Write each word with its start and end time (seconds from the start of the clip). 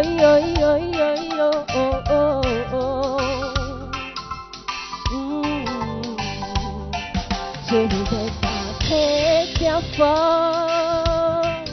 Je 0.00 0.04
veux 7.74 8.06
être 8.12 8.44
un 8.44 8.72
chrétien 8.78 9.80
fort 9.96 11.64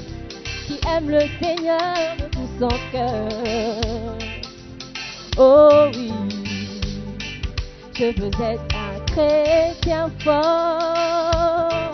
qui 0.66 0.80
aime 0.90 1.10
le 1.10 1.22
Seigneur 1.40 2.16
de 2.18 2.26
tout 2.32 2.50
son 2.60 2.70
cœur. 2.92 4.18
Oh 5.38 5.92
oui, 5.94 6.12
je 7.94 8.06
veux 8.06 8.32
être 8.42 8.76
un 8.76 9.00
chrétien 9.06 10.10
fort 10.24 11.92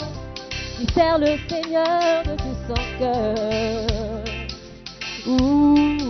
qui 0.78 0.88
sert 0.94 1.20
le 1.20 1.38
Seigneur 1.50 2.24
de 2.24 2.36
tout 2.38 2.58
son 2.68 2.82
cœur. 3.00 3.36
Ouh. 5.28 6.01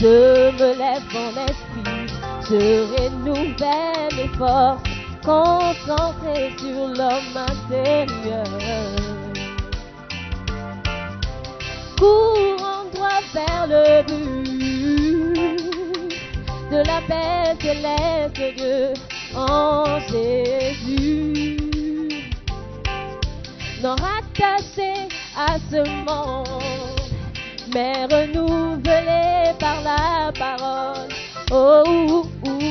Je 0.00 0.50
me 0.52 0.68
lève 0.78 1.14
en 1.14 1.32
esprit, 1.44 2.08
je 2.48 2.62
renouvelle 2.94 4.14
mes 4.16 4.32
forces, 4.38 4.82
concentré 5.22 6.54
sur 6.58 6.88
l'homme 6.88 7.36
intérieur. 7.36 8.46
Courant 11.98 12.84
droit 12.94 13.22
vers 13.34 13.66
le 13.68 14.02
but 14.06 14.40
de 16.70 16.78
la 16.78 17.00
paix 17.06 17.54
céleste 17.60 18.40
de 18.58 18.94
en 19.36 20.00
Jésus. 20.08 21.58
Non 23.82 23.96
rattaché 23.96 25.08
à 25.36 25.58
ce 25.70 25.80
monde, 26.06 26.69
mais 27.74 28.04
renouvelé 28.04 29.52
par 29.58 29.80
la 29.82 30.32
parole. 30.32 31.08
Oh, 31.50 31.84
ouh, 31.86 32.48
ouh. 32.48 32.70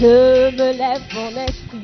je 0.00 0.50
me 0.56 0.72
lève 0.72 1.02
mon 1.14 1.30
esprit, 1.42 1.82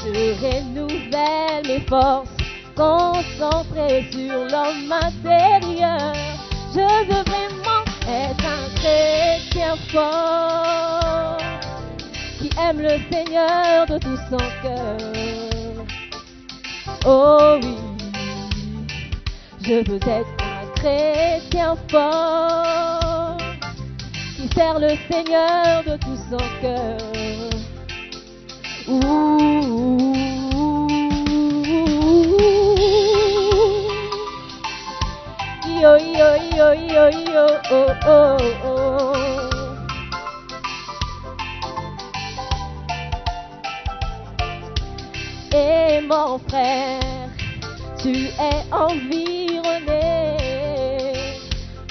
je 0.00 0.34
renouvelle 0.44 1.66
mes 1.66 1.80
forces, 1.86 2.28
concentré 2.74 4.06
sur 4.10 4.34
l'homme 4.50 4.92
intérieur. 4.92 6.12
Je 6.74 6.80
veux 7.06 7.22
vraiment 7.22 7.84
être 8.08 8.44
un 8.44 8.68
chrétien 8.74 9.76
fort 9.92 11.38
qui 12.38 12.50
aime 12.60 12.80
le 12.80 12.98
Seigneur 13.12 13.86
de 13.86 13.98
tout 13.98 14.18
son 14.28 14.44
cœur. 14.62 14.98
Oh 17.06 17.58
oui, 17.62 17.73
je 19.66 19.90
veux 19.90 19.96
être 19.96 20.28
un 20.40 20.66
chrétien 20.76 21.74
fort 21.90 23.38
qui 24.36 24.48
sert 24.54 24.78
le 24.78 24.90
Seigneur 25.10 25.82
de 25.84 25.96
tout 25.96 26.18
son 26.30 26.36
cœur. 26.60 26.98
Oh, 28.86 29.38
oh, 38.12 38.38
oh. 38.66 39.12
Et 45.56 46.00
mon 46.06 46.38
frère, 46.38 47.30
tu 47.98 48.26
es 48.26 48.60
environné 48.72 49.33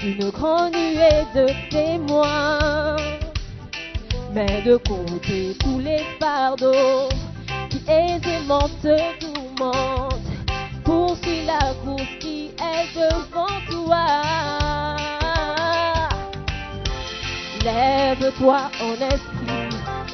d'une 0.03 0.29
grande 0.31 0.73
nuée 0.73 1.23
de 1.33 1.47
témoins. 1.69 2.97
Mets 4.33 4.61
de 4.63 4.75
côté 4.75 5.55
tous 5.61 5.79
les 5.79 6.03
fardeaux 6.19 7.07
qui 7.69 7.81
aisément 7.89 8.67
te 8.81 8.97
tourmentent. 9.19 10.19
Poursuis 10.83 11.45
la 11.45 11.73
course 11.85 12.15
qui 12.19 12.51
est 12.59 12.87
devant 12.93 13.59
toi. 13.71 14.07
Lève-toi 17.63 18.59
en 18.81 18.93
esprit 18.95 19.69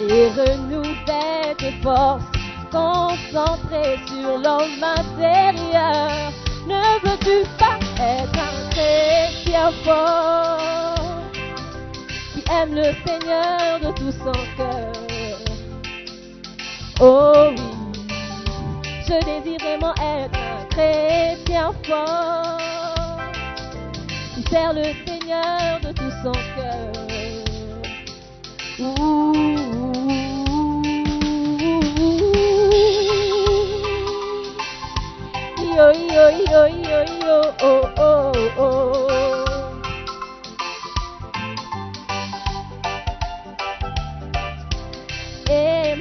et 0.08 0.28
renouvelle 0.40 1.56
tes 1.58 1.72
forces, 1.82 2.26
concentré 2.72 3.98
sur 4.06 4.38
l'homme 4.38 4.84
intérieur. 4.84 6.32
Ne 6.68 6.84
veux-tu 7.04 7.48
pas 7.58 7.80
être 7.98 8.38
un 8.38 8.70
qui 12.34 12.44
aime 12.50 12.74
le 12.76 12.94
Seigneur 13.06 13.80
de 13.82 13.92
tout 13.92 14.12
son 14.12 14.32
cœur? 14.56 14.94
Oh 17.02 17.50
oui, 17.52 17.64
je 19.06 19.14
désire 19.26 19.60
vraiment 19.60 19.94
être 19.96 20.40
un 20.40 20.66
chrétien 20.70 21.74
fort 21.86 22.58
qui 24.34 24.42
sert 24.50 24.74
le 24.74 24.94
Seigneur 25.06 25.80
de 25.84 25.92
tout 25.92 26.14
son 26.24 26.32
cœur. 26.56 26.94
Ouh. 28.80 29.34
Yo, 35.76 35.92
yo, 35.94 36.24
yo, 36.52 37.42
oh, 37.62 37.84
oh, 37.98 38.34
oh. 38.58 38.99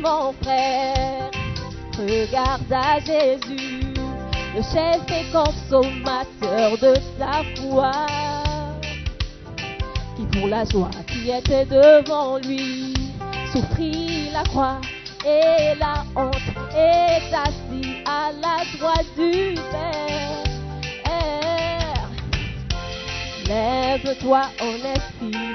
Mon 0.01 0.33
frère, 0.43 1.31
regarde 1.97 2.73
à 2.73 2.99
Jésus, 3.01 3.95
le 4.55 4.63
chef 4.63 5.01
et 5.09 5.31
consommateur 5.33 6.79
de 6.81 6.95
ta 7.19 7.43
foi, 7.61 7.93
qui 10.17 10.39
pour 10.39 10.49
la 10.49 10.65
joie 10.65 10.91
qui 11.07 11.31
était 11.31 11.65
devant 11.67 12.39
lui, 12.39 12.95
souffrit 13.53 14.31
la 14.33 14.43
croix 14.45 14.81
et 15.25 15.75
la 15.79 16.05
honte, 16.17 16.37
est 16.77 17.35
assis 17.35 18.03
à 18.05 18.31
la 18.33 18.65
droite 18.79 19.07
du 19.17 19.55
Père. 19.71 20.39
Lève-toi 23.49 24.43
en 24.61 24.75
esprit 24.95 25.55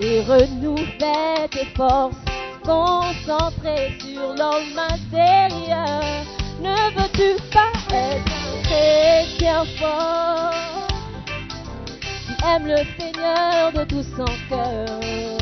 et 0.00 0.20
renouvelle 0.20 1.48
tes 1.50 1.66
forces, 1.76 2.21
concentré 2.64 3.98
sur 4.00 4.34
l'homme 4.34 4.78
intérieur. 4.78 6.24
Ne 6.60 6.76
veux-tu 6.94 7.40
pas 7.50 7.72
être 7.94 8.32
un 8.32 8.62
chrétien 8.62 9.64
fort 9.78 10.86
qui 12.26 12.34
aime 12.46 12.66
le 12.66 12.84
Seigneur 12.98 13.72
de 13.72 13.84
tout 13.84 14.04
son 14.16 14.32
cœur? 14.48 15.38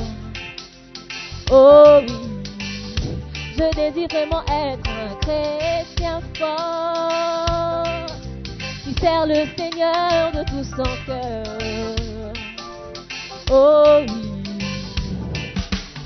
Oh 1.50 2.00
oui, 2.06 2.14
je 3.56 3.74
désire 3.74 4.08
vraiment 4.08 4.44
être 4.46 4.88
un 4.88 5.14
chrétien 5.20 6.20
fort 6.38 8.06
qui 8.84 8.94
sert 9.00 9.26
le 9.26 9.46
Seigneur 9.58 10.32
de 10.32 10.42
tout 10.44 10.64
son 10.64 10.90
cœur. 11.06 12.32
Oh 13.50 13.98
oui, 14.08 14.22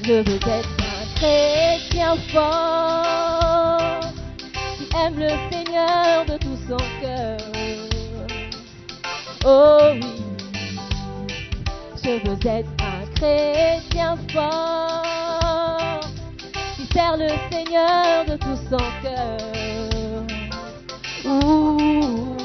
je 0.02 0.12
veux 0.12 0.40
être 0.49 0.84
chrétien 1.25 2.17
fort 2.32 4.00
qui 4.76 4.87
aime 4.94 5.19
le 5.19 5.31
Seigneur 5.50 6.26
de 6.26 6.37
tout 6.37 6.59
son 6.69 6.76
cœur. 7.00 7.38
Oh 9.47 9.79
oui, 9.94 10.23
je 12.03 12.11
veux 12.29 12.38
être 12.47 12.69
un 12.81 13.06
chrétien 13.15 14.19
fort 14.32 16.00
qui 16.76 16.87
sert 16.93 17.17
le 17.17 17.31
Seigneur 17.50 18.26
de 18.26 18.37
tout 18.37 18.59
son 18.69 18.85
cœur. 19.03 19.38
Ouh. 21.25 22.44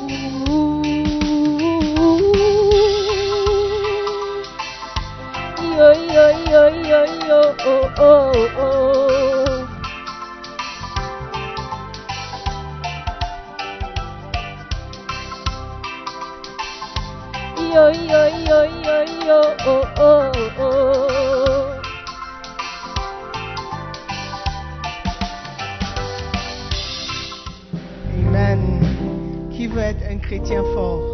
Amen. 28.14 29.50
Qui 29.52 29.68
veut 29.68 29.80
chrétien 30.20 30.64
fort? 30.74 31.09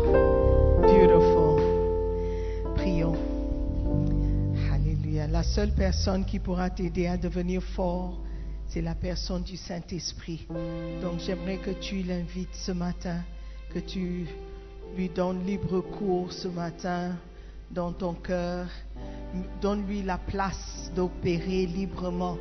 Seule 5.55 5.71
personne 5.71 6.25
qui 6.25 6.37
pourra 6.37 6.69
t'aider 6.69 7.07
à 7.07 7.15
devenir 7.15 7.63
fort, 7.63 8.19
c'est 8.67 8.81
la 8.81 8.93
personne 8.93 9.41
du 9.41 9.55
Saint-Esprit. 9.55 10.45
Donc 11.01 11.19
j'aimerais 11.19 11.59
que 11.59 11.71
tu 11.71 12.03
l'invites 12.03 12.53
ce 12.53 12.73
matin, 12.73 13.21
que 13.73 13.79
tu 13.79 14.27
lui 14.97 15.07
donnes 15.07 15.45
libre 15.45 15.79
cours 15.79 16.33
ce 16.33 16.49
matin 16.49 17.15
dans 17.71 17.93
ton 17.93 18.15
cœur. 18.15 18.67
Donne-lui 19.61 20.03
la 20.03 20.17
place 20.17 20.91
d'opérer 20.93 21.67
librement. 21.67 22.37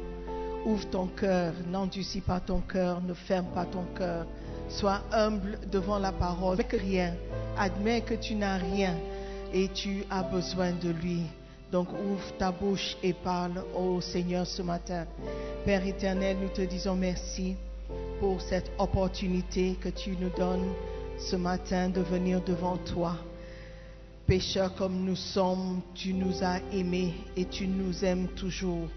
Ouvre 0.67 0.91
ton 0.91 1.07
cœur, 1.07 1.53
n'endurcis 1.71 2.21
pas 2.21 2.41
ton 2.41 2.63
cœur, 2.63 3.01
ne 3.01 3.15
ferme 3.15 3.47
pas 3.55 3.65
ton 3.65 3.85
cœur. 3.97 4.27
Sois 4.69 5.03
humble 5.13 5.61
devant 5.71 6.01
la 6.01 6.11
parole. 6.11 6.55
Avec 6.55 6.73
rien. 6.73 7.15
Admets 7.57 8.01
que 8.01 8.15
tu 8.15 8.35
n'as 8.35 8.57
rien 8.57 8.97
et 9.53 9.69
tu 9.69 10.03
as 10.11 10.25
besoin 10.25 10.73
de 10.73 10.91
lui. 10.91 11.23
Donc 11.73 11.89
ouvre 11.93 12.37
ta 12.39 12.53
bouche 12.53 12.97
et 13.03 13.13
parle 13.13 13.65
au 13.75 14.01
Seigneur 14.01 14.47
ce 14.47 14.63
matin. 14.63 15.07
Père 15.65 15.87
éternel, 15.87 16.37
nous 16.41 16.49
te 16.49 16.63
disons 16.63 16.95
merci 16.95 17.57
pour 18.21 18.41
cette 18.41 18.71
opportunité 18.79 19.77
que 19.81 19.89
tu 19.89 20.11
nous 20.21 20.31
donnes 20.31 20.73
ce 21.19 21.37
matin 21.37 21.89
de 21.89 22.01
venir 22.01 22.41
devant 22.43 22.77
toi. 22.77 23.17
Pécheurs 24.27 24.75
comme 24.75 25.05
nous 25.05 25.17
sommes, 25.17 25.81
tu 25.95 26.15
nous 26.15 26.43
as 26.43 26.61
aimés 26.73 27.15
et 27.37 27.45
tu 27.45 27.67
nous 27.67 28.05
aimes 28.05 28.29
toujours. 28.29 28.89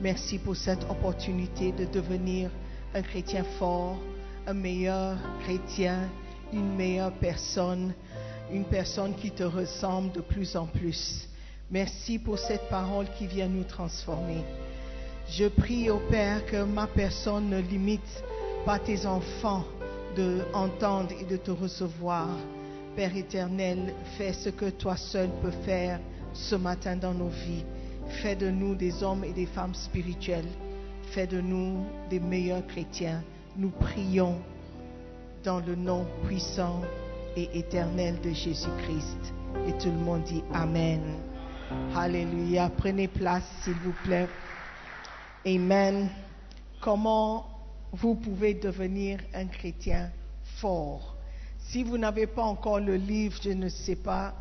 Merci 0.00 0.38
pour 0.38 0.56
cette 0.56 0.84
opportunité 0.84 1.72
de 1.72 1.84
devenir 1.84 2.50
un 2.94 3.02
chrétien 3.02 3.44
fort, 3.58 3.98
un 4.46 4.54
meilleur 4.54 5.16
chrétien, 5.42 6.08
une 6.52 6.74
meilleure 6.76 7.12
personne, 7.12 7.92
une 8.52 8.64
personne 8.64 9.14
qui 9.14 9.30
te 9.30 9.42
ressemble 9.42 10.12
de 10.12 10.20
plus 10.20 10.56
en 10.56 10.66
plus. 10.66 11.28
Merci 11.72 12.18
pour 12.18 12.36
cette 12.36 12.68
parole 12.68 13.06
qui 13.16 13.28
vient 13.28 13.46
nous 13.46 13.62
transformer. 13.62 14.42
Je 15.28 15.46
prie 15.46 15.88
au 15.88 15.98
Père 16.10 16.44
que 16.46 16.64
ma 16.64 16.88
personne 16.88 17.48
ne 17.48 17.60
limite 17.60 18.24
pas 18.64 18.80
tes 18.80 19.06
enfants 19.06 19.64
de 20.16 20.40
entendre 20.52 21.10
et 21.20 21.24
de 21.24 21.36
te 21.36 21.52
recevoir. 21.52 22.26
Père 22.96 23.16
éternel, 23.16 23.94
fais 24.18 24.32
ce 24.32 24.48
que 24.48 24.68
toi 24.70 24.96
seul 24.96 25.30
peux 25.42 25.52
faire 25.64 26.00
ce 26.32 26.56
matin 26.56 26.96
dans 26.96 27.14
nos 27.14 27.28
vies. 27.28 27.64
Fais 28.20 28.34
de 28.34 28.50
nous 28.50 28.74
des 28.74 29.04
hommes 29.04 29.22
et 29.22 29.32
des 29.32 29.46
femmes 29.46 29.74
spirituels. 29.74 30.48
Fais 31.12 31.28
de 31.28 31.40
nous 31.40 31.84
des 32.10 32.18
meilleurs 32.18 32.66
chrétiens. 32.66 33.22
Nous 33.56 33.70
prions 33.70 34.34
dans 35.44 35.60
le 35.60 35.76
nom 35.76 36.04
puissant 36.26 36.80
et 37.36 37.48
éternel 37.56 38.16
de 38.24 38.30
Jésus-Christ. 38.30 39.32
Et 39.68 39.72
tout 39.78 39.90
le 39.90 40.04
monde 40.04 40.24
dit 40.24 40.42
Amen. 40.52 41.29
Alléluia. 41.94 42.68
Prenez 42.76 43.06
place, 43.06 43.44
s'il 43.62 43.74
vous 43.74 43.94
plaît. 44.04 44.28
Amen. 45.46 46.08
Comment 46.80 47.46
vous 47.92 48.16
pouvez 48.16 48.54
devenir 48.54 49.20
un 49.34 49.46
chrétien 49.46 50.10
fort? 50.56 51.16
Si 51.58 51.84
vous 51.84 51.96
n'avez 51.96 52.26
pas 52.26 52.42
encore 52.42 52.80
le 52.80 52.96
livre, 52.96 53.38
je 53.42 53.50
ne 53.50 53.68
sais 53.68 53.96
pas 53.96 54.34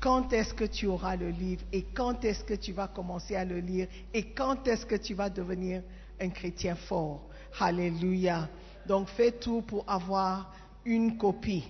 quand 0.00 0.32
est-ce 0.34 0.52
que 0.52 0.64
tu 0.64 0.86
auras 0.86 1.16
le 1.16 1.30
livre 1.30 1.62
et 1.72 1.82
quand 1.82 2.24
est-ce 2.24 2.44
que 2.44 2.54
tu 2.54 2.72
vas 2.72 2.88
commencer 2.88 3.34
à 3.34 3.44
le 3.44 3.58
lire 3.60 3.88
et 4.12 4.24
quand 4.24 4.68
est-ce 4.68 4.84
que 4.84 4.96
tu 4.96 5.14
vas 5.14 5.30
devenir 5.30 5.82
un 6.20 6.28
chrétien 6.28 6.74
fort. 6.74 7.22
Alléluia. 7.58 8.48
Donc 8.86 9.08
fais 9.08 9.32
tout 9.32 9.62
pour 9.62 9.84
avoir 9.88 10.52
une 10.84 11.16
copie. 11.16 11.64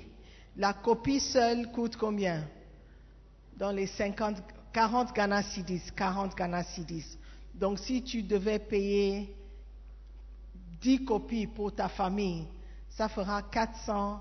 La 0.57 0.73
copie 0.73 1.21
seule 1.21 1.71
coûte 1.71 1.97
combien? 1.97 2.43
Dans 3.57 3.71
les 3.71 3.87
50, 3.87 4.43
40 4.77 5.15
Ghana 5.15 5.43
Cedis, 5.43 5.91
40 5.97 6.37
Ghana 6.37 6.63
Cedis. 6.63 7.17
Donc 7.55 7.79
si 7.79 8.03
tu 8.03 8.23
devais 8.23 8.59
payer 8.59 9.35
10 10.83 11.03
copies 11.03 11.47
pour 11.47 11.75
ta 11.75 11.89
famille, 11.89 12.47
ça 12.91 13.09
fera 13.09 13.41
400 13.41 14.21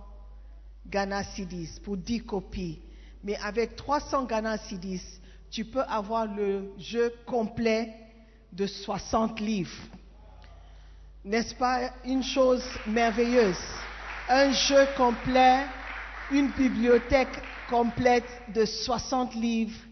Ghana 0.88 1.26
Cedis 1.26 1.78
pour 1.84 1.98
10 1.98 2.22
copies. 2.22 2.80
Mais 3.22 3.36
avec 3.36 3.76
300 3.76 4.24
Ghana 4.24 4.58
Cedis, 4.60 5.02
tu 5.52 5.66
peux 5.66 5.82
avoir 5.82 6.26
le 6.26 6.72
jeu 6.78 7.14
complet 7.26 7.94
de 8.54 8.66
60 8.66 9.42
livres. 9.42 9.76
N'est-ce 11.26 11.54
pas 11.54 11.92
une 12.06 12.24
chose 12.24 12.64
merveilleuse? 12.88 13.60
Un 14.30 14.54
jeu 14.54 14.88
complet, 14.96 15.66
une 16.32 16.48
bibliothèque 16.52 17.44
complète 17.68 18.24
de 18.54 18.64
60 18.64 19.36
livres 19.36 19.85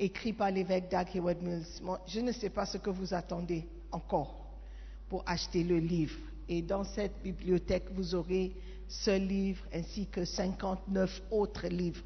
écrits 0.00 0.32
par 0.32 0.50
l'évêque 0.50 0.90
Doug 0.90 1.06
Hayward 1.14 1.42
Mills. 1.42 1.66
Je 2.08 2.20
ne 2.20 2.32
sais 2.32 2.50
pas 2.50 2.66
ce 2.66 2.78
que 2.78 2.90
vous 2.90 3.14
attendez 3.14 3.66
encore 3.92 4.34
pour 5.08 5.22
acheter 5.26 5.62
le 5.62 5.78
livre. 5.78 6.18
Et 6.48 6.62
dans 6.62 6.82
cette 6.82 7.22
bibliothèque, 7.22 7.84
vous 7.92 8.14
aurez 8.14 8.52
ce 8.88 9.16
livre 9.16 9.62
ainsi 9.72 10.06
que 10.06 10.24
59 10.24 11.22
autres 11.30 11.68
livres. 11.68 12.02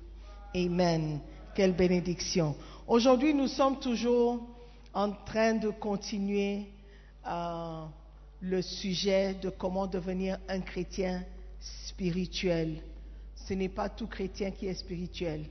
Amen. 0.55 1.21
Quelle 1.55 1.73
bénédiction. 1.73 2.55
Aujourd'hui, 2.87 3.33
nous 3.33 3.47
sommes 3.47 3.79
toujours 3.79 4.47
en 4.93 5.13
train 5.13 5.55
de 5.55 5.71
continuer 5.71 6.67
euh, 7.27 7.85
le 8.41 8.61
sujet 8.61 9.35
de 9.35 9.51
comment 9.51 9.87
devenir 9.87 10.39
un 10.49 10.61
chrétien 10.61 11.25
spirituel. 11.87 12.83
Ce 13.35 13.55
n'est 13.55 13.69
pas 13.69 13.89
tout 13.89 14.07
chrétien 14.07 14.51
qui 14.51 14.67
est 14.67 14.75
spirituel. 14.75 15.45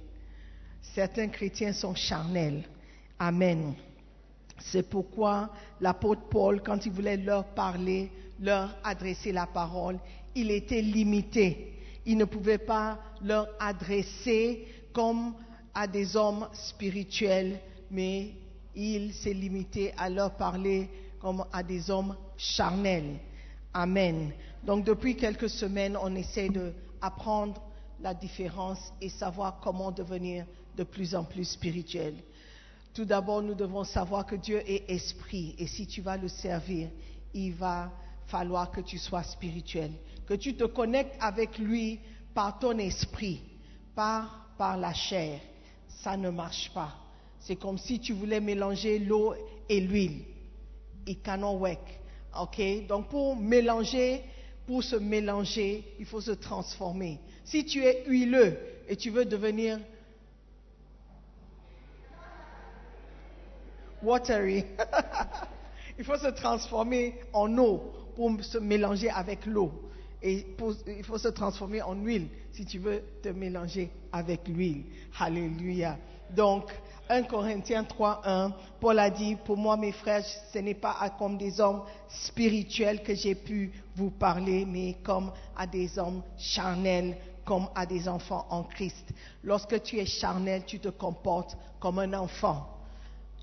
Certains 0.93 1.29
chrétiens 1.29 1.73
sont 1.73 1.95
charnels. 1.95 2.63
Amen. 3.17 3.73
C'est 4.59 4.87
pourquoi 4.87 5.49
l'apôtre 5.81 6.23
Paul, 6.29 6.61
quand 6.61 6.85
il 6.85 6.91
voulait 6.91 7.17
leur 7.17 7.45
parler, 7.45 8.11
leur 8.39 8.75
adresser 8.83 9.31
la 9.31 9.47
parole, 9.47 9.97
il 10.35 10.51
était 10.51 10.81
limité. 10.81 11.73
Il 12.05 12.17
ne 12.17 12.25
pouvait 12.25 12.57
pas 12.57 12.99
leur 13.23 13.47
adresser 13.59 14.67
comme 14.91 15.33
à 15.73 15.87
des 15.87 16.15
hommes 16.15 16.47
spirituels, 16.53 17.59
mais 17.89 18.33
il 18.75 19.13
s'est 19.13 19.33
limité 19.33 19.93
à 19.97 20.09
leur 20.09 20.35
parler 20.35 20.89
comme 21.19 21.45
à 21.51 21.63
des 21.63 21.89
hommes 21.89 22.15
charnels. 22.37 23.19
Amen. 23.73 24.31
Donc 24.63 24.85
depuis 24.85 25.15
quelques 25.15 25.49
semaines, 25.49 25.97
on 25.99 26.13
essaie 26.15 26.49
d'apprendre 26.49 27.61
la 27.99 28.13
différence 28.13 28.93
et 29.01 29.09
savoir 29.09 29.59
comment 29.61 29.91
devenir 29.91 30.45
de 30.75 30.83
plus 30.83 31.15
en 31.15 31.23
plus 31.23 31.45
spirituel. 31.45 32.15
Tout 32.93 33.05
d'abord, 33.05 33.41
nous 33.41 33.55
devons 33.55 33.83
savoir 33.83 34.25
que 34.25 34.35
Dieu 34.35 34.61
est 34.69 34.89
esprit 34.89 35.55
et 35.57 35.67
si 35.67 35.87
tu 35.87 36.01
vas 36.01 36.17
le 36.17 36.27
servir, 36.27 36.89
il 37.33 37.53
va 37.53 37.91
falloir 38.27 38.71
que 38.71 38.81
tu 38.81 38.97
sois 38.97 39.23
spirituel, 39.23 39.91
que 40.27 40.35
tu 40.35 40.55
te 40.55 40.65
connectes 40.65 41.15
avec 41.19 41.57
lui 41.57 41.99
par 42.33 42.59
ton 42.59 42.77
esprit, 42.77 43.41
pas 43.95 44.29
par 44.57 44.77
la 44.77 44.93
chair. 44.93 45.39
Ça 45.87 46.15
ne 46.17 46.29
marche 46.29 46.71
pas. 46.73 46.95
C'est 47.39 47.55
comme 47.55 47.77
si 47.77 47.99
tu 47.99 48.13
voulais 48.13 48.39
mélanger 48.39 48.99
l'eau 48.99 49.33
et 49.67 49.79
l'huile. 49.81 50.21
It 51.05 51.21
cannot 51.23 51.57
work. 51.57 51.99
OK? 52.39 52.87
Donc 52.87 53.09
pour 53.09 53.35
mélanger, 53.35 54.21
pour 54.65 54.83
se 54.83 54.95
mélanger, 54.95 55.83
il 55.99 56.05
faut 56.05 56.21
se 56.21 56.31
transformer. 56.31 57.19
Si 57.43 57.65
tu 57.65 57.83
es 57.83 58.05
huileux 58.07 58.57
et 58.87 58.95
tu 58.95 59.09
veux 59.09 59.25
devenir 59.25 59.79
watery, 64.03 64.65
il 65.97 66.03
faut 66.03 66.17
se 66.17 66.27
transformer 66.27 67.15
en 67.31 67.57
eau 67.57 67.91
pour 68.15 68.31
se 68.43 68.57
mélanger 68.57 69.09
avec 69.09 69.45
l'eau. 69.45 69.71
Et 70.21 70.45
il 70.87 71.03
faut 71.03 71.17
se 71.17 71.27
transformer 71.27 71.81
en 71.81 71.95
huile 71.95 72.27
si 72.53 72.65
tu 72.65 72.79
veux 72.79 73.03
te 73.21 73.29
mélanger 73.29 73.89
avec 74.11 74.47
l'huile. 74.47 74.85
Alléluia. 75.19 75.97
Donc, 76.29 76.71
1 77.09 77.23
Corinthiens 77.23 77.83
3, 77.83 78.21
1, 78.23 78.53
Paul 78.79 78.99
a 78.99 79.09
dit, 79.09 79.35
pour 79.35 79.57
moi 79.57 79.75
mes 79.75 79.91
frères, 79.91 80.23
ce 80.25 80.59
n'est 80.59 80.73
pas 80.73 80.95
comme 81.19 81.37
des 81.37 81.59
hommes 81.59 81.81
spirituels 82.07 83.03
que 83.03 83.13
j'ai 83.13 83.35
pu 83.35 83.71
vous 83.95 84.11
parler, 84.11 84.65
mais 84.65 84.95
comme 85.03 85.31
à 85.57 85.67
des 85.67 85.99
hommes 85.99 86.23
charnels, 86.37 87.17
comme 87.43 87.67
à 87.75 87.85
des 87.85 88.07
enfants 88.07 88.47
en 88.49 88.63
Christ. 88.63 89.13
Lorsque 89.43 89.83
tu 89.83 89.99
es 89.99 90.05
charnel, 90.05 90.63
tu 90.65 90.79
te 90.79 90.87
comportes 90.87 91.57
comme 91.79 91.99
un 91.99 92.13
enfant. 92.13 92.72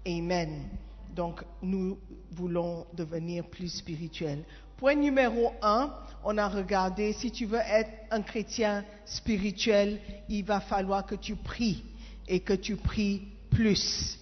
Amen. 0.07 0.69
Donc, 1.15 1.43
nous 1.63 1.99
voulons 2.33 2.87
devenir 2.95 3.45
plus 3.45 3.69
spirituels. 3.69 4.45
Point 4.77 4.95
numéro 4.95 5.53
un, 5.61 5.93
on 6.25 6.39
a 6.39 6.49
regardé, 6.49 7.13
si 7.13 7.31
tu 7.31 7.45
veux 7.45 7.59
être 7.59 7.91
un 8.11 8.23
chrétien 8.23 8.85
spirituel, 9.05 10.01
il 10.29 10.45
va 10.45 10.61
falloir 10.61 11.05
que 11.05 11.17
tu 11.17 11.37
pries 11.37 11.83
et 12.27 12.41
que 12.41 12.55
tu 12.55 12.77
pries 12.77 13.23
plus. 13.51 14.19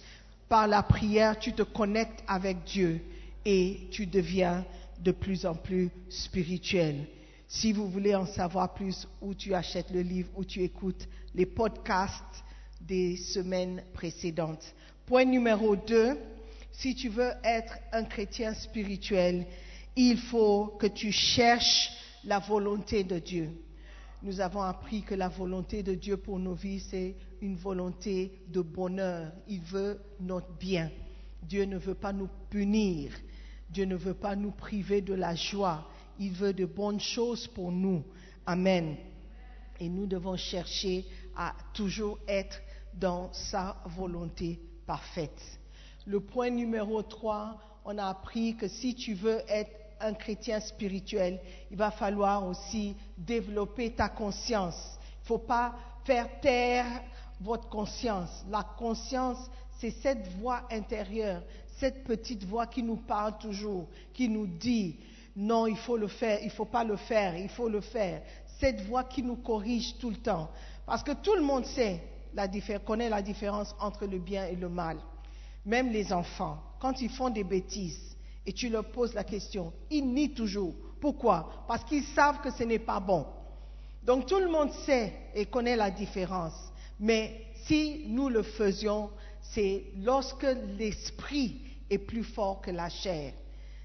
Par 0.49 0.67
la 0.67 0.83
prière, 0.83 1.39
tu 1.39 1.53
te 1.53 1.61
connectes 1.61 2.23
avec 2.27 2.63
Dieu 2.65 2.99
et 3.45 3.87
tu 3.91 4.05
deviens 4.05 4.65
de 4.99 5.11
plus 5.11 5.45
en 5.45 5.55
plus 5.55 5.89
spirituel. 6.09 7.05
Si 7.47 7.71
vous 7.71 7.87
voulez 7.87 8.15
en 8.15 8.25
savoir 8.25 8.73
plus, 8.73 9.07
où 9.21 9.33
tu 9.33 9.53
achètes 9.53 9.91
le 9.91 10.01
livre, 10.01 10.29
où 10.35 10.43
tu 10.43 10.61
écoutes 10.61 11.07
les 11.33 11.45
podcasts 11.45 12.43
des 12.81 13.15
semaines 13.15 13.83
précédentes. 13.93 14.73
Point 15.09 15.25
numéro 15.25 15.75
2, 15.75 16.19
si 16.71 16.93
tu 16.93 17.09
veux 17.09 17.31
être 17.43 17.79
un 17.91 18.03
chrétien 18.03 18.53
spirituel, 18.53 19.47
il 19.95 20.19
faut 20.19 20.67
que 20.79 20.85
tu 20.85 21.11
cherches 21.11 21.89
la 22.25 22.37
volonté 22.37 23.03
de 23.03 23.17
Dieu. 23.17 23.49
Nous 24.21 24.39
avons 24.39 24.61
appris 24.61 25.01
que 25.01 25.15
la 25.15 25.27
volonté 25.27 25.81
de 25.81 25.95
Dieu 25.95 26.17
pour 26.17 26.37
nos 26.37 26.53
vies, 26.53 26.81
c'est 26.91 27.15
une 27.41 27.55
volonté 27.55 28.43
de 28.49 28.61
bonheur. 28.61 29.31
Il 29.47 29.61
veut 29.61 29.99
notre 30.19 30.55
bien. 30.59 30.91
Dieu 31.41 31.63
ne 31.63 31.79
veut 31.79 31.95
pas 31.95 32.13
nous 32.13 32.29
punir. 32.51 33.11
Dieu 33.67 33.85
ne 33.85 33.95
veut 33.95 34.13
pas 34.13 34.35
nous 34.35 34.51
priver 34.51 35.01
de 35.01 35.15
la 35.15 35.33
joie. 35.33 35.89
Il 36.19 36.33
veut 36.33 36.53
de 36.53 36.65
bonnes 36.65 36.99
choses 36.99 37.47
pour 37.47 37.71
nous. 37.71 38.03
Amen. 38.45 38.95
Et 39.79 39.89
nous 39.89 40.05
devons 40.05 40.37
chercher 40.37 41.03
à 41.35 41.55
toujours 41.73 42.19
être 42.27 42.61
dans 42.93 43.33
sa 43.33 43.81
volonté 43.87 44.59
parfaite. 44.89 45.39
Le 46.07 46.19
point 46.19 46.49
numéro 46.49 47.03
3, 47.03 47.55
on 47.85 47.95
a 47.99 48.07
appris 48.07 48.55
que 48.55 48.67
si 48.67 48.95
tu 48.95 49.13
veux 49.13 49.39
être 49.47 49.69
un 49.99 50.15
chrétien 50.15 50.59
spirituel, 50.59 51.39
il 51.69 51.77
va 51.77 51.91
falloir 51.91 52.47
aussi 52.47 52.95
développer 53.15 53.91
ta 53.91 54.09
conscience. 54.09 54.97
Il 54.97 55.21
ne 55.21 55.27
faut 55.27 55.37
pas 55.37 55.75
faire 56.05 56.27
taire 56.41 56.87
votre 57.39 57.69
conscience. 57.69 58.43
La 58.49 58.63
conscience, 58.63 59.37
c'est 59.77 59.91
cette 59.91 60.27
voix 60.39 60.63
intérieure, 60.71 61.43
cette 61.77 62.03
petite 62.03 62.43
voix 62.45 62.65
qui 62.65 62.81
nous 62.81 62.97
parle 62.97 63.37
toujours, 63.37 63.85
qui 64.11 64.27
nous 64.27 64.47
dit 64.47 64.97
non, 65.35 65.67
il 65.67 65.77
faut 65.77 65.97
le 65.97 66.07
faire, 66.07 66.39
il 66.41 66.47
ne 66.47 66.51
faut 66.51 66.65
pas 66.65 66.83
le 66.83 66.95
faire, 66.95 67.37
il 67.37 67.49
faut 67.49 67.69
le 67.69 67.81
faire. 67.81 68.23
Cette 68.59 68.81
voix 68.81 69.03
qui 69.03 69.21
nous 69.21 69.35
corrige 69.35 69.99
tout 69.99 70.09
le 70.09 70.17
temps. 70.17 70.49
Parce 70.87 71.03
que 71.03 71.11
tout 71.11 71.35
le 71.35 71.43
monde 71.43 71.65
sait, 71.65 72.01
la 72.33 72.47
connaît 72.79 73.09
la 73.09 73.21
différence 73.21 73.75
entre 73.79 74.05
le 74.05 74.19
bien 74.19 74.45
et 74.45 74.55
le 74.55 74.69
mal. 74.69 74.97
Même 75.65 75.91
les 75.91 76.11
enfants, 76.13 76.61
quand 76.79 77.01
ils 77.01 77.09
font 77.09 77.29
des 77.29 77.43
bêtises 77.43 78.15
et 78.45 78.53
tu 78.53 78.69
leur 78.69 78.85
poses 78.91 79.13
la 79.13 79.23
question, 79.23 79.73
ils 79.89 80.05
nient 80.05 80.33
toujours. 80.33 80.73
Pourquoi? 81.01 81.65
Parce 81.67 81.83
qu'ils 81.83 82.03
savent 82.03 82.41
que 82.41 82.51
ce 82.51 82.63
n'est 82.63 82.79
pas 82.79 82.99
bon. 82.99 83.25
Donc 84.03 84.25
tout 84.25 84.39
le 84.39 84.49
monde 84.49 84.71
sait 84.85 85.13
et 85.33 85.45
connaît 85.45 85.75
la 85.75 85.91
différence. 85.91 86.53
Mais 86.99 87.45
si 87.65 88.05
nous 88.07 88.29
le 88.29 88.43
faisions, 88.43 89.09
c'est 89.41 89.85
lorsque 89.97 90.47
l'esprit 90.77 91.61
est 91.89 91.99
plus 91.99 92.23
fort 92.23 92.61
que 92.61 92.71
la 92.71 92.89
chair. 92.89 93.33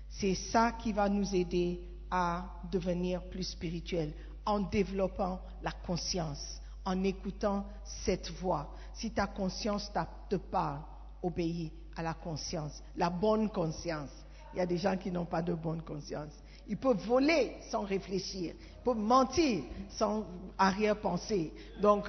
C'est 0.08 0.34
ça 0.34 0.72
qui 0.72 0.92
va 0.92 1.08
nous 1.08 1.34
aider 1.34 1.80
à 2.10 2.44
devenir 2.70 3.22
plus 3.24 3.44
spirituels 3.44 4.12
en 4.46 4.60
développant 4.60 5.40
la 5.62 5.72
conscience, 5.72 6.60
en 6.84 7.02
écoutant 7.04 7.66
cette 7.84 8.30
voix. 8.30 8.74
Si 8.94 9.10
ta 9.10 9.26
conscience 9.26 9.90
te 10.28 10.36
parle, 10.36 10.80
obéis 11.22 11.72
à 11.96 12.02
la 12.02 12.14
conscience, 12.14 12.82
la 12.96 13.10
bonne 13.10 13.48
conscience. 13.48 14.10
Il 14.52 14.58
y 14.58 14.60
a 14.60 14.66
des 14.66 14.78
gens 14.78 14.96
qui 14.96 15.10
n'ont 15.10 15.24
pas 15.24 15.42
de 15.42 15.54
bonne 15.54 15.82
conscience. 15.82 16.32
Ils 16.68 16.76
peuvent 16.76 17.04
voler 17.06 17.56
sans 17.70 17.82
réfléchir, 17.82 18.54
ils 18.58 18.84
peuvent 18.84 18.96
mentir 18.96 19.62
sans 19.90 20.24
arrière-pensée. 20.56 21.52
Donc, 21.80 22.08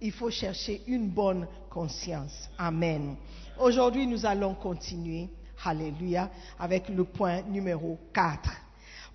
il 0.00 0.12
faut 0.12 0.30
chercher 0.30 0.82
une 0.86 1.08
bonne 1.08 1.46
conscience. 1.70 2.48
Amen. 2.58 3.16
Aujourd'hui, 3.58 4.06
nous 4.06 4.26
allons 4.26 4.54
continuer, 4.54 5.30
Alléluia, 5.64 6.30
avec 6.58 6.88
le 6.90 7.04
point 7.04 7.42
numéro 7.42 7.98
4. 8.12 8.50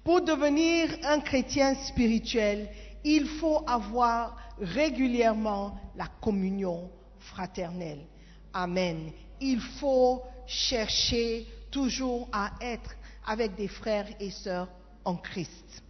Pour 0.03 0.21
devenir 0.21 0.89
un 1.03 1.19
chrétien 1.19 1.75
spirituel, 1.75 2.67
il 3.03 3.25
faut 3.25 3.63
avoir 3.67 4.35
régulièrement 4.61 5.75
la 5.95 6.07
communion 6.21 6.89
fraternelle. 7.19 8.05
Amen. 8.53 9.11
Il 9.39 9.59
faut 9.59 10.21
chercher 10.45 11.47
toujours 11.71 12.29
à 12.31 12.51
être 12.61 12.95
avec 13.25 13.55
des 13.55 13.67
frères 13.67 14.07
et 14.19 14.29
sœurs 14.29 14.69
en 15.03 15.15
Christ. 15.15 15.83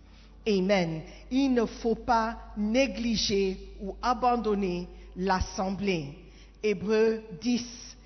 Amen. 0.48 1.02
Il 1.30 1.54
ne 1.54 1.66
faut 1.66 1.96
pas 1.96 2.38
négliger 2.58 3.76
ou 3.82 3.96
abandonner 4.02 4.88
l'assemblée. 5.16 6.18
Hébreu 6.64 7.24
10, 7.42 7.98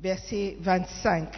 verset 0.00 0.56
25. 0.60 1.28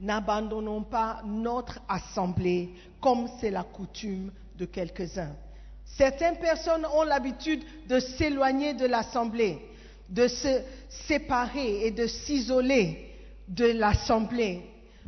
N'abandonnons 0.00 0.82
pas 0.82 1.22
notre 1.24 1.80
assemblée 1.88 2.70
comme 3.00 3.28
c'est 3.40 3.50
la 3.50 3.62
coutume 3.62 4.32
de 4.56 4.64
quelques-uns. 4.64 5.34
Certaines 5.96 6.36
personnes 6.38 6.86
ont 6.86 7.02
l'habitude 7.02 7.62
de 7.88 7.98
s'éloigner 8.00 8.74
de 8.74 8.86
l'assemblée, 8.86 9.58
de 10.08 10.28
se 10.28 10.62
séparer 10.88 11.86
et 11.86 11.90
de 11.90 12.06
s'isoler 12.06 13.06
de 13.48 13.66
l'assemblée. 13.66 14.62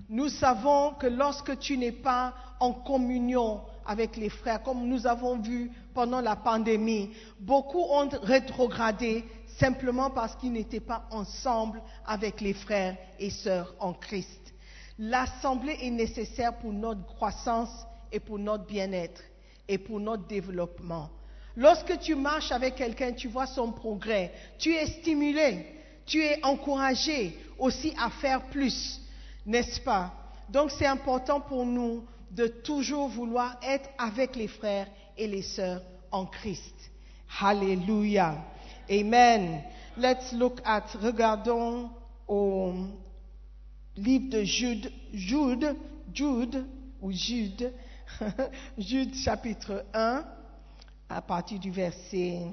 Nous 0.08 0.28
savons 0.28 0.92
que 0.94 1.06
lorsque 1.06 1.58
tu 1.58 1.78
n'es 1.78 1.92
pas 1.92 2.34
en 2.60 2.72
communion 2.72 3.60
avec 3.86 4.16
les 4.16 4.28
frères, 4.28 4.62
comme 4.62 4.86
nous 4.86 5.06
avons 5.06 5.38
vu 5.38 5.70
pendant 5.94 6.20
la 6.20 6.36
pandémie. 6.36 7.10
Beaucoup 7.40 7.80
ont 7.82 8.08
rétrogradé 8.22 9.24
simplement 9.58 10.10
parce 10.10 10.36
qu'ils 10.36 10.52
n'étaient 10.52 10.80
pas 10.80 11.04
ensemble 11.10 11.82
avec 12.06 12.40
les 12.40 12.52
frères 12.54 12.96
et 13.18 13.30
sœurs 13.30 13.74
en 13.80 13.92
Christ. 13.92 14.54
L'assemblée 14.98 15.76
est 15.82 15.90
nécessaire 15.90 16.56
pour 16.58 16.72
notre 16.72 17.04
croissance 17.06 17.70
et 18.12 18.20
pour 18.20 18.38
notre 18.38 18.66
bien-être 18.66 19.20
et 19.69 19.78
pour 19.78 20.00
notre 20.00 20.26
développement. 20.26 21.11
Lorsque 21.57 21.99
tu 22.00 22.14
marches 22.14 22.52
avec 22.52 22.76
quelqu'un, 22.76 23.12
tu 23.12 23.28
vois 23.28 23.47
son 23.47 23.73
progrès, 23.73 24.33
tu 24.59 24.75
es 24.75 24.87
stimulé, 24.87 25.66
tu 26.07 26.23
es 26.23 26.42
encouragé 26.45 27.38
aussi 27.59 27.92
à 27.99 28.11
faire 28.11 28.42
plus, 28.47 29.00
n'est-ce 29.47 29.81
pas? 29.81 30.12
Donc 30.49 30.71
c'est 30.71 30.87
important 30.87 31.40
pour 31.40 31.66
nous 31.66 32.04
de 32.31 32.47
toujours 32.47 33.09
vouloir 33.09 33.59
être 33.62 33.88
avec 33.99 34.37
les 34.37 34.49
frères 34.49 34.87
et 35.16 35.26
les 35.26 35.42
sœurs 35.42 35.83
en 36.11 36.25
Christ. 36.26 36.75
Hallelujah. 37.40 38.42
Amen. 38.90 39.62
Let's 39.97 40.33
look 40.33 40.61
at, 40.64 40.87
regardons 41.00 41.90
au 42.26 42.73
livre 43.97 44.31
de 44.31 44.42
Jude, 44.42 44.90
Jude, 45.12 45.76
Jude, 46.14 46.64
ou 47.02 47.12
Jude, 47.12 47.73
Jude 48.78 49.14
chapitre 49.14 49.85
1, 49.92 50.25
à 51.09 51.23
partir 51.23 51.59
du 51.59 51.71
verset 51.71 52.52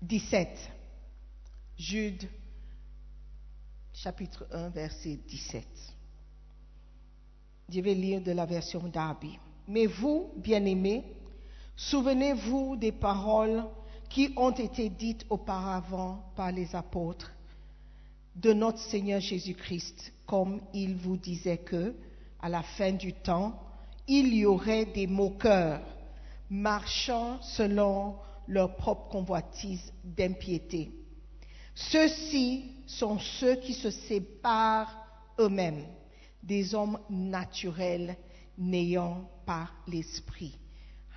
17. 0.00 0.70
Jude 1.78 2.28
chapitre 3.92 4.46
1, 4.50 4.68
verset 4.70 5.18
17. 5.28 5.66
Je 7.68 7.80
vais 7.80 7.94
lire 7.94 8.20
de 8.20 8.32
la 8.32 8.46
version 8.46 8.86
d'Abi. 8.88 9.38
Mais 9.68 9.86
vous, 9.86 10.32
bien-aimés, 10.36 11.04
souvenez-vous 11.76 12.76
des 12.76 12.92
paroles 12.92 13.64
qui 14.08 14.32
ont 14.36 14.50
été 14.50 14.90
dites 14.90 15.24
auparavant 15.30 16.32
par 16.36 16.52
les 16.52 16.74
apôtres 16.74 17.32
de 18.34 18.52
notre 18.52 18.78
Seigneur 18.78 19.20
Jésus-Christ, 19.20 20.12
comme 20.26 20.60
il 20.74 20.96
vous 20.96 21.16
disait 21.16 21.58
que, 21.58 21.94
à 22.42 22.48
la 22.48 22.62
fin 22.62 22.92
du 22.92 23.12
temps, 23.12 23.58
il 24.06 24.34
y 24.34 24.44
aurait 24.44 24.86
des 24.86 25.06
moqueurs 25.06 25.80
marchant 26.50 27.40
selon 27.40 28.16
leur 28.48 28.76
propre 28.76 29.08
convoitise 29.08 29.92
d'impiété. 30.04 30.92
Ceux-ci 31.74 32.64
sont 32.86 33.18
ceux 33.18 33.56
qui 33.56 33.72
se 33.72 33.90
séparent 33.90 35.06
eux-mêmes 35.38 35.86
des 36.42 36.74
hommes 36.74 36.98
naturels 37.08 38.16
n'ayant 38.58 39.30
pas 39.46 39.70
l'esprit. 39.86 40.58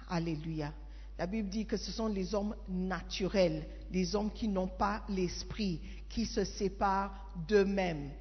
Alléluia. 0.07 0.71
La 1.17 1.27
Bible 1.27 1.49
dit 1.49 1.65
que 1.65 1.77
ce 1.77 1.91
sont 1.91 2.07
les 2.07 2.35
hommes 2.35 2.55
naturels, 2.67 3.67
les 3.91 4.15
hommes 4.15 4.31
qui 4.31 4.47
n'ont 4.47 4.67
pas 4.67 5.03
l'esprit, 5.09 5.81
qui 6.09 6.25
se 6.25 6.43
séparent 6.43 7.31
d'eux-mêmes. 7.47 8.11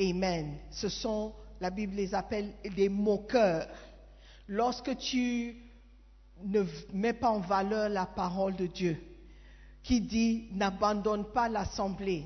Amen. 0.00 0.56
Ce 0.70 0.88
sont, 0.88 1.32
la 1.60 1.70
Bible 1.70 1.94
les 1.96 2.14
appelle 2.14 2.52
des 2.74 2.88
moqueurs. 2.88 3.66
Lorsque 4.48 4.96
tu 4.98 5.56
ne 6.44 6.62
mets 6.92 7.12
pas 7.12 7.30
en 7.30 7.40
valeur 7.40 7.88
la 7.88 8.06
parole 8.06 8.56
de 8.56 8.66
Dieu, 8.66 8.96
qui 9.82 10.00
dit 10.00 10.48
n'abandonne 10.52 11.24
pas 11.32 11.48
l'assemblée, 11.48 12.24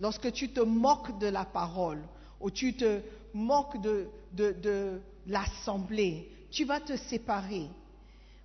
lorsque 0.00 0.32
tu 0.32 0.50
te 0.50 0.60
moques 0.60 1.18
de 1.18 1.26
la 1.26 1.44
parole, 1.44 2.02
ou 2.40 2.50
tu 2.50 2.74
te 2.74 3.00
moques 3.34 3.80
de, 3.80 5.00
l'assemblée, 5.26 6.30
tu 6.50 6.64
vas 6.64 6.80
te 6.80 6.96
séparer. 6.96 7.66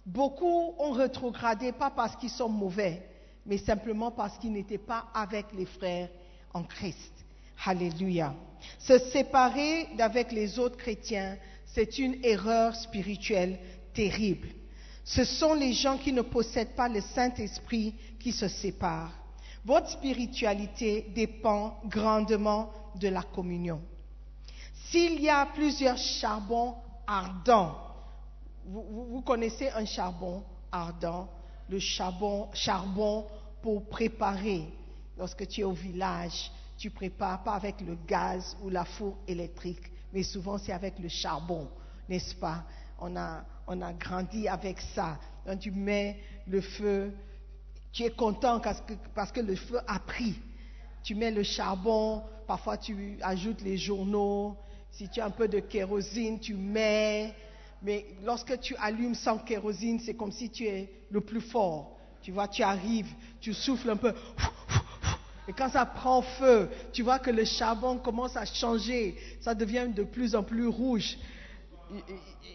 Beaucoup 0.06 0.74
ont 0.78 0.92
rétrogradé, 0.92 1.72
pas 1.72 1.92
parce 1.92 2.16
qu'ils 2.16 2.30
sont 2.30 2.50
mauvais, 2.50 3.08
mais 3.46 3.58
simplement 3.58 4.12
parce 4.12 4.38
qu'ils 4.38 4.52
n'étaient 4.52 4.78
pas 4.78 5.08
avec 5.14 5.46
les 5.54 5.66
frères 5.66 6.10
en 6.54 6.64
Christ. 6.64 7.13
Alléluia. 7.66 8.34
Se 8.80 8.98
séparer 8.98 9.90
d'avec 9.98 10.32
les 10.32 10.60
autres 10.60 10.78
chrétiens, 10.78 11.38
C'est 11.74 11.98
une 11.98 12.24
erreur 12.24 12.76
spirituelle 12.76 13.58
terrible. 13.96 14.50
Ce 15.04 15.24
sont 15.24 15.56
les 15.56 15.74
gens 15.74 15.98
qui 15.98 16.14
ne 16.14 16.22
possèdent 16.22 16.76
pas 16.76 16.88
le 16.88 17.02
Saint-Esprit 17.02 17.96
qui 18.20 18.32
se 18.32 18.48
séparent. 18.48 19.12
Votre 19.66 19.90
spiritualité 19.90 21.08
dépend 21.16 21.80
grandement 21.86 22.72
de 22.96 23.08
la 23.08 23.24
communion. 23.24 23.82
S'il 24.86 25.20
y 25.20 25.30
a 25.30 25.48
plusieurs 25.48 25.98
charbons 25.98 26.76
ardents, 27.08 27.76
vous, 28.66 29.22
connaissez 29.26 29.70
un 29.72 29.86
charbon 29.86 30.44
ardent, 30.72 31.28
le 31.70 31.80
charbon, 31.80 32.50
charbon 32.54 33.26
pour 33.64 33.90
préparer. 33.90 34.64
Lorsque 35.18 35.48
tu 35.48 35.62
es 35.62 35.64
au 35.64 35.72
village, 35.74 36.52
tu 36.78 36.90
prépares 36.90 37.44
pas 37.44 37.54
avec 37.54 37.82
le 37.82 37.96
gaz 38.08 38.58
ou 38.62 38.70
la 38.70 38.86
four 38.86 39.18
électrique, 39.28 39.92
mais 40.12 40.24
souvent 40.24 40.58
c'est 40.58 40.72
avec 40.72 41.00
le 41.00 41.10
charbon, 41.10 41.70
n'est-ce 42.10 42.36
pas? 42.36 42.64
On 43.00 43.16
a, 43.16 43.44
on 43.68 43.82
a 43.82 43.94
grandi 43.94 44.48
avec 44.48 44.80
ça. 44.96 45.20
Quand 45.46 45.58
tu 45.58 45.72
mets 45.72 46.20
le 46.48 46.62
feu, 46.62 47.14
tu 47.92 48.04
es 48.04 48.10
content 48.10 48.60
parce 48.60 48.82
que, 48.82 48.94
parce 49.14 49.32
que 49.32 49.42
le 49.42 49.56
feu 49.56 49.80
a 49.88 50.00
pris. 50.00 50.36
Tu 51.04 51.16
mets 51.16 51.32
le 51.32 51.44
charbon, 51.44 52.24
parfois 52.48 52.78
tu 52.78 53.18
ajoutes 53.22 53.62
les 53.62 53.78
journaux. 53.78 54.58
Si 54.92 55.10
tu 55.10 55.20
as 55.20 55.26
un 55.26 55.32
peu 55.32 55.48
de 55.48 55.60
kérosine, 55.60 56.40
tu 56.40 56.54
mets. 56.54 57.34
Mais 57.82 58.06
lorsque 58.24 58.60
tu 58.62 58.76
allumes 58.78 59.16
sans 59.16 59.38
kérosine, 59.40 60.00
c'est 60.00 60.14
comme 60.14 60.32
si 60.32 60.50
tu 60.50 60.66
es 60.66 60.90
le 61.10 61.22
plus 61.22 61.42
fort. 61.42 61.98
Tu 62.22 62.32
vois, 62.32 62.48
tu 62.48 62.64
arrives, 62.64 63.14
tu 63.42 63.54
souffles 63.54 63.90
un 63.90 63.98
peu. 63.98 64.14
Et 65.48 65.54
quand 65.54 65.70
ça 65.70 65.86
prend 65.86 66.22
feu, 66.22 66.70
tu 66.94 67.04
vois 67.04 67.20
que 67.20 67.30
le 67.30 67.44
charbon 67.44 67.98
commence 67.98 68.38
à 68.38 68.46
changer. 68.46 69.18
Ça 69.42 69.54
devient 69.54 69.88
de 69.94 70.04
plus 70.04 70.36
en 70.36 70.44
plus 70.44 70.68
rouge. 70.68 71.18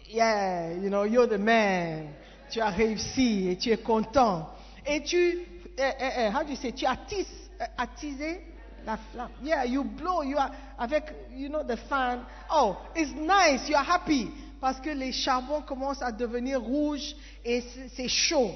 Yeah, 0.09 0.73
you 0.73 0.89
know, 0.89 1.05
you're 1.05 1.27
the 1.27 1.37
man. 1.37 2.07
Tu 2.49 2.59
as 2.61 2.69
réussi 2.69 3.49
et 3.49 3.57
tu 3.57 3.69
es 3.69 3.77
content. 3.77 4.49
Et 4.85 5.03
tu, 5.03 5.39
eh, 5.77 5.91
eh, 5.99 6.09
eh, 6.17 6.29
how 6.29 6.43
do 6.43 6.49
you 6.49 6.55
say, 6.55 6.71
tu 6.71 6.85
attises, 6.85 7.49
attisé 7.77 8.41
la 8.85 8.97
flamme. 8.97 9.31
Yeah, 9.43 9.65
you 9.65 9.83
blow, 9.83 10.23
you 10.23 10.37
are 10.37 10.49
avec, 10.79 11.03
you 11.35 11.47
know, 11.47 11.63
the 11.63 11.77
fan. 11.87 12.21
Oh, 12.51 12.75
it's 12.95 13.11
nice, 13.11 13.69
you 13.69 13.75
are 13.75 13.87
happy. 13.87 14.31
Parce 14.59 14.79
que 14.81 14.89
les 14.89 15.11
charbons 15.11 15.61
commencent 15.61 16.01
à 16.01 16.11
devenir 16.11 16.59
rouges 16.59 17.15
et 17.45 17.63
c'est 17.95 18.07
chaud. 18.09 18.51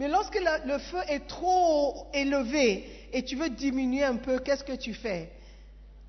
Mais 0.00 0.08
lorsque 0.08 0.40
le, 0.64 0.78
feu 0.78 1.00
est 1.08 1.26
trop 1.26 2.06
élevé 2.14 3.10
et 3.12 3.22
tu 3.22 3.36
veux 3.36 3.50
diminuer 3.50 4.02
un 4.02 4.16
peu, 4.16 4.38
qu'est-ce 4.38 4.64
que 4.64 4.72
tu 4.72 4.94
fais? 4.94 5.30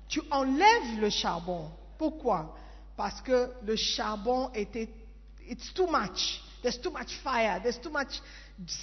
Tu 0.08 0.22
enlèves 0.30 0.98
le 0.98 1.10
charbon. 1.10 1.70
Pourquoi? 1.98 2.56
Parce 2.96 3.20
que 3.20 3.50
le 3.62 3.76
charbon 3.76 4.50
était, 4.54 4.88
it's 5.46 5.74
too 5.74 5.86
much. 5.86 6.40
There's 6.62 6.80
too 6.80 6.90
much 6.90 7.12
fire, 7.22 7.60
there's 7.62 7.78
too 7.82 7.90
much 7.90 8.18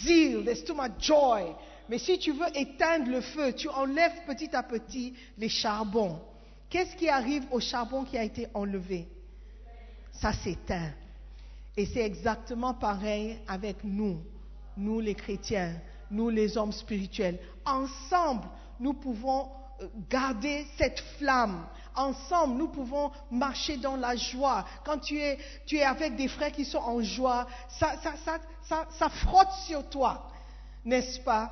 zeal, 0.03 0.43
there's 0.43 0.63
too 0.63 0.75
much 0.75 0.91
joy. 0.99 1.55
Mais 1.89 1.97
si 1.97 2.19
tu 2.19 2.31
veux 2.31 2.55
éteindre 2.55 3.09
le 3.09 3.21
feu, 3.21 3.53
tu 3.53 3.67
enlèves 3.67 4.25
petit 4.27 4.55
à 4.55 4.61
petit 4.61 5.15
les 5.39 5.49
charbons. 5.49 6.21
Qu'est-ce 6.69 6.95
qui 6.95 7.09
arrive 7.09 7.45
au 7.49 7.59
charbon 7.59 8.03
qui 8.03 8.15
a 8.15 8.23
été 8.23 8.45
enlevé? 8.53 9.07
Ça 10.11 10.33
s'éteint. 10.33 10.91
Et 11.75 11.87
c'est 11.87 12.05
exactement 12.05 12.75
pareil 12.75 13.39
avec 13.47 13.77
nous, 13.83 14.21
nous 14.79 14.99
les 14.99 15.15
chrétiens, 15.15 15.73
nous 16.09 16.29
les 16.29 16.57
hommes 16.57 16.71
spirituels. 16.71 17.37
Ensemble, 17.65 18.47
nous 18.79 18.93
pouvons 18.93 19.49
euh, 19.81 19.87
garder 20.09 20.65
cette 20.77 20.99
flamme. 21.17 21.65
Ensemble, 21.95 22.55
nous 22.55 22.69
pouvons 22.69 23.11
marcher 23.29 23.77
dans 23.77 23.97
la 23.97 24.15
joie. 24.15 24.65
Quand 24.85 24.99
tu 24.99 25.19
es, 25.19 25.37
tu 25.65 25.77
es 25.77 25.83
avec 25.83 26.15
des 26.15 26.29
frères 26.29 26.51
qui 26.51 26.65
sont 26.65 26.79
en 26.79 27.01
joie, 27.01 27.45
ça, 27.67 27.95
ça, 28.01 28.39
ça, 28.63 28.87
ça 28.89 29.09
frotte 29.09 29.51
sur 29.67 29.87
toi, 29.89 30.29
n'est-ce 30.85 31.19
pas? 31.19 31.51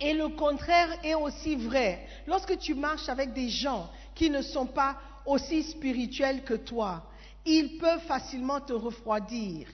Et 0.00 0.14
le 0.14 0.28
contraire 0.28 0.88
est 1.02 1.14
aussi 1.14 1.56
vrai. 1.56 2.06
Lorsque 2.26 2.58
tu 2.58 2.74
marches 2.74 3.08
avec 3.08 3.32
des 3.32 3.48
gens 3.48 3.90
qui 4.14 4.30
ne 4.30 4.40
sont 4.40 4.66
pas 4.66 4.96
aussi 5.26 5.62
spirituels 5.64 6.42
que 6.44 6.54
toi, 6.54 7.02
ils 7.44 7.78
peuvent 7.78 8.04
facilement 8.06 8.60
te 8.60 8.72
refroidir. 8.72 9.68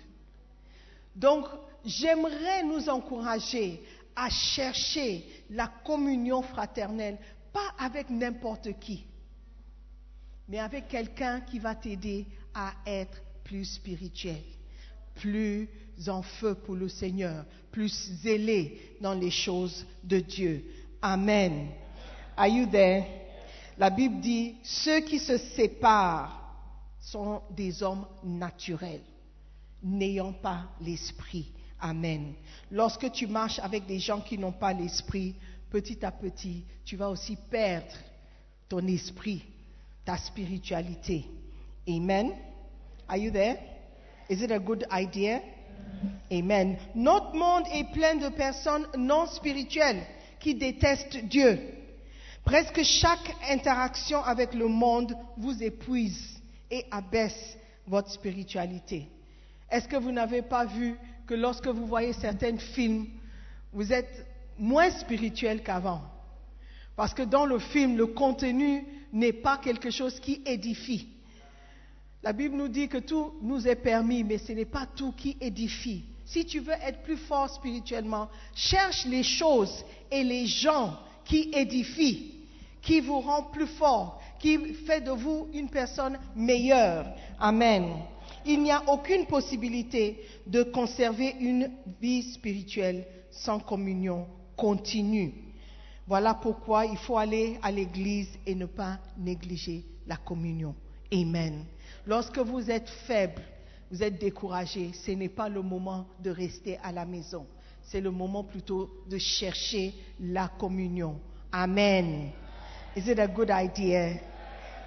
Donc, 1.14 1.46
j'aimerais 1.86 2.64
nous 2.64 2.88
encourager 2.88 3.82
à 4.14 4.28
chercher 4.28 5.24
la 5.50 5.68
communion 5.68 6.42
fraternelle, 6.42 7.18
pas 7.52 7.72
avec 7.78 8.10
n'importe 8.10 8.78
qui, 8.80 9.06
mais 10.48 10.58
avec 10.58 10.88
quelqu'un 10.88 11.40
qui 11.40 11.58
va 11.58 11.74
t'aider 11.74 12.26
à 12.52 12.72
être 12.84 13.22
plus 13.44 13.64
spirituel, 13.64 14.42
plus 15.14 15.68
en 16.08 16.22
feu 16.22 16.54
pour 16.54 16.74
le 16.74 16.88
Seigneur, 16.88 17.44
plus 17.70 18.10
zélé 18.22 18.96
dans 19.00 19.14
les 19.14 19.30
choses 19.30 19.86
de 20.02 20.18
Dieu. 20.18 20.64
Amen. 21.00 21.68
Are 22.36 22.48
you 22.48 22.66
there? 22.66 23.04
La 23.78 23.90
Bible 23.90 24.20
dit, 24.20 24.56
ceux 24.62 25.00
qui 25.00 25.18
se 25.18 25.36
séparent 25.36 26.42
sont 27.00 27.42
des 27.50 27.82
hommes 27.82 28.06
naturels, 28.24 29.04
n'ayant 29.82 30.32
pas 30.32 30.64
l'esprit. 30.80 31.52
Amen. 31.80 32.34
Lorsque 32.70 33.10
tu 33.12 33.26
marches 33.26 33.58
avec 33.58 33.86
des 33.86 33.98
gens 33.98 34.20
qui 34.20 34.38
n'ont 34.38 34.52
pas 34.52 34.72
l'esprit, 34.72 35.34
petit 35.70 36.04
à 36.04 36.10
petit, 36.10 36.64
tu 36.84 36.96
vas 36.96 37.10
aussi 37.10 37.36
perdre 37.50 37.94
ton 38.68 38.86
esprit, 38.86 39.44
ta 40.04 40.16
spiritualité. 40.16 41.26
Amen. 41.88 42.32
Are 43.08 43.18
you 43.18 43.30
there? 43.30 43.58
Is 44.28 44.42
it 44.42 44.50
a 44.50 44.58
good 44.58 44.86
idea? 44.90 45.40
Amen. 46.32 46.76
Notre 46.94 47.34
monde 47.34 47.64
est 47.72 47.92
plein 47.92 48.16
de 48.16 48.28
personnes 48.30 48.86
non 48.96 49.26
spirituelles 49.26 50.02
qui 50.40 50.54
détestent 50.54 51.24
Dieu. 51.24 51.60
Presque 52.44 52.82
chaque 52.82 53.34
interaction 53.50 54.22
avec 54.22 54.54
le 54.54 54.68
monde 54.68 55.16
vous 55.36 55.62
épuise 55.62 56.40
et 56.70 56.84
abaisse 56.90 57.56
votre 57.86 58.10
spiritualité. 58.10 59.08
Est-ce 59.70 59.88
que 59.88 59.96
vous 59.96 60.12
n'avez 60.12 60.42
pas 60.42 60.64
vu 60.64 60.96
que 61.26 61.34
lorsque 61.34 61.66
vous 61.66 61.86
voyez 61.86 62.12
certains 62.12 62.56
films, 62.56 63.06
vous 63.72 63.92
êtes 63.92 64.26
moins 64.58 64.90
spirituel 64.90 65.62
qu'avant 65.62 66.02
Parce 66.94 67.12
que 67.12 67.22
dans 67.22 67.44
le 67.44 67.58
film, 67.58 67.96
le 67.96 68.06
contenu 68.06 68.84
n'est 69.12 69.32
pas 69.32 69.58
quelque 69.58 69.90
chose 69.90 70.18
qui 70.20 70.40
édifie. 70.46 71.08
La 72.22 72.32
Bible 72.32 72.56
nous 72.56 72.68
dit 72.68 72.88
que 72.88 72.98
tout 72.98 73.34
nous 73.42 73.68
est 73.68 73.76
permis, 73.76 74.24
mais 74.24 74.38
ce 74.38 74.52
n'est 74.52 74.64
pas 74.64 74.86
tout 74.86 75.12
qui 75.12 75.36
édifie. 75.40 76.04
Si 76.24 76.44
tu 76.44 76.58
veux 76.58 76.72
être 76.72 77.02
plus 77.02 77.16
fort 77.16 77.48
spirituellement, 77.50 78.28
cherche 78.54 79.04
les 79.06 79.22
choses 79.22 79.84
et 80.10 80.24
les 80.24 80.46
gens 80.46 80.98
qui 81.24 81.50
édifient, 81.52 82.32
qui 82.82 83.00
vous 83.00 83.20
rendent 83.20 83.52
plus 83.52 83.66
fort, 83.66 84.20
qui 84.40 84.58
fait 84.74 85.00
de 85.00 85.12
vous 85.12 85.48
une 85.52 85.68
personne 85.68 86.18
meilleure. 86.34 87.06
Amen. 87.38 87.84
Il 88.48 88.62
n'y 88.62 88.70
a 88.70 88.82
aucune 88.88 89.26
possibilité 89.26 90.20
de 90.46 90.62
conserver 90.62 91.34
une 91.40 91.68
vie 92.00 92.22
spirituelle 92.22 93.04
sans 93.30 93.58
communion 93.58 94.26
continue. 94.56 95.34
Voilà 96.06 96.34
pourquoi 96.34 96.86
il 96.86 96.96
faut 96.96 97.18
aller 97.18 97.58
à 97.62 97.72
l'église 97.72 98.28
et 98.46 98.54
ne 98.54 98.66
pas 98.66 99.00
négliger 99.18 99.84
la 100.06 100.16
communion. 100.16 100.76
Amen. 101.12 101.64
Lorsque 102.06 102.38
vous 102.38 102.70
êtes 102.70 102.88
faible, 102.88 103.42
vous 103.90 104.00
êtes 104.02 104.20
découragé, 104.20 104.92
ce 104.92 105.10
n'est 105.10 105.28
pas 105.28 105.48
le 105.48 105.62
moment 105.62 106.06
de 106.22 106.30
rester 106.30 106.78
à 106.84 106.92
la 106.92 107.04
maison. 107.04 107.46
C'est 107.82 108.00
le 108.00 108.12
moment 108.12 108.44
plutôt 108.44 108.90
de 109.08 109.18
chercher 109.18 109.92
la 110.20 110.46
communion. 110.48 111.20
Amen. 111.50 112.30
Is 112.96 113.08
it 113.08 113.18
a 113.18 113.26
good 113.26 113.50
idea? 113.50 114.20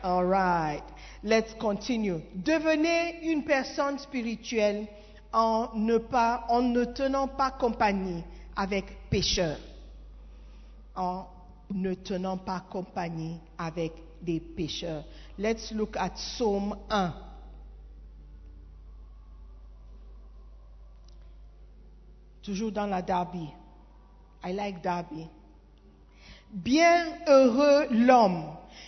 All 0.01 0.25
right. 0.25 0.83
Let's 1.23 1.53
continue. 1.55 2.21
Devenez 2.33 3.29
une 3.29 3.43
personne 3.43 3.99
spirituelle 3.99 4.87
en 5.33 5.69
ne, 5.75 6.85
tenant 6.85 7.27
pas 7.27 7.51
compagnie 7.51 8.23
avec 8.55 9.09
pécheurs. 9.09 9.59
En 10.95 11.25
ne 11.71 11.93
tenant 11.93 12.37
pas 12.37 12.61
compagnie 12.61 13.37
avec 13.57 13.93
des 14.21 14.39
pécheurs. 14.39 15.03
Let's 15.37 15.71
look 15.71 15.95
at 15.97 16.11
Psalm 16.11 16.75
1. 16.89 17.13
Toujours 22.41 22.71
dans 22.71 22.87
la 22.87 23.01
Darby. 23.01 23.49
I 24.43 24.53
like 24.53 24.81
Darby. 24.81 25.27
Bien 26.51 27.05
heureux 27.27 27.87
l'homme 27.91 28.43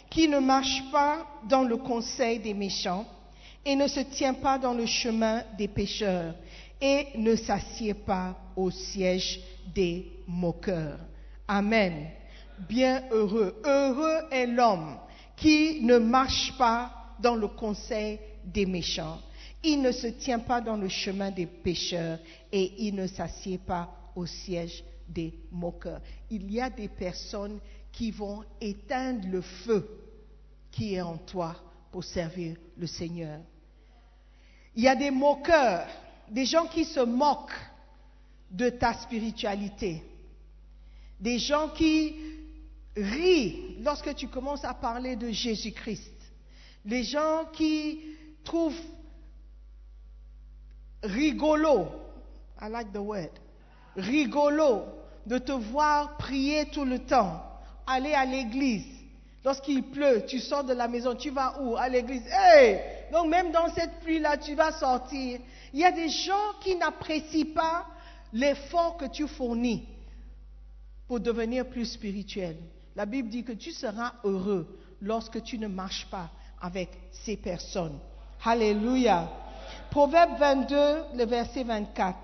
qui 0.10 0.28
ne 0.28 0.40
marche 0.40 0.84
pas 0.92 1.26
dans 1.48 1.64
le 1.64 1.78
conseil 1.78 2.40
des 2.40 2.56
méchants 2.56 3.06
et 3.64 3.76
ne 3.76 3.88
se 3.88 4.00
tient 4.00 4.34
pas 4.34 4.58
dans 4.58 4.74
le 4.74 4.88
chemin 4.88 5.44
des 5.58 5.68
pécheurs 5.68 6.34
et 6.82 7.08
ne 7.16 7.36
s'assied 7.36 7.94
pas 7.94 8.36
au 8.56 8.72
siège 8.72 9.40
des 9.76 10.12
moqueurs. 10.28 11.00
Amen. 11.48 12.08
Bien 12.68 13.04
heureux. 13.12 13.56
Heureux 13.64 14.22
est 14.32 14.48
l'homme 14.48 14.98
qui 15.36 15.82
ne 15.84 16.00
marche 16.00 16.54
pas 16.58 16.92
dans 17.20 17.36
le 17.36 17.48
conseil 17.48 18.20
des 18.44 18.66
méchants. 18.66 19.20
Il 19.64 19.84
ne 19.84 19.92
se 19.92 20.08
tient 20.08 20.40
pas 20.40 20.62
dans 20.62 20.78
le 20.78 20.90
chemin 20.90 21.30
des 21.30 21.46
pécheurs 21.46 22.18
et 22.52 22.74
il 22.80 22.96
ne 22.96 23.06
s'assied 23.06 23.60
pas 23.60 23.88
au 24.16 24.26
siège 24.26 24.84
des 25.08 25.34
moqueurs. 25.52 26.02
Il 26.32 26.50
y 26.50 26.62
a 26.62 26.70
des 26.70 26.88
personnes 26.88 27.60
qui 27.92 28.10
vont 28.10 28.46
éteindre 28.62 29.28
le 29.28 29.42
feu 29.42 29.86
qui 30.72 30.96
est 30.96 31.02
en 31.02 31.18
toi 31.18 31.58
pour 31.92 32.06
servir 32.06 32.56
le 32.78 32.88
Seigneur. 32.88 33.42
Il 34.74 34.84
y 34.84 34.88
a 34.88 34.96
des 34.96 35.12
moqueurs, 35.12 35.90
des 36.30 36.46
gens 36.46 36.68
qui 36.68 36.86
se 36.86 37.02
moquent 37.02 37.52
de 38.50 38.70
ta 38.70 38.94
spiritualité, 38.94 40.02
des 41.20 41.38
gens 41.38 41.68
qui 41.68 42.16
rient 42.96 43.76
lorsque 43.82 44.16
tu 44.16 44.30
commences 44.30 44.64
à 44.64 44.74
parler 44.74 45.18
de 45.18 45.32
Jésus-Christ, 45.32 46.14
les 46.86 47.04
gens 47.04 47.44
qui 47.52 48.00
trouvent 48.46 48.82
rigolo, 51.04 51.90
I 52.62 52.70
like 52.70 52.94
the 52.94 53.00
word, 53.00 53.32
rigolo 53.98 55.01
de 55.26 55.38
te 55.38 55.52
voir 55.52 56.18
prier 56.18 56.66
tout 56.68 56.86
le 56.86 57.00
temps, 57.00 57.44
aller 57.88 58.14
à 58.14 58.26
l'église. 58.26 58.86
Lorsqu'il 59.44 59.84
pleut, 59.84 60.24
tu 60.28 60.40
sors 60.40 60.64
de 60.64 60.74
la 60.74 60.88
maison, 60.88 61.16
tu 61.16 61.32
vas 61.32 61.62
où? 61.62 61.76
À 61.76 61.90
l'église. 61.90 62.24
Hey 62.28 62.80
Donc 63.12 63.28
même 63.28 63.52
dans 63.52 63.74
cette 63.74 64.00
pluie-là, 64.02 64.38
tu 64.38 64.54
vas 64.54 64.72
sortir. 64.72 65.40
Il 65.74 65.80
y 65.80 65.86
a 65.86 65.92
des 65.92 66.10
gens 66.10 66.54
qui 66.62 66.76
n'apprécient 66.76 67.54
pas 67.56 67.88
l'effort 68.34 68.98
que 68.98 69.06
tu 69.06 69.28
fournis 69.28 69.88
pour 71.08 71.20
devenir 71.20 71.68
plus 71.68 71.86
spirituel. 71.86 72.58
La 72.96 73.06
Bible 73.06 73.30
dit 73.30 73.44
que 73.44 73.54
tu 73.54 73.72
seras 73.72 74.14
heureux 74.24 74.80
lorsque 75.02 75.42
tu 75.44 75.58
ne 75.58 75.68
marches 75.68 76.08
pas 76.12 76.30
avec 76.62 76.90
ces 77.12 77.38
personnes. 77.38 77.98
Alléluia. 78.44 79.30
Proverbe 79.90 80.38
22, 80.40 80.76
le 81.16 81.26
verset 81.26 81.64
24 81.64 82.18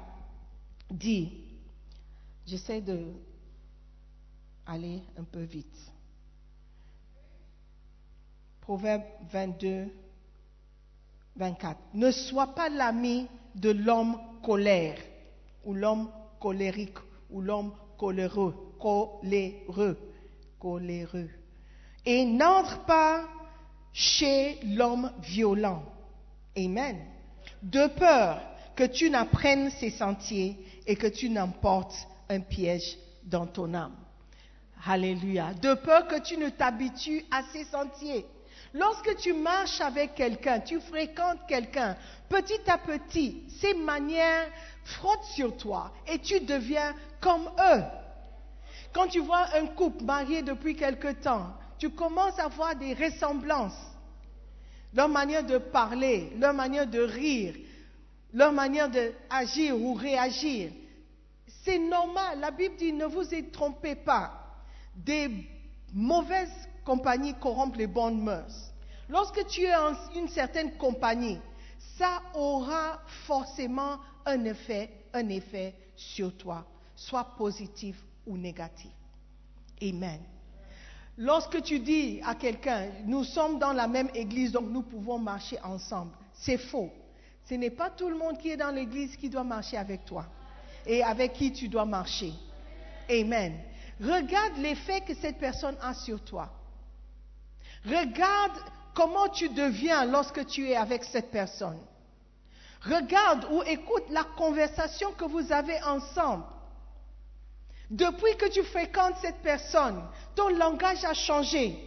dit, 0.92 1.47
j'essaie 2.48 2.82
de 2.82 3.14
aller 4.66 5.02
un 5.18 5.24
peu 5.24 5.44
vite. 5.44 5.92
Proverbe 8.62 9.04
22, 9.32 9.88
24. 11.36 11.80
Ne 11.94 12.12
sois 12.12 12.48
pas 12.48 12.70
l'ami 12.70 13.28
de 13.56 13.70
l'homme 13.70 14.18
colère, 14.44 14.98
ou 15.64 15.74
l'homme 15.74 16.10
colérique, 16.40 16.98
ou 17.30 17.42
l'homme 17.42 17.74
coléreux, 17.98 18.56
coléreux, 18.80 19.98
coléreux. 20.60 21.30
Et 22.06 22.26
n'entre 22.26 22.86
pas 22.86 23.26
chez 23.94 24.60
l'homme 24.64 25.12
violent. 25.22 25.84
Amen. 26.58 26.98
De 27.64 27.88
peur 27.88 28.42
que 28.76 28.84
tu 28.84 29.10
n'apprennes 29.10 29.72
ses 29.72 29.90
sentiers 29.90 30.58
et 30.86 30.96
que 30.96 31.08
tu 31.08 31.30
n'emportes 31.30 32.08
un 32.30 32.40
piège 32.40 32.98
dans 33.24 33.46
ton 33.46 33.74
âme. 33.74 33.96
Alléluia. 34.86 35.54
De 35.54 35.74
peur 35.74 36.08
que 36.08 36.20
tu 36.20 36.38
ne 36.38 36.50
t'habitues 36.50 37.26
à 37.32 37.44
ses 37.52 37.66
sentiers. 37.66 38.26
Lorsque 38.74 39.16
tu 39.18 39.34
marches 39.34 39.82
avec 39.82 40.16
quelqu'un, 40.16 40.60
tu 40.60 40.80
fréquentes 40.80 41.40
quelqu'un, 41.48 41.96
petit 42.30 42.60
à 42.68 42.78
petit, 42.78 43.44
ces 43.60 43.74
manières 43.74 44.50
frottent 44.84 45.24
sur 45.36 45.56
toi 45.58 45.92
et 46.08 46.20
tu 46.20 46.40
deviens 46.42 46.94
comme 47.22 47.50
eux. 47.74 47.84
Quand 48.94 49.08
tu 49.08 49.20
vois 49.20 49.46
un 49.56 49.68
couple 49.68 50.04
marié 50.04 50.42
depuis 50.42 50.76
quelque 50.76 51.14
temps, 51.14 51.54
tu 51.80 51.90
commences 51.90 52.40
à 52.40 52.48
voir 52.48 52.76
des 52.76 52.94
ressemblances. 52.94 53.80
Leur 54.94 55.10
manière 55.10 55.44
de 55.44 55.58
parler, 55.58 56.32
leur 56.38 56.54
manière 56.54 56.88
de 56.88 57.00
rire, 57.00 57.56
leur 58.34 58.52
manière 58.52 58.90
d'agir 58.90 59.80
ou 59.80 59.94
réagir. 59.94 60.72
C'est 61.68 61.80
normal. 61.80 62.40
La 62.40 62.52
Bible 62.52 62.78
dit 62.78 62.94
ne 62.94 63.06
vous 63.06 63.34
y 63.34 63.44
trompez 63.52 63.96
pas. 63.96 64.32
Des 64.96 65.30
mauvaises 65.94 66.70
compagnies 66.86 67.34
corrompent 67.34 67.76
les 67.76 67.88
bonnes 67.88 68.24
mœurs. 68.24 68.72
Lorsque 69.10 69.46
tu 69.48 69.64
es 69.64 69.76
en 69.76 69.94
une 70.16 70.30
certaine 70.30 70.78
compagnie, 70.78 71.40
ça 71.98 72.22
aura 72.34 73.02
forcément 73.26 73.98
un 74.26 74.46
effet, 74.46 74.90
un 75.14 75.28
effet 75.28 75.76
sur 75.94 76.38
toi, 76.38 76.66
soit 76.96 77.36
positif 77.38 77.98
ou 78.26 78.38
négatif. 78.38 78.92
Amen. 79.82 80.22
Lorsque 81.18 81.62
tu 81.64 81.80
dis 81.80 82.22
à 82.26 82.36
quelqu'un, 82.36 82.92
nous 83.04 83.26
sommes 83.26 83.60
dans 83.60 83.74
la 83.74 83.88
même 83.88 84.10
église, 84.14 84.54
donc 84.54 84.70
nous 84.70 84.84
pouvons 84.84 85.20
marcher 85.20 85.60
ensemble, 85.64 86.12
c'est 86.32 86.58
faux. 86.58 86.92
Ce 87.44 87.56
n'est 87.56 87.72
pas 87.72 87.90
tout 87.90 88.08
le 88.08 88.16
monde 88.18 88.38
qui 88.38 88.52
est 88.52 88.58
dans 88.58 88.72
l'église 88.74 89.18
qui 89.18 89.30
doit 89.30 89.44
marcher 89.44 89.76
avec 89.76 90.06
toi 90.06 90.28
et 90.88 91.04
avec 91.04 91.34
qui 91.34 91.52
tu 91.52 91.68
dois 91.68 91.86
marcher. 91.86 92.34
Amen. 93.10 93.60
Regarde 94.02 94.58
l'effet 94.58 95.02
que 95.02 95.14
cette 95.16 95.38
personne 95.38 95.76
a 95.82 95.94
sur 95.94 96.24
toi. 96.24 96.50
Regarde 97.86 98.58
comment 98.94 99.30
tu 99.30 99.50
deviens 99.50 100.06
lorsque 100.06 100.46
tu 100.48 100.70
es 100.70 100.76
avec 100.76 101.04
cette 101.04 101.32
personne. 101.32 101.80
Regarde 102.82 103.46
ou 103.52 103.64
écoute 103.64 104.06
la 104.10 104.24
conversation 104.24 105.12
que 105.14 105.26
vous 105.26 105.52
avez 105.52 105.82
ensemble. 105.84 106.44
Depuis 107.90 108.36
que 108.38 108.50
tu 108.50 108.64
fréquentes 108.64 109.16
cette 109.22 109.42
personne, 109.42 110.02
ton 110.36 110.50
langage 110.50 111.04
a 111.06 111.14
changé. 111.14 111.78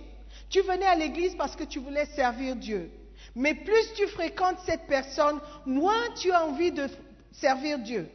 Tu 0.49 0.61
venais 0.63 0.87
à 0.87 0.95
l'église 0.95 1.37
parce 1.37 1.55
que 1.55 1.65
tu 1.65 1.79
voulais 1.79 2.07
servir 2.07 2.57
Dieu. 2.57 2.91
Mais 3.37 3.55
plus 3.55 3.93
tu 3.95 4.07
fréquentes 4.09 4.59
cette 4.67 4.87
personne, 4.87 5.39
moins 5.67 6.11
tu 6.17 6.33
as 6.33 6.45
envie 6.45 6.73
de 6.73 6.89
servir 7.33 7.79
Dieu. 7.79 8.11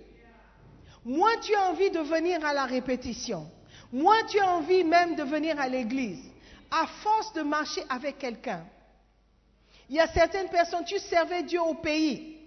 Moins 1.05 1.37
tu 1.41 1.53
as 1.53 1.69
envie 1.69 1.91
de 1.91 1.99
venir 1.99 2.43
à 2.43 2.51
la 2.51 2.65
répétition. 2.65 3.47
Moins 3.93 4.23
tu 4.27 4.39
as 4.39 4.49
envie 4.49 4.83
même 4.83 5.15
de 5.15 5.23
venir 5.23 5.59
à 5.59 5.67
l'église. 5.67 6.23
À 6.71 6.87
force 6.87 7.31
de 7.33 7.43
marcher 7.43 7.83
avec 7.87 8.17
quelqu'un. 8.17 8.65
Il 9.87 9.95
y 9.95 9.99
a 9.99 10.07
certaines 10.07 10.49
personnes, 10.49 10.83
tu 10.83 10.97
servais 10.97 11.43
Dieu 11.43 11.61
au 11.61 11.75
pays. 11.75 12.37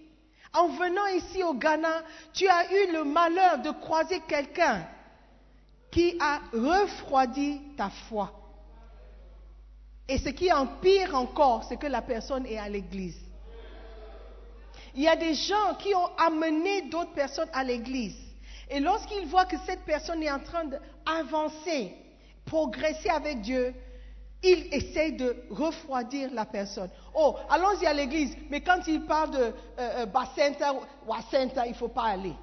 En 0.53 0.69
venant 0.69 1.07
ici 1.07 1.43
au 1.45 1.55
Ghana, 1.55 2.03
tu 2.33 2.49
as 2.49 2.73
eu 2.73 2.93
le 2.93 3.05
malheur 3.05 3.59
de 3.59 3.71
croiser 3.71 4.21
quelqu'un 4.27 4.85
qui 5.93 6.17
a 6.19 6.41
refroidi 6.53 7.61
ta 7.77 7.91
foi. 8.09 8.33
Et 10.09 10.19
ce 10.19 10.31
qui 10.31 10.51
empire 10.53 11.15
encore, 11.15 11.65
c'est 11.65 11.77
que 11.77 11.87
la 11.87 12.03
personne 12.03 12.45
est 12.47 12.59
à 12.59 12.69
l'église. 12.69 13.21
Il 14.97 15.03
y 15.03 15.09
a 15.09 15.17
des 15.17 15.35
gens 15.35 15.75
qui 15.79 15.95
ont 15.95 16.17
amené 16.17 16.83
d'autres 16.83 17.13
personnes 17.13 17.51
à 17.53 17.63
l'église. 17.63 18.28
Et 18.71 18.81
lorsqu'ils 18.81 19.27
voient 19.27 19.47
que 19.47 19.57
cette 19.67 19.85
personne 19.85 20.23
est 20.23 20.31
en 20.31 20.41
train 20.41 20.65
d'avancer, 20.65 21.95
progresser 22.45 23.09
avec 23.09 23.41
Dieu, 23.41 23.75
ils 24.43 24.73
essayent 24.73 25.17
de 25.17 25.37
refroidir 25.51 26.33
la 26.33 26.45
personne. 26.45 26.91
Oh, 27.15 27.37
allons-y 27.51 27.87
à 27.87 27.93
l'église, 27.93 28.37
mais 28.51 28.61
quand 28.61 28.87
ils 28.87 29.05
parlent 29.05 29.31
de 29.31 29.53
euh, 29.79 30.07
euh 30.07 30.73
ou 31.07 31.11
Wacenta, 31.11 31.67
il 31.67 31.71
ne 31.71 31.77
faut 31.77 31.89
pas 31.89 32.05
aller. 32.05 32.35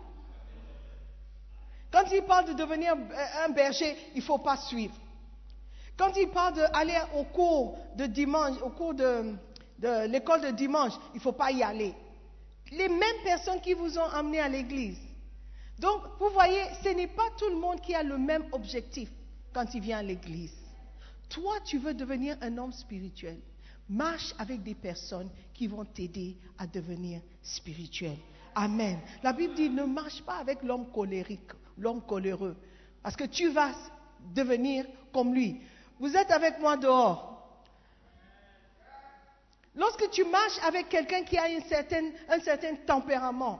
Quand 1.92 2.04
il 2.12 2.24
parle 2.24 2.46
de 2.46 2.54
devenir 2.54 2.94
un 3.46 3.50
berger, 3.50 3.96
il 4.14 4.18
ne 4.18 4.24
faut 4.24 4.40
pas 4.40 4.58
suivre. 4.58 4.96
Quand 5.98 6.12
il 6.18 6.28
parle 6.28 6.56
d'aller 6.56 6.98
au 7.18 7.24
cours 7.24 7.78
de 7.96 8.06
dimanche, 8.06 8.58
au 8.62 8.70
cours 8.70 8.94
de, 8.94 9.36
l'école 10.08 10.42
de 10.42 10.52
dimanche, 10.52 10.92
il 11.14 11.18
ne 11.18 11.22
faut 11.22 11.32
pas 11.32 11.52
y 11.52 11.64
aller. 11.64 11.94
Les 12.72 12.90
mêmes 12.90 13.24
personnes 13.24 13.62
qui 13.62 13.74
vous 13.74 13.98
ont 13.98 14.10
amené 14.14 14.40
à 14.42 14.50
l'église. 14.50 15.00
Donc, 15.80 16.02
vous 16.20 16.30
voyez, 16.30 16.64
ce 16.84 16.90
n'est 16.90 17.08
pas 17.08 17.30
tout 17.38 17.50
le 17.50 17.58
monde 17.58 17.82
qui 17.82 17.94
a 17.94 18.04
le 18.04 18.18
même 18.18 18.46
objectif 18.52 19.10
quand 19.54 19.74
il 19.74 19.82
vient 19.82 20.00
à 20.00 20.04
l'église. 20.04 20.54
Toi, 21.30 21.56
tu 21.66 21.80
veux 21.80 21.94
devenir 21.94 22.38
un 22.42 22.58
homme 22.58 22.72
spirituel. 22.72 23.38
Marche 23.90 24.34
avec 24.40 24.64
des 24.64 24.76
personnes 24.76 25.30
qui 25.54 25.68
vont 25.68 25.86
t'aider 25.86 26.38
à 26.58 26.66
devenir 26.66 27.22
spirituel. 27.44 28.18
Amen. 28.56 29.00
La 29.22 29.34
Bible 29.34 29.54
dit 29.54 29.70
ne 29.70 29.84
marche 29.84 30.22
pas 30.24 30.38
avec 30.38 30.64
l'homme 30.64 30.92
colérique 30.92 31.52
l'homme 31.78 32.02
coléreux. 32.02 32.56
Parce 33.02 33.16
que 33.16 33.26
tu 33.26 33.50
vas 33.50 33.72
devenir 34.34 34.86
comme 35.14 35.34
lui. 35.34 35.62
Vous 36.00 36.16
êtes 36.16 36.32
avec 36.32 36.60
moi 36.60 36.78
dehors. 36.78 37.32
Lorsque 39.76 40.10
tu 40.10 40.24
marches 40.24 40.60
avec 40.66 40.90
quelqu'un 40.90 41.24
qui 41.24 41.38
a 41.38 41.44
un 41.46 42.40
certain 42.40 42.76
tempérament, 42.88 43.60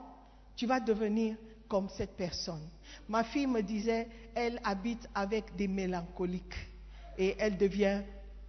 tu 0.56 0.66
vas 0.66 0.80
devenir 0.80 1.36
comme 1.68 1.88
cette 1.88 2.16
personne. 2.16 2.68
Ma 3.08 3.24
fille 3.24 3.46
me 3.46 3.62
disait, 3.62 4.08
elle 4.34 4.60
habite 4.64 5.08
avec 5.14 5.54
des 5.56 5.68
mélancoliques 5.68 6.54
et 7.18 7.36
elle 7.38 7.56
devient 7.56 8.02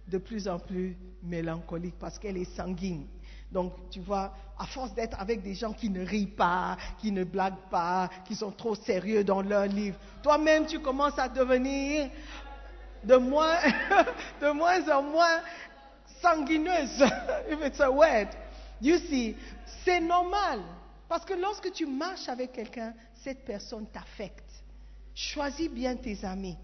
de 0.06 0.18
plus 0.18 0.48
en 0.48 0.58
plus 0.58 0.96
mélancolique 1.22 1.96
parce 1.98 2.18
qu'elle 2.18 2.36
est 2.36 2.56
sanguine. 2.56 3.06
Donc, 3.50 3.72
tu 3.90 4.00
vois, 4.00 4.34
à 4.58 4.66
force 4.66 4.92
d'être 4.94 5.18
avec 5.18 5.42
des 5.42 5.54
gens 5.54 5.72
qui 5.72 5.88
ne 5.88 6.04
rient 6.04 6.26
pas, 6.26 6.76
qui 6.98 7.10
ne 7.10 7.24
blaguent 7.24 7.68
pas, 7.70 8.10
qui 8.26 8.34
sont 8.34 8.50
trop 8.50 8.74
sérieux 8.74 9.24
dans 9.24 9.40
leurs 9.40 9.66
livres, 9.66 9.98
toi-même, 10.22 10.66
tu 10.66 10.80
commences 10.80 11.18
à 11.18 11.28
devenir 11.28 12.10
de 13.04 13.16
moins, 13.16 13.56
de 14.42 14.50
moins 14.50 14.86
en 14.90 15.02
moins 15.02 15.40
sanguineuse, 16.20 17.02
if 17.50 17.58
it's 17.64 17.80
a 17.80 17.90
word. 17.90 18.28
You 18.80 18.98
see, 18.98 19.34
c'est 19.84 20.00
normal. 20.00 20.60
Parce 21.08 21.24
que 21.24 21.34
lorsque 21.34 21.72
tu 21.72 21.86
marches 21.86 22.28
avec 22.28 22.52
quelqu'un, 22.52 22.92
cette 23.28 23.44
personne 23.44 23.86
t'affecte. 23.88 24.64
Choisis 25.14 25.70
bien 25.70 25.96
tes 25.96 26.24
amis. 26.24 26.56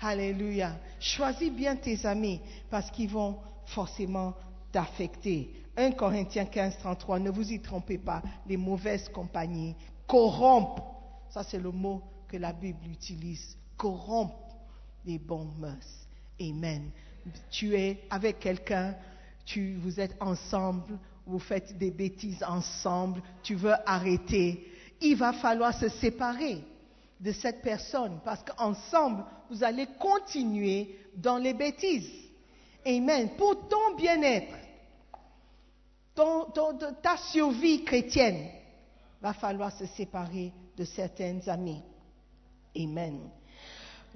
Alléluia. 0.00 0.78
Choisis 1.00 1.50
bien 1.50 1.74
tes 1.74 2.06
amis 2.06 2.40
parce 2.70 2.92
qu'ils 2.92 3.08
vont 3.08 3.38
forcément 3.66 4.34
t'affecter. 4.70 5.52
1 5.76 5.90
Corinthiens 5.92 6.44
15, 6.44 6.78
33, 6.78 7.18
ne 7.18 7.30
vous 7.30 7.50
y 7.50 7.60
trompez 7.60 7.98
pas, 7.98 8.22
les 8.46 8.56
mauvaises 8.56 9.08
compagnies 9.08 9.74
corrompent. 10.06 10.80
Ça, 11.30 11.42
c'est 11.42 11.58
le 11.58 11.72
mot 11.72 12.00
que 12.28 12.36
la 12.36 12.52
Bible 12.52 12.86
utilise. 12.86 13.56
Corrompent 13.76 14.52
les 15.04 15.18
bons 15.18 15.50
mœurs. 15.58 16.06
Amen. 16.40 16.88
Tu 17.50 17.74
es 17.74 18.04
avec 18.10 18.38
quelqu'un, 18.38 18.94
tu, 19.44 19.74
vous 19.74 19.98
êtes 19.98 20.14
ensemble, 20.20 21.00
vous 21.26 21.40
faites 21.40 21.76
des 21.78 21.90
bêtises 21.90 22.44
ensemble, 22.44 23.20
tu 23.42 23.56
veux 23.56 23.74
arrêter. 23.86 24.68
Il 25.02 25.16
va 25.16 25.32
falloir 25.32 25.78
se 25.78 25.88
séparer 25.88 26.62
de 27.20 27.32
cette 27.32 27.60
personne 27.62 28.20
parce 28.24 28.42
qu'ensemble, 28.42 29.24
vous 29.50 29.62
allez 29.62 29.86
continuer 29.98 30.96
dans 31.16 31.38
les 31.38 31.54
bêtises. 31.54 32.10
Amen. 32.86 33.30
Pour 33.36 33.68
ton 33.68 33.94
bien-être, 33.96 34.54
ta 37.02 37.16
survie 37.16 37.84
chrétienne, 37.84 38.48
va 39.20 39.32
falloir 39.32 39.72
se 39.72 39.86
séparer 39.86 40.52
de 40.76 40.84
certains 40.84 41.38
amis. 41.46 41.82
Amen. 42.76 43.30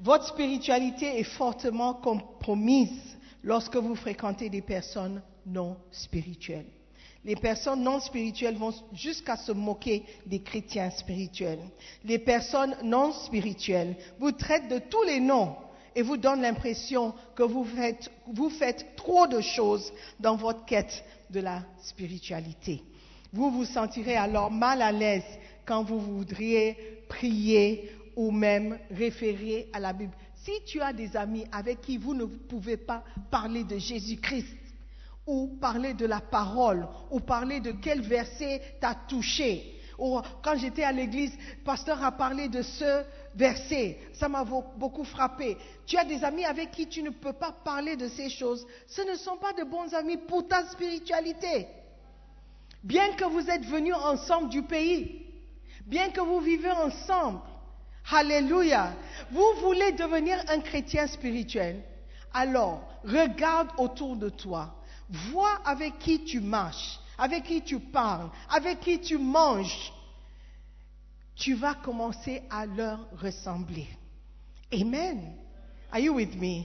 Votre 0.01 0.27
spiritualité 0.27 1.21
est 1.21 1.25
fortement 1.25 1.95
compromise 1.95 3.17
lorsque 3.43 3.77
vous 3.77 3.95
fréquentez 3.95 4.51
des 4.51 4.63
personnes 4.63 5.23
non 5.47 5.77
spirituelles. 5.91 6.76
Les 7.27 7.35
personnes 7.35 7.83
non 7.83 7.99
spirituelles 7.99 8.55
vont 8.57 8.73
jusqu'à 8.93 9.37
se 9.37 9.51
moquer 9.51 10.05
des 10.27 10.43
chrétiens 10.43 10.91
spirituels. 10.91 11.59
Les 12.05 12.21
personnes 12.21 12.77
non 12.85 13.11
spirituelles 13.11 13.97
vous 14.21 14.31
traitent 14.31 14.69
de 14.69 14.79
tous 14.79 15.03
les 15.03 15.19
noms 15.19 15.57
et 15.97 16.03
vous 16.03 16.17
donnent 16.17 16.43
l'impression 16.43 17.13
que 17.35 17.43
vous 17.43 17.65
faites, 17.65 18.87
trop 18.95 19.27
de 19.27 19.41
choses 19.41 19.93
dans 20.21 20.37
votre 20.37 20.65
quête 20.67 21.05
de 21.31 21.41
la 21.41 21.63
spiritualité. 21.83 22.85
Vous 23.33 23.51
vous 23.51 23.65
sentirez 23.65 24.17
alors 24.17 24.53
mal 24.53 24.81
à 24.81 24.93
l'aise 24.93 25.25
quand 25.65 25.83
vous 25.83 25.99
voudriez 25.99 26.77
prier 27.09 27.91
ou 28.15 28.31
même 28.31 28.79
référer 28.93 29.69
à 29.73 29.81
la 29.81 29.93
Bible. 29.93 30.13
Si 30.45 30.53
tu 30.65 30.81
as 30.81 30.93
des 30.93 31.17
amis 31.17 31.45
avec 31.51 31.81
qui 31.81 31.99
vous 31.99 32.15
ne 32.15 32.27
pouvez 32.27 32.77
pas 32.77 33.03
parler 33.33 33.65
de 33.65 33.79
Jésus-Christ, 33.79 34.47
ou 35.27 35.59
parler 35.61 35.95
de 35.95 36.07
la 36.07 36.21
parole, 36.21 36.87
ou 37.11 37.21
parler 37.21 37.61
de 37.61 37.73
quel 37.73 38.01
verset 38.01 38.79
t'a 38.81 38.95
touché. 38.95 39.73
Ou 39.99 40.21
quand 40.43 40.57
j'étais 40.57 40.85
à 40.85 40.93
l'église, 40.93 41.37
pasteur 41.65 42.05
a 42.05 42.13
parlé 42.13 42.49
de 42.49 42.63
ce 42.63 43.03
verset. 43.35 43.99
Ça 44.13 44.29
m'a 44.29 44.45
beaucoup 44.45 45.05
frappé. 45.05 45.57
Tu 45.87 45.97
as 45.97 46.05
des 46.05 46.23
amis 46.23 46.45
avec 46.45 46.71
qui 46.71 46.87
tu 46.87 47.03
ne 47.03 47.11
peux 47.11 47.33
pas 47.33 47.53
parler 47.53 47.97
de 47.97 48.09
ces 48.09 48.29
choses. 48.29 48.67
Ce 48.87 49.03
ne 49.03 49.15
sont 49.17 49.37
pas 49.37 49.55
de 49.55 49.65
bons 49.65 49.93
amis 49.95 50.19
pour 50.19 50.47
ta 50.47 50.67
spiritualité. 50.67 51.67
Bien 52.83 53.15
que 53.15 53.25
vous 53.25 53.49
êtes 53.49 53.65
venus 53.65 53.95
ensemble 53.95 54.51
du 54.51 54.63
pays, 54.63 55.27
bien 55.87 56.11
que 56.11 56.21
vous 56.21 56.41
vivez 56.41 56.71
ensemble, 56.71 57.41
Alléluia, 58.13 58.93
vous 59.33 59.53
voulez 59.63 59.91
devenir 59.93 60.39
un 60.49 60.61
chrétien 60.61 61.09
spirituel, 61.09 61.83
alors 62.33 62.87
regarde 63.05 63.69
autour 63.79 64.15
de 64.15 64.29
toi 64.29 64.76
Vois 65.09 65.61
avec 65.65 65.99
qui 65.99 66.25
tu 66.25 66.41
marches, 66.41 66.99
avec 67.19 67.45
qui 67.45 67.63
tu 67.63 67.79
parles, 67.79 68.31
avec 68.49 68.81
qui 68.81 69.01
tu 69.01 69.19
manges. 69.19 69.93
Tu 71.35 71.55
vas 71.55 71.75
commencer 71.75 72.43
à 72.51 72.67
leur 72.67 73.07
ressembler. 73.21 73.87
Amen. 74.73 75.35
Are 75.93 76.01
you 76.01 76.15
with 76.15 76.35
me? 76.35 76.65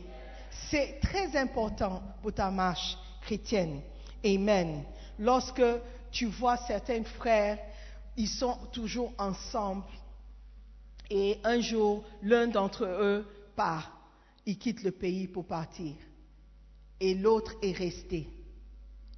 C'est 0.70 1.00
très 1.02 1.36
important 1.38 2.02
pour 2.22 2.34
ta 2.34 2.50
marche 2.50 2.98
chrétienne. 3.22 3.82
Amen. 4.26 4.84
Lorsque 5.20 5.64
tu 6.12 6.26
vois 6.26 6.58
certains 6.58 7.04
frères, 7.04 7.60
ils 8.18 8.28
sont 8.28 8.58
toujours 8.72 9.14
ensemble 9.18 9.86
et 11.10 11.40
un 11.44 11.60
jour, 11.60 12.06
l'un 12.24 12.48
d'entre 12.48 12.86
eux 12.86 13.28
part, 13.56 13.92
il 14.46 14.58
quitte 14.58 14.82
le 14.82 14.92
pays 14.92 15.28
pour 15.28 15.46
partir 15.46 15.94
et 17.02 17.16
l'autre 17.16 17.56
est 17.62 17.72
resté. 17.72 18.30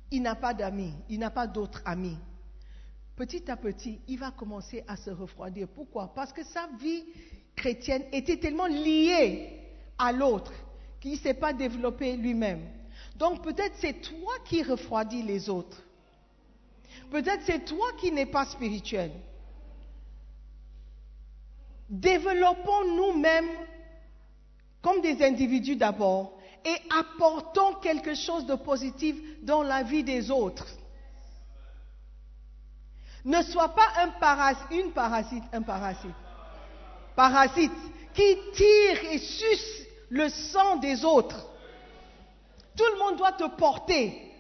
Il 0.10 0.24
n'a 0.24 0.36
pas 0.36 0.54
d'amis, 0.54 0.94
il 1.10 1.20
n'a 1.20 1.30
pas 1.30 1.46
d'autres 1.46 1.82
amis. 1.86 2.18
Petit 3.16 3.52
à 3.52 3.58
petit, 3.58 4.00
il 4.08 4.18
va 4.18 4.32
commencer 4.32 4.84
à 4.88 4.96
se 4.96 5.12
refroidir. 5.12 5.68
Pourquoi? 5.68 6.12
Parce 6.16 6.32
que 6.34 6.44
sa 6.44 6.68
vie 6.80 7.04
chrétienne 7.56 8.06
était 8.12 8.38
tellement 8.38 8.66
liée 8.66 9.60
à 9.98 10.12
l'autre 10.12 10.54
qu'il 11.00 11.12
ne 11.12 11.18
s'est 11.18 11.34
pas 11.34 11.54
développé 11.54 12.16
lui-même. 12.16 12.62
Donc 13.18 13.44
peut-être 13.44 13.76
c'est 13.80 14.02
toi 14.02 14.34
qui 14.46 14.64
refroidis 14.64 15.22
les 15.22 15.50
autres. 15.50 15.84
Peut-être 17.12 17.44
c'est 17.46 17.66
toi 17.66 17.88
qui 18.00 18.12
n'es 18.12 18.26
pas 18.26 18.46
spirituel. 18.46 19.12
Développons 21.90 22.96
nous-mêmes 22.96 23.50
comme 24.82 25.02
des 25.02 25.22
individus 25.22 25.76
d'abord 25.76 26.40
et 26.66 26.76
apportons 26.98 27.76
quelque 27.76 28.16
chose 28.16 28.46
de 28.46 28.56
positif 28.56 29.16
dans 29.42 29.64
la 29.64 29.84
vie 29.84 30.04
des 30.04 30.32
autres. 30.32 30.68
Ne 33.26 33.42
sois 33.42 33.70
pas 33.70 33.88
un 34.02 34.10
parasite, 34.20 34.68
une 34.72 34.92
parasite, 34.92 35.44
un 35.54 35.62
parasite. 35.62 36.16
Parasite 37.16 37.72
qui 38.14 38.38
tire 38.54 39.12
et 39.12 39.18
suce 39.18 39.88
le 40.10 40.30
sang 40.30 40.78
des 40.78 41.04
autres. 41.06 41.48
Tout 42.76 42.84
le 42.94 43.00
monde 43.00 43.18
doit 43.18 43.32
te 43.34 43.48
porter. 43.56 44.32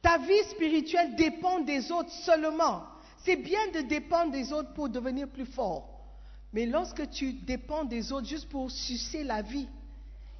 Ta 0.00 0.18
vie 0.18 0.44
spirituelle 0.50 1.16
dépend 1.16 1.60
des 1.60 1.90
autres 1.90 2.10
seulement. 2.10 2.84
C'est 3.24 3.36
bien 3.36 3.70
de 3.74 3.80
dépendre 3.80 4.32
des 4.32 4.52
autres 4.52 4.72
pour 4.74 4.88
devenir 4.88 5.28
plus 5.28 5.46
fort. 5.46 5.88
Mais 6.52 6.66
lorsque 6.66 7.10
tu 7.10 7.32
dépends 7.32 7.84
des 7.84 8.12
autres 8.12 8.26
juste 8.26 8.48
pour 8.48 8.70
sucer 8.70 9.24
la 9.24 9.42
vie, 9.42 9.68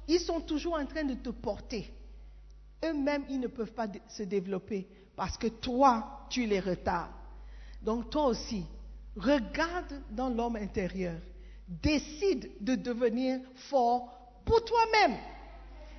ils 0.09 0.19
sont 0.19 0.41
toujours 0.41 0.73
en 0.73 0.85
train 0.85 1.03
de 1.03 1.13
te 1.13 1.29
porter. 1.29 1.93
Eux-mêmes, 2.83 3.25
ils 3.29 3.39
ne 3.39 3.47
peuvent 3.47 3.73
pas 3.73 3.87
se 4.07 4.23
développer 4.23 4.87
parce 5.15 5.37
que 5.37 5.47
toi, 5.47 6.25
tu 6.29 6.45
les 6.47 6.59
retardes. 6.59 7.11
Donc 7.81 8.09
toi 8.09 8.25
aussi, 8.25 8.65
regarde 9.15 10.01
dans 10.09 10.29
l'homme 10.29 10.55
intérieur. 10.55 11.15
Décide 11.67 12.49
de 12.59 12.73
devenir 12.73 13.39
fort 13.69 14.11
pour 14.45 14.65
toi-même. 14.65 15.15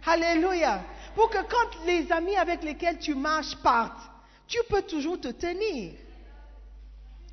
Alléluia. 0.05 0.83
Pour 1.15 1.31
que 1.31 1.43
quand 1.43 1.87
les 1.87 2.11
amis 2.11 2.37
avec 2.37 2.65
lesquels 2.65 2.99
tu 2.99 3.15
marches 3.15 3.57
partent, 3.63 4.11
tu 4.49 4.59
peux 4.69 4.83
toujours 4.83 5.21
te 5.21 5.29
tenir. 5.29 5.93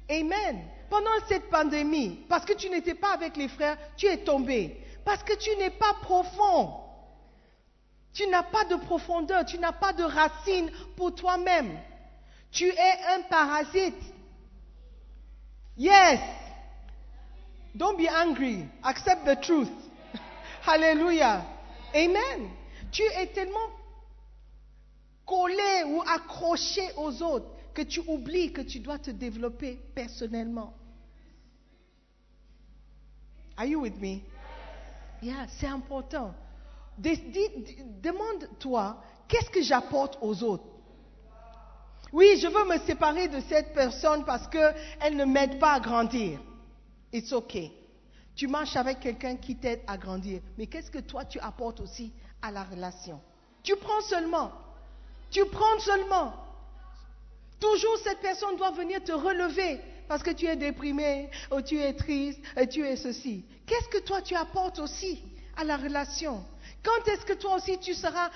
Amen. 0.09 0.61
Pendant 0.89 1.25
cette 1.27 1.49
pandémie, 1.49 2.19
parce 2.29 2.45
que 2.45 2.53
tu 2.53 2.69
n'étais 2.69 2.93
pas 2.93 3.13
avec 3.13 3.35
les 3.35 3.47
frères, 3.47 3.77
tu 3.97 4.05
es 4.05 4.17
tombé. 4.17 4.83
Parce 5.07 5.23
que 5.23 5.37
tu 5.37 5.55
n'es 5.55 5.69
pas 5.69 5.93
profond. 6.01 6.81
Tu 8.11 8.27
n'as 8.27 8.43
pas 8.43 8.65
de 8.65 8.75
profondeur, 8.75 9.45
tu 9.45 9.57
n'as 9.57 9.71
pas 9.71 9.93
de 9.93 10.03
racines 10.03 10.69
pour 10.97 11.15
toi-même. 11.15 11.79
Tu 12.51 12.65
es 12.67 13.15
un 13.15 13.21
parasite. 13.29 13.95
Yes. 15.77 16.19
Don't 17.73 17.95
be 17.95 18.09
angry. 18.09 18.65
Accept 18.83 19.23
the 19.23 19.39
truth. 19.39 19.71
Hallelujah. 20.67 21.41
Amen. 21.95 22.49
Tu 22.91 23.03
es 23.03 23.27
tellement 23.27 23.69
collé 25.25 25.85
ou 25.85 26.01
accroché 26.01 26.85
aux 26.97 27.23
autres 27.23 27.47
que 27.73 27.83
tu 27.83 28.01
oublies 28.07 28.51
que 28.51 28.61
tu 28.61 28.81
dois 28.81 28.99
te 28.99 29.11
développer 29.11 29.79
personnellement. 29.95 30.73
Are 33.55 33.65
you 33.65 33.79
with 33.79 33.95
me? 34.01 34.21
C'est 35.21 35.67
important. 35.67 36.33
Demande-toi, 36.97 39.01
qu'est-ce 39.27 39.49
que 39.49 39.61
j'apporte 39.61 40.17
aux 40.21 40.43
autres? 40.43 40.65
Oui, 42.13 42.39
je 42.41 42.47
veux 42.47 42.65
me 42.65 42.77
séparer 42.85 43.27
de 43.27 43.39
cette 43.41 43.73
personne 43.73 44.23
parce 44.25 44.47
qu'elle 44.47 45.15
ne 45.15 45.25
m'aide 45.25 45.59
pas 45.59 45.73
à 45.73 45.79
grandir. 45.79 46.39
It's 47.11 47.31
okay. 47.33 47.71
Tu 48.35 48.47
marches 48.47 48.75
avec 48.75 48.99
quelqu'un 48.99 49.35
qui 49.35 49.55
t'aide 49.55 49.81
à 49.87 49.97
grandir. 49.97 50.41
Mais 50.57 50.67
qu'est-ce 50.67 50.91
que 50.91 50.99
toi 50.99 51.25
tu 51.25 51.39
apportes 51.39 51.81
aussi 51.81 52.13
à 52.41 52.51
la 52.51 52.63
relation? 52.63 53.19
Tu 53.63 53.75
prends 53.75 54.01
seulement. 54.01 54.51
Tu 55.31 55.43
prends 55.45 55.79
seulement. 55.79 56.33
Toujours 57.59 57.97
cette 58.03 58.19
personne 58.19 58.55
doit 58.55 58.71
venir 58.71 59.03
te 59.03 59.11
relever 59.11 59.81
parce 60.07 60.23
que 60.23 60.31
tu 60.31 60.45
es 60.45 60.55
déprimé, 60.55 61.29
ou 61.51 61.61
tu 61.61 61.79
es 61.79 61.93
triste, 61.93 62.39
et 62.55 62.67
tu 62.67 62.85
es 62.85 62.95
ceci. 62.95 63.45
Qu'est-ce 63.65 63.89
que 63.89 64.03
toi 64.03 64.21
tu 64.21 64.35
apportes 64.35 64.79
aussi 64.79 65.21
à 65.55 65.63
la 65.63 65.77
relation? 65.77 66.43
Quand 66.83 67.11
est-ce 67.11 67.25
que 67.25 67.33
toi 67.33 67.55
aussi 67.55 67.77
tu 67.79 67.93
seras 67.93 68.29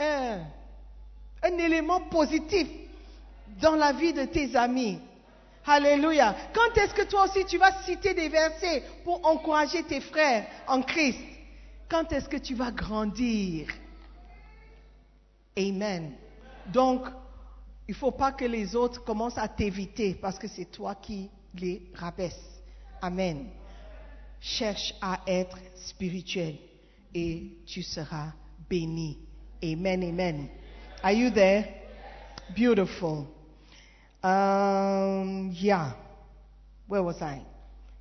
un, 0.00 0.40
un 1.42 1.58
élément 1.58 2.00
positif 2.02 2.66
dans 3.60 3.76
la 3.76 3.92
vie 3.92 4.12
de 4.12 4.24
tes 4.24 4.56
amis? 4.56 5.00
Alléluia. 5.66 6.34
Quand 6.54 6.80
est-ce 6.80 6.94
que 6.94 7.02
toi 7.02 7.24
aussi 7.24 7.44
tu 7.44 7.58
vas 7.58 7.72
citer 7.82 8.14
des 8.14 8.28
versets 8.28 8.82
pour 9.04 9.24
encourager 9.26 9.82
tes 9.82 10.00
frères 10.00 10.46
en 10.66 10.80
Christ? 10.82 11.20
Quand 11.88 12.10
est-ce 12.12 12.28
que 12.28 12.38
tu 12.38 12.54
vas 12.54 12.70
grandir? 12.70 13.68
Amen. 15.56 16.12
Donc, 16.66 17.06
il 17.88 17.92
ne 17.92 17.96
faut 17.96 18.12
pas 18.12 18.32
que 18.32 18.44
les 18.44 18.76
autres 18.76 19.02
commencent 19.02 19.38
à 19.38 19.48
t'éviter 19.48 20.14
parce 20.14 20.38
que 20.38 20.46
c'est 20.46 20.70
toi 20.70 20.94
qui 20.94 21.30
les 21.54 21.90
rabaisse. 21.94 22.60
Amen. 23.00 23.46
Cherche 24.40 24.94
à 25.00 25.20
être 25.26 25.56
spirituel 25.74 26.56
et 27.14 27.56
tu 27.66 27.82
seras 27.82 28.34
béni. 28.68 29.18
Amen, 29.64 30.04
amen. 30.04 30.48
Are 31.02 31.12
you 31.12 31.30
there? 31.30 31.64
Beautiful. 32.54 33.26
Um, 34.22 35.50
yeah. 35.52 35.94
Where 36.88 37.02
was 37.02 37.22
I? 37.22 37.40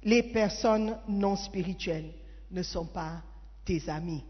Les 0.03 0.21
personnes 0.21 0.97
non 1.07 1.37
spirituelles 1.37 2.13
ne 2.51 2.61
sont 2.61 2.85
pas 2.85 3.23
tes 3.63 3.87
amis. 3.87 4.23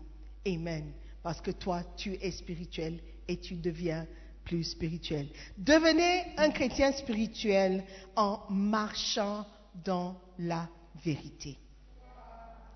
Amen. 0.46 0.92
Parce 1.24 1.42
que 1.42 1.52
toi, 1.52 1.82
tu 1.96 2.14
es 2.22 2.32
spirituel 2.32 3.00
et 3.28 3.38
tu 3.38 3.56
deviens 3.56 4.06
plus 4.48 4.64
spirituel. 4.64 5.28
Devenez 5.58 6.24
un 6.38 6.50
chrétien 6.52 6.94
spirituel 6.94 7.84
en 8.16 8.40
marchant 8.50 9.46
dans 9.84 10.16
la 10.40 10.70
vérité. 11.04 11.58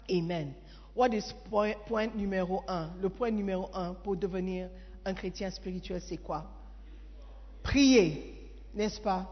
Amen. 0.10 0.54
What 0.94 1.14
is 1.14 1.34
point, 1.50 2.08
numéro 2.14 2.62
un? 2.68 2.92
Le 3.02 3.08
point 3.08 3.32
numéro 3.32 3.70
un 3.74 3.94
pour 3.94 4.18
devenir 4.18 4.70
un 5.06 5.14
chrétien 5.14 5.50
spirituel, 5.50 6.02
c'est 6.02 6.18
quoi? 6.18 6.46
Prier 7.64 8.38
n'est-ce 8.74 9.00
pas? 9.00 9.30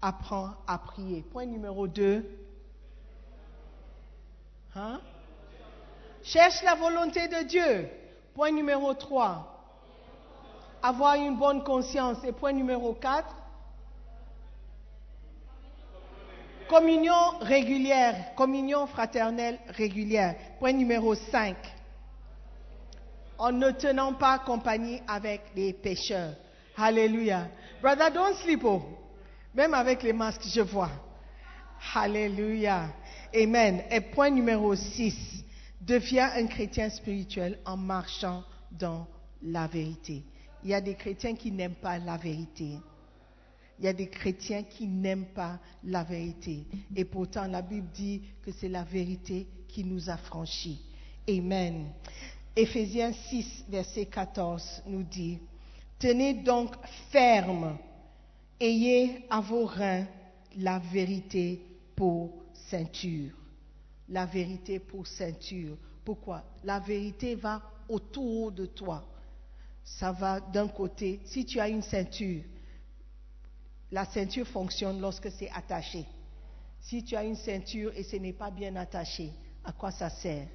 Apprends 0.00 0.50
à 0.66 0.78
prier. 0.78 1.22
Point 1.22 1.46
numéro 1.46 1.88
deux. 1.88 2.24
Hein? 4.74 5.00
Cherche 6.22 6.62
la 6.62 6.76
volonté 6.76 7.26
de 7.26 7.44
Dieu. 7.44 7.88
Point 8.34 8.52
numéro 8.52 8.94
trois. 8.94 9.51
Avoir 10.82 11.14
une 11.14 11.36
bonne 11.36 11.62
conscience. 11.62 12.18
Et 12.24 12.32
point 12.32 12.52
numéro 12.52 12.92
quatre. 12.94 13.34
Communion 16.68 17.38
régulière, 17.40 18.34
communion 18.34 18.86
fraternelle 18.86 19.58
régulière. 19.68 20.34
Point 20.58 20.72
numéro 20.72 21.14
cinq. 21.14 21.56
En 23.36 23.52
ne 23.52 23.70
tenant 23.72 24.14
pas 24.14 24.38
compagnie 24.38 25.02
avec 25.06 25.42
les 25.54 25.72
pécheurs. 25.72 26.34
Alléluia. 26.76 27.48
Brother, 27.82 28.10
don't 28.10 28.34
sleep. 28.36 28.64
Oh. 28.64 28.82
Même 29.54 29.74
avec 29.74 30.02
les 30.02 30.12
masques, 30.12 30.46
je 30.46 30.62
vois. 30.62 30.90
Alléluia. 31.94 32.88
Amen. 33.34 33.82
Et 33.90 34.00
point 34.00 34.30
numéro 34.30 34.74
6. 34.74 35.44
Deviens 35.80 36.30
un 36.36 36.46
chrétien 36.46 36.88
spirituel 36.90 37.58
en 37.66 37.76
marchant 37.76 38.44
dans 38.70 39.06
la 39.42 39.66
vérité. 39.66 40.22
Il 40.64 40.70
y 40.70 40.74
a 40.74 40.80
des 40.80 40.94
chrétiens 40.94 41.34
qui 41.34 41.50
n'aiment 41.50 41.74
pas 41.74 41.98
la 41.98 42.16
vérité. 42.16 42.78
Il 43.78 43.84
y 43.84 43.88
a 43.88 43.92
des 43.92 44.08
chrétiens 44.08 44.62
qui 44.62 44.86
n'aiment 44.86 45.32
pas 45.34 45.58
la 45.82 46.04
vérité. 46.04 46.64
Et 46.94 47.04
pourtant, 47.04 47.46
la 47.46 47.62
Bible 47.62 47.88
dit 47.92 48.22
que 48.42 48.52
c'est 48.52 48.68
la 48.68 48.84
vérité 48.84 49.46
qui 49.66 49.82
nous 49.82 50.08
a 50.08 50.16
franchis. 50.16 50.80
Amen. 51.28 51.86
Éphésiens 52.54 53.12
6, 53.12 53.64
verset 53.68 54.06
14 54.06 54.82
nous 54.86 55.02
dit, 55.02 55.38
Tenez 55.98 56.34
donc 56.34 56.74
ferme, 57.10 57.78
ayez 58.60 59.24
à 59.30 59.40
vos 59.40 59.64
reins 59.64 60.06
la 60.58 60.78
vérité 60.78 61.60
pour 61.96 62.30
ceinture. 62.52 63.30
La 64.08 64.26
vérité 64.26 64.78
pour 64.78 65.06
ceinture. 65.06 65.76
Pourquoi? 66.04 66.44
La 66.64 66.78
vérité 66.78 67.34
va 67.34 67.62
autour 67.88 68.52
de 68.52 68.66
toi. 68.66 69.04
Ça 69.84 70.12
va 70.12 70.40
d'un 70.40 70.68
côté. 70.68 71.20
Si 71.24 71.44
tu 71.44 71.60
as 71.60 71.68
une 71.68 71.82
ceinture, 71.82 72.42
la 73.90 74.04
ceinture 74.06 74.46
fonctionne 74.46 75.00
lorsque 75.00 75.30
c'est 75.30 75.50
attaché. 75.50 76.06
Si 76.80 77.04
tu 77.04 77.14
as 77.14 77.24
une 77.24 77.36
ceinture 77.36 77.92
et 77.94 78.02
ce 78.02 78.16
n'est 78.16 78.32
pas 78.32 78.50
bien 78.50 78.74
attaché, 78.76 79.30
à 79.64 79.72
quoi 79.72 79.90
ça 79.90 80.10
sert? 80.10 80.48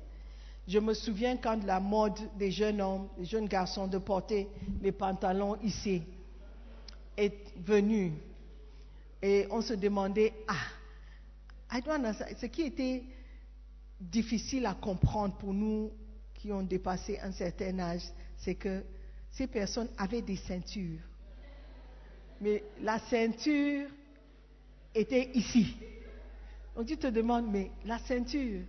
Je 0.67 0.79
me 0.79 0.93
souviens 0.93 1.37
quand 1.37 1.63
la 1.63 1.79
mode 1.79 2.19
des 2.37 2.51
jeunes 2.51 2.81
hommes, 2.81 3.07
des 3.17 3.23
jeunes 3.23 3.47
garçons 3.47 3.87
de 3.87 3.97
porter 3.97 4.49
les 4.81 4.91
pantalons 4.91 5.55
ici 5.61 6.01
est 7.15 7.57
venue. 7.57 8.13
Et 9.21 9.47
on 9.49 9.61
se 9.61 9.73
demandait, 9.73 10.33
ah, 10.47 11.79
ce 12.37 12.45
qui 12.47 12.63
était 12.63 13.03
difficile 13.99 14.65
à 14.65 14.73
comprendre 14.73 15.37
pour 15.37 15.53
nous 15.53 15.91
qui 16.33 16.51
ont 16.51 16.63
dépassé 16.63 17.17
un 17.19 17.31
certain 17.31 17.79
âge, 17.79 18.03
c'est 18.37 18.55
que 18.55 18.83
ces 19.37 19.47
personnes 19.47 19.89
avaient 19.97 20.23
des 20.23 20.35
ceintures. 20.35 20.99
Mais 22.41 22.63
la 22.81 22.97
ceinture 22.99 23.87
était 24.93 25.29
ici. 25.33 25.77
Donc 26.75 26.87
tu 26.87 26.97
te 26.97 27.07
demandes, 27.07 27.47
mais 27.51 27.71
la 27.85 27.99
ceinture, 27.99 28.61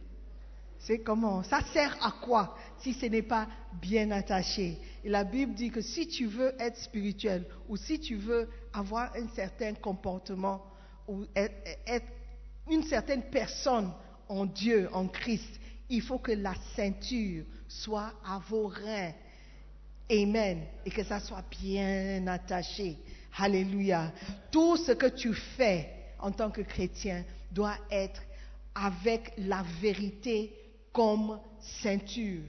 c'est 0.79 1.01
comment? 1.01 1.43
Ça 1.43 1.61
sert 1.73 1.97
à 2.05 2.13
quoi 2.23 2.57
si 2.79 2.93
ce 2.93 3.07
n'est 3.07 3.23
pas 3.23 3.49
bien 3.81 4.11
attaché? 4.11 4.79
Et 5.03 5.09
la 5.09 5.25
Bible 5.25 5.55
dit 5.55 5.71
que 5.71 5.81
si 5.81 6.07
tu 6.07 6.27
veux 6.27 6.55
être 6.61 6.77
spirituel 6.77 7.47
ou 7.69 7.77
si 7.77 7.99
tu 7.99 8.17
veux 8.17 8.49
avoir 8.73 9.15
un 9.17 9.29
certain 9.29 9.75
comportement 9.75 10.63
ou 11.07 11.25
être, 11.35 12.07
une 12.71 12.83
certaine 12.83 13.23
personne 13.23 13.91
en 14.29 14.45
Dieu, 14.45 14.89
en 14.93 15.09
Christ, 15.09 15.59
il 15.89 16.03
faut 16.03 16.19
que 16.19 16.33
la 16.33 16.55
ceinture 16.77 17.45
soit 17.67 18.13
à 18.25 18.39
vos 18.49 18.69
reins. 18.69 19.13
Amen. 20.11 20.65
Et 20.85 20.91
que 20.91 21.05
ça 21.05 21.21
soit 21.21 21.45
bien 21.61 22.27
attaché. 22.27 22.97
Alléluia. 23.37 24.13
Tout 24.51 24.77
ce 24.77 24.93
que 24.93 25.07
tu 25.07 25.35
fais 25.35 25.89
en 26.19 26.33
tant 26.33 26.51
que 26.51 26.63
chrétien 26.63 27.25
doit 27.53 27.77
être 27.91 28.23
avec 28.75 29.33
la 29.39 29.63
vérité 29.81 30.53
comme 30.93 31.39
ceinture, 31.83 32.43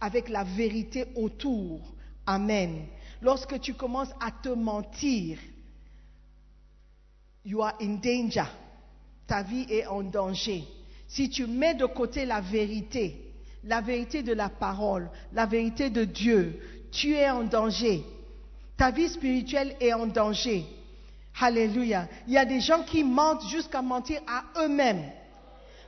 avec 0.00 0.28
la 0.28 0.44
vérité 0.44 1.06
autour. 1.16 1.80
Amen. 2.26 2.86
Lorsque 3.22 3.60
tu 3.60 3.74
commences 3.74 4.12
à 4.20 4.30
te 4.30 4.48
mentir, 4.48 5.38
you 7.44 7.62
are 7.62 7.74
in 7.80 8.00
danger. 8.02 8.48
Ta 9.26 9.42
vie 9.42 9.66
est 9.68 9.86
en 9.86 10.02
danger. 10.02 10.64
Si 11.06 11.28
tu 11.28 11.46
mets 11.46 11.74
de 11.74 11.86
côté 11.86 12.24
la 12.24 12.40
vérité, 12.40 13.29
la 13.64 13.80
vérité 13.80 14.22
de 14.22 14.32
la 14.32 14.48
parole, 14.48 15.10
la 15.32 15.46
vérité 15.46 15.90
de 15.90 16.04
Dieu, 16.04 16.60
tu 16.90 17.14
es 17.14 17.28
en 17.30 17.44
danger. 17.44 18.04
Ta 18.76 18.90
vie 18.90 19.08
spirituelle 19.08 19.76
est 19.80 19.92
en 19.92 20.06
danger. 20.06 20.64
Alléluia. 21.40 22.08
Il 22.26 22.34
y 22.34 22.38
a 22.38 22.44
des 22.44 22.60
gens 22.60 22.82
qui 22.82 23.04
mentent 23.04 23.46
jusqu'à 23.48 23.82
mentir 23.82 24.20
à 24.26 24.62
eux-mêmes 24.62 25.04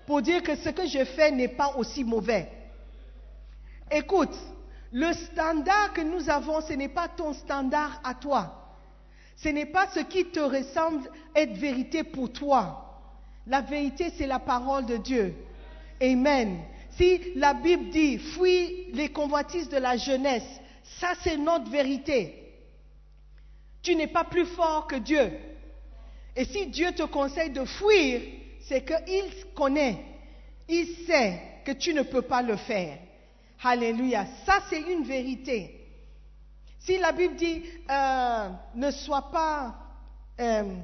pour 0.06 0.22
dire 0.22 0.42
que 0.42 0.54
ce 0.56 0.68
que 0.68 0.86
je 0.86 1.04
fais 1.04 1.30
n'est 1.30 1.48
pas 1.48 1.74
aussi 1.76 2.04
mauvais. 2.04 2.48
Écoute, 3.90 4.34
le 4.92 5.12
standard 5.12 5.92
que 5.94 6.02
nous 6.02 6.28
avons, 6.28 6.60
ce 6.60 6.74
n'est 6.74 6.88
pas 6.88 7.08
ton 7.08 7.32
standard 7.32 8.00
à 8.04 8.14
toi. 8.14 8.58
Ce 9.36 9.48
n'est 9.48 9.66
pas 9.66 9.88
ce 9.88 10.00
qui 10.00 10.26
te 10.26 10.40
ressemble 10.40 11.10
être 11.34 11.54
vérité 11.54 12.04
pour 12.04 12.32
toi. 12.32 13.00
La 13.46 13.60
vérité, 13.60 14.12
c'est 14.16 14.26
la 14.26 14.38
parole 14.38 14.86
de 14.86 14.98
Dieu. 14.98 15.34
Amen. 16.00 16.60
Si 16.97 17.34
la 17.36 17.55
Bible 17.55 17.90
dit, 17.90 18.18
fuis 18.18 18.93
les 18.93 19.09
convoitises 19.11 19.68
de 19.68 19.78
la 19.78 19.97
jeunesse, 19.97 20.61
ça 21.01 21.12
c'est 21.22 21.36
notre 21.36 21.70
vérité. 21.70 22.38
Tu 23.82 23.97
n'es 23.97 24.09
pas 24.09 24.24
plus 24.24 24.47
fort 24.47 24.86
que 24.86 24.97
Dieu. 24.97 25.32
Et 26.36 26.45
si 26.45 26.66
Dieu 26.66 26.93
te 26.93 27.03
conseille 27.03 27.51
de 27.51 27.64
fuir, 27.64 28.20
c'est 28.61 28.84
qu'il 28.84 29.53
connaît, 29.55 30.05
il 30.68 30.86
sait 31.07 31.40
que 31.64 31.72
tu 31.72 31.93
ne 31.95 32.03
peux 32.03 32.22
pas 32.22 32.43
le 32.43 32.57
faire. 32.57 32.99
Alléluia. 33.62 34.26
Ça, 34.45 34.61
c'est 34.68 34.80
une 34.80 35.05
vérité. 35.05 35.78
Si 36.80 36.99
la 36.99 37.12
Bible 37.12 37.36
dit 37.36 37.62
euh, 37.90 38.49
ne 38.74 38.90
sois 38.90 39.30
pas. 39.30 39.74
Euh, 40.40 40.74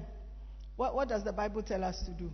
what, 0.76 0.94
what 0.94 1.06
does 1.06 1.24
the 1.24 1.32
Bible 1.32 1.62
tell 1.64 1.82
us 1.82 2.04
to 2.04 2.12
do? 2.12 2.30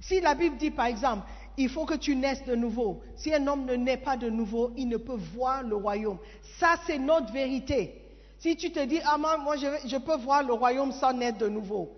Si 0.00 0.20
la 0.20 0.34
Bible 0.34 0.56
dit, 0.56 0.70
par 0.70 0.86
exemple, 0.86 1.26
il 1.56 1.68
faut 1.68 1.84
que 1.84 1.94
tu 1.94 2.16
naisses 2.16 2.44
de 2.44 2.54
nouveau. 2.54 3.00
Si 3.16 3.32
un 3.32 3.46
homme 3.46 3.64
ne 3.64 3.74
naît 3.74 3.96
pas 3.96 4.16
de 4.16 4.28
nouveau, 4.28 4.72
il 4.76 4.88
ne 4.88 4.96
peut 4.96 5.18
voir 5.34 5.62
le 5.62 5.76
royaume. 5.76 6.18
Ça, 6.58 6.74
c'est 6.86 6.98
notre 6.98 7.32
vérité. 7.32 8.00
Si 8.38 8.56
tu 8.56 8.72
te 8.72 8.84
dis, 8.84 9.00
ah 9.04 9.16
moi, 9.16 9.56
je, 9.56 9.66
je 9.86 9.96
peux 9.96 10.16
voir 10.16 10.42
le 10.42 10.52
royaume 10.52 10.92
sans 10.92 11.12
naître 11.12 11.38
de 11.38 11.48
nouveau. 11.48 11.90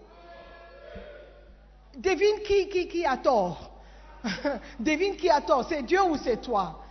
Devine 1.96 2.40
qui, 2.46 2.68
qui, 2.68 2.88
qui 2.88 3.07
a 3.07 3.16
tort. 3.16 3.70
Devine 4.80 5.16
qui 5.16 5.30
a 5.30 5.40
tort. 5.40 5.66
C'est 5.68 5.82
Dieu 5.82 6.02
ou 6.02 6.16
c'est 6.16 6.40
toi. 6.42 6.82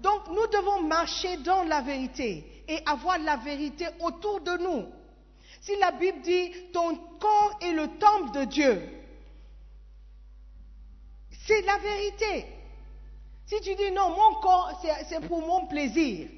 Donc 0.00 0.28
nous 0.28 0.46
devons 0.46 0.82
marcher 0.82 1.36
dans 1.38 1.64
la 1.64 1.80
vérité 1.80 2.64
et 2.68 2.78
avoir 2.86 3.18
la 3.18 3.36
vérité 3.36 3.86
autour 4.00 4.40
de 4.40 4.56
nous. 4.62 4.86
Si 5.60 5.76
la 5.76 5.90
Bible 5.90 6.20
dit 6.22 6.50
ton 6.72 6.96
corps 7.18 7.58
est 7.60 7.72
le 7.72 7.88
temple 7.98 8.38
de 8.38 8.44
Dieu, 8.44 8.82
c'est 11.48 11.62
la 11.62 11.78
vérité. 11.78 12.46
Si 13.46 13.56
tu 13.62 13.74
dis 13.74 13.90
non, 13.90 14.10
mon 14.10 14.40
corps, 14.40 14.80
c'est 15.08 15.26
pour 15.26 15.40
mon 15.40 15.66
plaisir, 15.66 16.28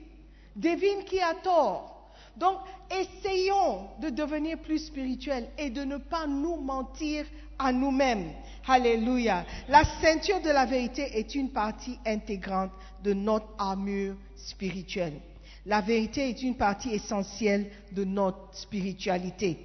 devine 0.55 1.05
qui 1.05 1.21
a 1.21 1.35
tort. 1.35 2.13
Donc, 2.37 2.59
essayons 2.89 3.89
de 4.01 4.11
devenir 4.11 4.59
plus 4.59 4.79
spirituels 4.79 5.49
et 5.59 5.71
de 5.71 5.83
ne 5.83 5.97
pas 5.97 6.29
nous 6.29 6.57
mentir 6.57 7.27
à 7.59 7.73
nous-mêmes. 7.73 8.31
Alléluia. 8.69 9.45
La 9.69 9.83
ceinture 10.01 10.41
de 10.41 10.51
la 10.51 10.65
vérité 10.65 11.03
est 11.19 11.35
une 11.35 11.51
partie 11.51 11.99
intégrante 12.07 12.71
de 13.03 13.13
notre 13.13 13.49
armure 13.59 14.15
spirituelle. 14.37 15.21
La 15.67 15.81
vérité 15.81 16.29
est 16.29 16.43
une 16.43 16.57
partie 16.57 16.95
essentielle 16.95 17.71
de 17.91 18.05
notre 18.05 18.49
spiritualité. 18.53 19.59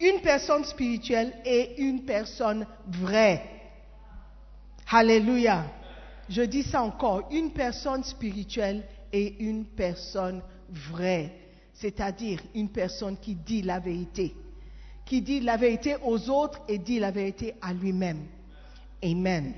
Une 0.00 0.20
personne 0.20 0.64
spirituelle 0.64 1.34
est 1.44 1.74
une 1.78 2.04
personne 2.04 2.66
vraie. 2.86 3.53
Alléluia. 4.90 5.64
Je 6.28 6.42
dis 6.42 6.62
ça 6.62 6.82
encore. 6.82 7.28
Une 7.30 7.50
personne 7.50 8.04
spirituelle 8.04 8.84
est 9.12 9.40
une 9.40 9.64
personne 9.64 10.42
vraie. 10.68 11.32
C'est-à-dire 11.74 12.40
une 12.54 12.68
personne 12.68 13.16
qui 13.18 13.34
dit 13.34 13.62
la 13.62 13.78
vérité. 13.78 14.34
Qui 15.04 15.20
dit 15.20 15.40
la 15.40 15.56
vérité 15.56 15.96
aux 16.02 16.30
autres 16.30 16.60
et 16.68 16.78
dit 16.78 16.98
la 16.98 17.10
vérité 17.10 17.54
à 17.60 17.72
lui-même. 17.72 18.26
Amen. 19.02 19.54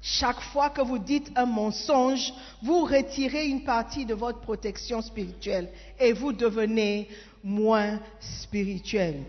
Chaque 0.00 0.40
fois 0.40 0.70
que 0.70 0.82
vous 0.82 0.98
dites 0.98 1.32
un 1.34 1.46
mensonge, 1.46 2.32
vous 2.62 2.84
retirez 2.84 3.48
une 3.48 3.64
partie 3.64 4.06
de 4.06 4.14
votre 4.14 4.40
protection 4.40 5.02
spirituelle 5.02 5.68
et 5.98 6.12
vous 6.12 6.32
devenez 6.32 7.08
moins 7.42 7.98
spirituel. 8.20 9.24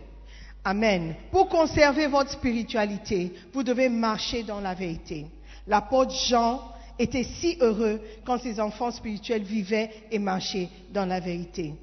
Amen. 0.68 1.16
Pour 1.32 1.48
conserver 1.48 2.08
votre 2.08 2.32
spiritualité, 2.32 3.34
vous 3.54 3.64
devez 3.64 3.88
marcher 3.88 4.44
dans 4.44 4.60
la 4.60 4.74
vérité. 4.74 5.26
L'apôtre 5.66 6.12
Jean 6.28 6.62
était 7.00 7.24
si 7.24 7.58
heureux 7.62 8.02
quand 8.26 8.38
ses 8.38 8.60
enfants 8.60 8.92
spirituels 8.92 9.44
vivaient 9.44 9.90
et 10.12 10.20
marchaient 10.20 10.68
dans 10.92 11.06
la 11.06 11.22
vérité. 11.22 11.74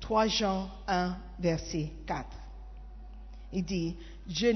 3 0.00 0.26
Jean 0.26 0.68
1, 0.86 1.16
verset 1.40 1.90
4. 2.04 2.26
Il 3.54 3.64
dit, 3.64 3.96
je 4.28 4.48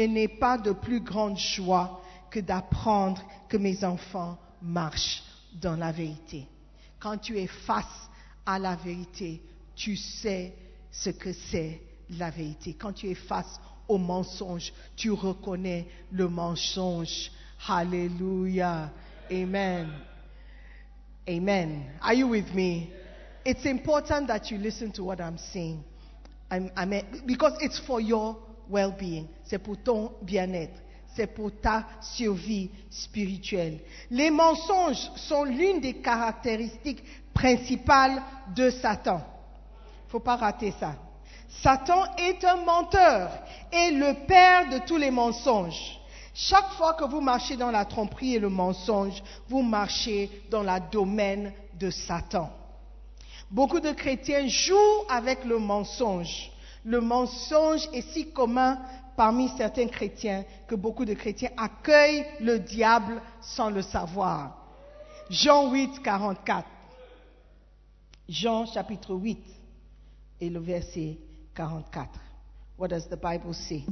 n'ai 0.00 0.26
pas 0.26 0.58
de 0.58 0.72
plus 0.72 0.98
grande 0.98 1.38
joie 1.38 2.02
que 2.32 2.40
d'apprendre 2.40 3.22
que 3.48 3.58
mes 3.58 3.84
enfants 3.84 4.36
marchent 4.60 5.22
dans 5.54 5.76
la 5.76 5.92
vérité. 5.92 6.48
Quand 6.98 7.16
tu 7.16 7.38
es 7.38 7.46
face 7.46 8.10
à 8.44 8.58
la 8.58 8.74
vérité, 8.74 9.40
tu 9.76 9.94
sais 9.94 10.52
ce 10.90 11.10
que 11.10 11.32
c'est 11.32 11.80
la 12.18 12.30
vérité. 12.30 12.74
Quand 12.74 12.92
tu 12.92 13.08
es 13.08 13.14
face 13.14 13.60
au 13.88 13.98
mensonge, 13.98 14.72
tu 14.96 15.10
reconnais 15.10 15.86
le 16.12 16.28
mensonge. 16.28 17.30
Hallelujah. 17.66 18.90
Amen. 19.30 19.88
Amen. 21.28 21.84
Are 22.00 22.14
you 22.14 22.28
with 22.28 22.54
me? 22.54 22.90
It's 23.44 23.64
important 23.66 24.28
that 24.28 24.50
you 24.50 24.58
listen 24.58 24.92
to 24.92 25.04
what 25.04 25.20
I'm 25.20 25.38
saying. 25.38 25.82
I'm, 26.50 26.70
because 27.26 27.54
it's 27.60 27.78
for 27.80 28.00
your 28.00 28.36
well-being. 28.68 29.28
C'est 29.44 29.58
pour 29.58 29.76
ton 29.82 30.12
bien-être. 30.22 30.80
C'est 31.14 31.26
pour 31.26 31.50
ta 31.60 31.86
survie 32.00 32.70
spirituelle. 32.90 33.80
Les 34.10 34.30
mensonges 34.30 35.10
sont 35.16 35.44
l'une 35.44 35.80
des 35.80 35.94
caractéristiques 35.94 37.02
principales 37.34 38.22
de 38.54 38.70
Satan. 38.70 39.20
Il 40.06 40.10
faut 40.10 40.20
pas 40.20 40.36
rater 40.36 40.72
ça. 40.78 40.94
Satan 41.48 42.04
est 42.16 42.44
un 42.44 42.56
menteur 42.56 43.30
et 43.72 43.90
le 43.90 44.26
père 44.26 44.68
de 44.68 44.86
tous 44.86 44.96
les 44.96 45.10
mensonges. 45.10 45.98
Chaque 46.34 46.70
fois 46.72 46.94
que 46.94 47.04
vous 47.04 47.20
marchez 47.20 47.56
dans 47.56 47.70
la 47.70 47.84
tromperie 47.84 48.36
et 48.36 48.38
le 48.38 48.48
mensonge, 48.50 49.22
vous 49.48 49.62
marchez 49.62 50.30
dans 50.50 50.62
le 50.62 50.90
domaine 50.92 51.52
de 51.78 51.90
Satan. 51.90 52.50
Beaucoup 53.50 53.80
de 53.80 53.92
chrétiens 53.92 54.46
jouent 54.46 55.04
avec 55.08 55.44
le 55.44 55.58
mensonge. 55.58 56.52
Le 56.84 57.00
mensonge 57.00 57.88
est 57.92 58.08
si 58.12 58.30
commun 58.30 58.78
parmi 59.16 59.48
certains 59.56 59.88
chrétiens 59.88 60.44
que 60.68 60.74
beaucoup 60.74 61.04
de 61.04 61.14
chrétiens 61.14 61.50
accueillent 61.56 62.24
le 62.40 62.60
diable 62.60 63.20
sans 63.40 63.70
le 63.70 63.82
savoir. 63.82 64.56
Jean 65.30 65.72
8, 65.72 66.02
44. 66.02 66.66
Jean 68.28 68.66
chapitre 68.66 69.14
8 69.14 69.38
et 70.40 70.50
le 70.50 70.60
verset 70.60 71.18
44. 71.58 72.08
What 72.76 72.90
does 72.90 73.08
the 73.08 73.16
Bible 73.16 73.52
say? 73.52 73.84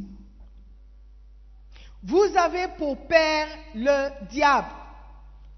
Vous 2.04 2.36
avez 2.36 2.68
pour 2.78 2.96
père 3.08 3.48
le 3.74 4.26
diable. 4.30 4.68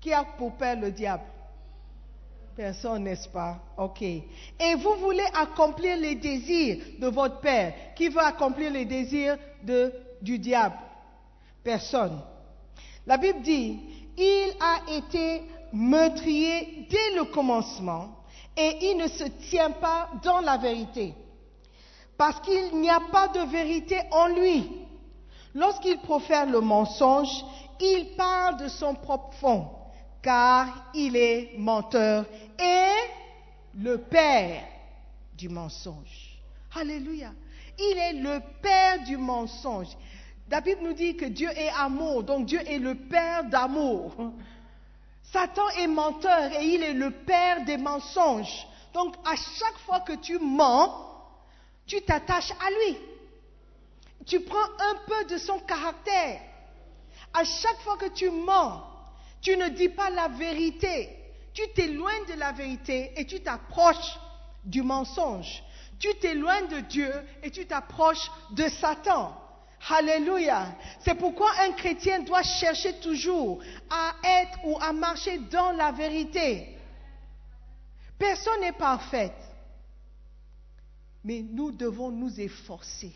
Qui 0.01 0.13
a 0.15 0.25
pour 0.25 0.57
père 0.57 0.81
le 0.81 0.91
diable? 0.91 1.25
Personne, 2.57 3.05
n'est-ce 3.05 3.29
pas? 3.29 3.59
OK. 3.77 4.01
Et 4.01 4.75
vous 4.77 4.95
voulez 5.01 5.27
accomplir 5.35 5.99
les 5.99 6.15
désirs 6.15 6.83
de 6.99 7.09
votre 7.09 7.41
père. 7.41 7.75
Qui 7.95 8.09
veut 8.09 8.25
accomplir 8.25 8.73
les 8.73 8.87
désirs 8.87 9.37
du 10.23 10.39
diable? 10.39 10.77
Personne. 11.63 12.23
La 13.07 13.19
Bible 13.19 13.43
dit, 13.43 13.79
il 14.17 14.53
a 14.61 14.97
été 14.97 15.43
meurtrier 15.73 16.87
dès 16.89 17.17
le 17.17 17.25
commencement 17.25 18.25
et 18.57 18.91
il 18.91 18.97
ne 18.97 19.09
se 19.09 19.25
tient 19.51 19.73
pas 19.73 20.09
dans 20.23 20.41
la 20.41 20.57
vérité 20.57 21.15
parce 22.19 22.41
qu'il 22.41 22.81
n'y 22.81 22.91
a 22.91 23.01
pas 23.01 23.29
de 23.29 23.41
vérité 23.49 23.99
en 24.11 24.27
lui. 24.27 24.69
Lorsqu'il 25.55 25.99
profère 25.99 26.47
le 26.47 26.61
mensonge, 26.61 27.45
il 27.81 28.17
parle 28.17 28.59
de 28.59 28.69
son 28.69 28.95
propre 28.97 29.33
fond, 29.39 29.69
car 30.21 30.91
il 30.95 31.17
est 31.17 31.53
menteur 31.57 32.27
et 32.59 33.81
le 33.81 33.99
père 33.99 34.65
du 35.37 35.49
mensonge. 35.49 36.39
Alléluia. 36.75 37.31
Il 37.79 37.97
est 37.97 38.15
le 38.15 38.41
père 38.61 39.05
du 39.05 39.17
mensonge. 39.17 39.97
David 40.49 40.79
nous 40.83 40.95
dit 40.95 41.17
que 41.17 41.27
Dieu 41.27 41.49
est 41.51 41.71
amour, 41.79 42.25
donc 42.25 42.47
Dieu 42.47 42.61
est 42.67 42.79
le 42.79 42.97
père 42.97 43.45
d'amour. 43.45 44.13
Satan 45.23 45.69
est 45.79 45.87
menteur 45.87 46.51
et 46.59 46.65
il 46.65 46.83
est 46.83 46.95
le 46.95 47.11
père 47.11 47.65
des 47.65 47.77
mensonges. 47.77 48.67
Donc 48.93 49.15
à 49.25 49.37
chaque 49.37 49.79
fois 49.87 50.01
que 50.01 50.15
tu 50.15 50.39
mens, 50.39 51.08
tu 51.89 52.03
t'attaches 52.03 52.53
à 52.53 52.71
lui. 52.71 52.99
Tu 54.27 54.41
prends 54.41 54.57
un 54.59 54.95
peu 55.07 55.25
de 55.25 55.39
son 55.39 55.59
caractère. 55.61 56.43
À 57.33 57.45
chaque 57.45 57.81
fois 57.81 57.97
que 57.97 58.11
tu 58.11 58.31
mens, 58.31 58.85
tu 59.41 59.57
ne 59.57 59.69
dis 59.69 59.89
pas 59.89 60.11
la 60.11 60.29
vérité. 60.29 61.09
Tu 61.55 61.63
t'éloignes 61.75 62.27
de 62.27 62.35
la 62.35 62.53
vérité 62.53 63.13
et 63.17 63.27
tu 63.27 63.41
t'approches 63.41 64.19
du 64.65 64.83
mensonge. 64.83 65.63
Tu 65.99 66.15
t'éloignes 66.21 66.69
de 66.69 66.81
Dieu 66.81 67.13
et 67.43 67.51
tu 67.51 67.67
t'approches 67.67 68.31
de 68.51 68.69
Satan. 68.69 69.35
Alléluia. 69.91 70.67
C'est 71.01 71.15
pourquoi 71.15 71.51
un 71.61 71.73
chrétien 71.73 72.21
doit 72.21 72.43
chercher 72.43 72.95
toujours 73.01 73.61
à 73.91 74.15
être 74.43 74.59
ou 74.65 74.77
à 74.81 74.93
marcher 74.93 75.39
dans 75.51 75.73
la 75.73 75.91
vérité. 75.93 76.77
Personne 78.19 78.61
n'est 78.61 78.73
parfait. 78.73 79.33
Mais 81.25 81.43
nous 81.43 81.73
devons 81.73 82.11
nous 82.11 82.41
efforcer. 82.41 83.13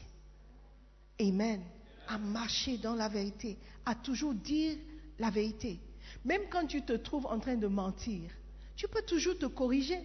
Amen. 1.20 1.62
À 2.08 2.18
marcher 2.18 2.78
dans 2.78 2.94
la 2.94 3.08
vérité, 3.08 3.56
à 3.86 3.94
toujours 3.94 4.34
dire 4.34 4.76
la 5.18 5.30
vérité. 5.30 5.78
Même 6.24 6.42
quand 6.50 6.66
tu 6.66 6.82
te 6.82 6.92
trouves 6.94 7.26
en 7.26 7.38
train 7.38 7.56
de 7.56 7.66
mentir, 7.66 8.30
tu 8.76 8.88
peux 8.88 9.02
toujours 9.02 9.38
te 9.38 9.46
corriger. 9.46 10.00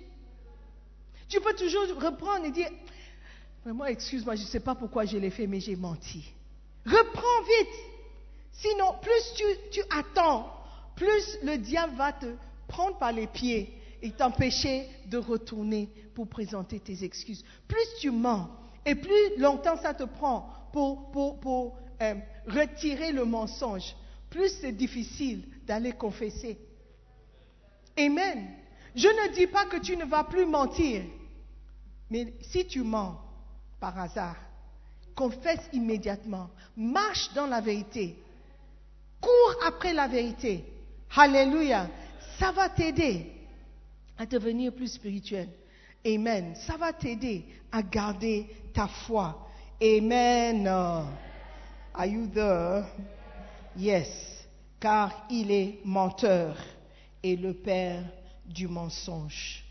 Tu 1.27 1.41
peux 1.41 1.53
toujours 1.55 2.01
reprendre 2.01 2.45
et 2.45 2.51
dire, 2.51 2.69
vraiment, 3.63 3.85
excuse-moi, 3.85 4.35
je 4.35 4.43
ne 4.43 4.47
sais 4.47 4.59
pas 4.59 4.75
pourquoi 4.75 5.05
je 5.05 5.17
l'ai 5.17 5.29
fait, 5.29 5.47
mais 5.47 5.59
j'ai 5.59 5.75
menti. 5.75 6.23
Reprends 6.85 7.43
vite. 7.43 7.75
Sinon, 8.53 8.95
plus 9.01 9.33
tu, 9.35 9.43
tu 9.71 9.81
attends, 9.89 10.51
plus 10.95 11.37
le 11.43 11.57
diable 11.57 11.95
va 11.95 12.13
te 12.13 12.27
prendre 12.67 12.97
par 12.97 13.11
les 13.11 13.27
pieds 13.27 13.76
et 14.01 14.11
t'empêcher 14.11 14.87
de 15.05 15.17
retourner 15.17 15.89
pour 16.13 16.27
présenter 16.27 16.79
tes 16.79 17.03
excuses. 17.03 17.43
Plus 17.67 17.85
tu 17.99 18.11
mens 18.11 18.49
et 18.85 18.95
plus 18.95 19.37
longtemps 19.37 19.77
ça 19.77 19.93
te 19.93 20.03
prend 20.03 20.49
pour, 20.71 21.77
euh, 22.01 22.15
retirer 22.47 23.11
le 23.11 23.25
mensonge, 23.25 23.95
plus 24.29 24.49
c'est 24.61 24.71
difficile 24.71 25.43
d'aller 25.65 25.93
confesser. 25.93 26.57
Amen. 27.97 28.49
Je 28.95 29.07
ne 29.07 29.33
dis 29.33 29.47
pas 29.47 29.65
que 29.65 29.77
tu 29.77 29.97
ne 29.97 30.05
vas 30.05 30.23
plus 30.23 30.45
mentir, 30.45 31.03
mais 32.09 32.33
si 32.41 32.65
tu 32.67 32.81
mens 32.81 33.19
par 33.79 33.97
hasard, 33.99 34.37
confesse 35.15 35.67
immédiatement, 35.73 36.49
marche 36.75 37.33
dans 37.33 37.47
la 37.47 37.61
vérité, 37.61 38.15
cours 39.19 39.55
après 39.65 39.93
la 39.93 40.07
vérité. 40.07 40.63
Alléluia. 41.15 41.89
Ça 42.37 42.51
va 42.51 42.69
t'aider 42.69 43.36
à 44.17 44.25
devenir 44.25 44.73
plus 44.73 44.93
spirituel. 44.93 45.49
Amen. 46.05 46.55
Ça 46.55 46.77
va 46.77 46.93
t'aider 46.93 47.45
à 47.71 47.81
garder 47.81 48.47
ta 48.73 48.87
foi. 48.87 49.47
Amen. 49.81 50.67
Are 50.67 52.05
you 52.05 52.27
there? 52.27 52.85
Yes. 53.75 54.09
Car 54.79 55.25
il 55.29 55.51
est 55.51 55.79
menteur 55.83 56.57
et 57.23 57.35
le 57.35 57.53
père 57.53 58.03
du 58.45 58.67
mensonge. 58.67 59.63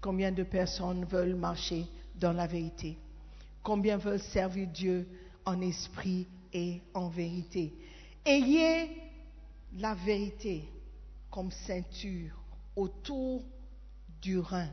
Combien 0.00 0.32
de 0.32 0.42
personnes 0.42 1.04
veulent 1.04 1.36
marcher 1.36 1.86
dans 2.16 2.32
la 2.32 2.46
vérité? 2.46 2.96
Combien 3.62 3.96
veulent 3.96 4.20
servir 4.20 4.68
Dieu 4.68 5.06
en 5.44 5.60
esprit 5.60 6.26
et 6.52 6.80
en 6.92 7.08
vérité? 7.08 7.72
Ayez 8.24 8.90
la 9.78 9.94
vérité 9.94 10.64
comme 11.30 11.50
ceinture 11.50 12.32
autour 12.76 13.42
du 14.24 14.38
rein. 14.38 14.68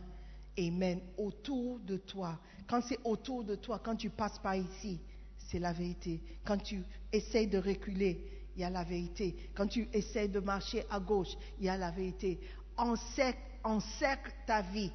Amen. 0.57 1.01
Autour 1.17 1.79
de 1.79 1.97
toi. 1.97 2.39
Quand 2.67 2.81
c'est 2.81 2.99
autour 3.03 3.43
de 3.43 3.55
toi, 3.55 3.79
quand 3.83 3.95
tu 3.97 4.09
passes 4.09 4.39
par 4.39 4.55
ici, 4.55 4.99
c'est 5.37 5.59
la 5.59 5.73
vérité. 5.73 6.21
Quand 6.45 6.57
tu 6.57 6.83
essaies 7.11 7.47
de 7.47 7.57
reculer, 7.57 8.25
il 8.55 8.61
y 8.61 8.63
a 8.63 8.69
la 8.69 8.83
vérité. 8.83 9.35
Quand 9.53 9.67
tu 9.67 9.87
essaies 9.93 10.29
de 10.29 10.39
marcher 10.39 10.85
à 10.89 10.99
gauche, 10.99 11.35
il 11.59 11.65
y 11.65 11.69
a 11.69 11.77
la 11.77 11.91
vérité. 11.91 12.39
Encercle, 12.77 14.31
ta 14.47 14.61
vie 14.61 14.91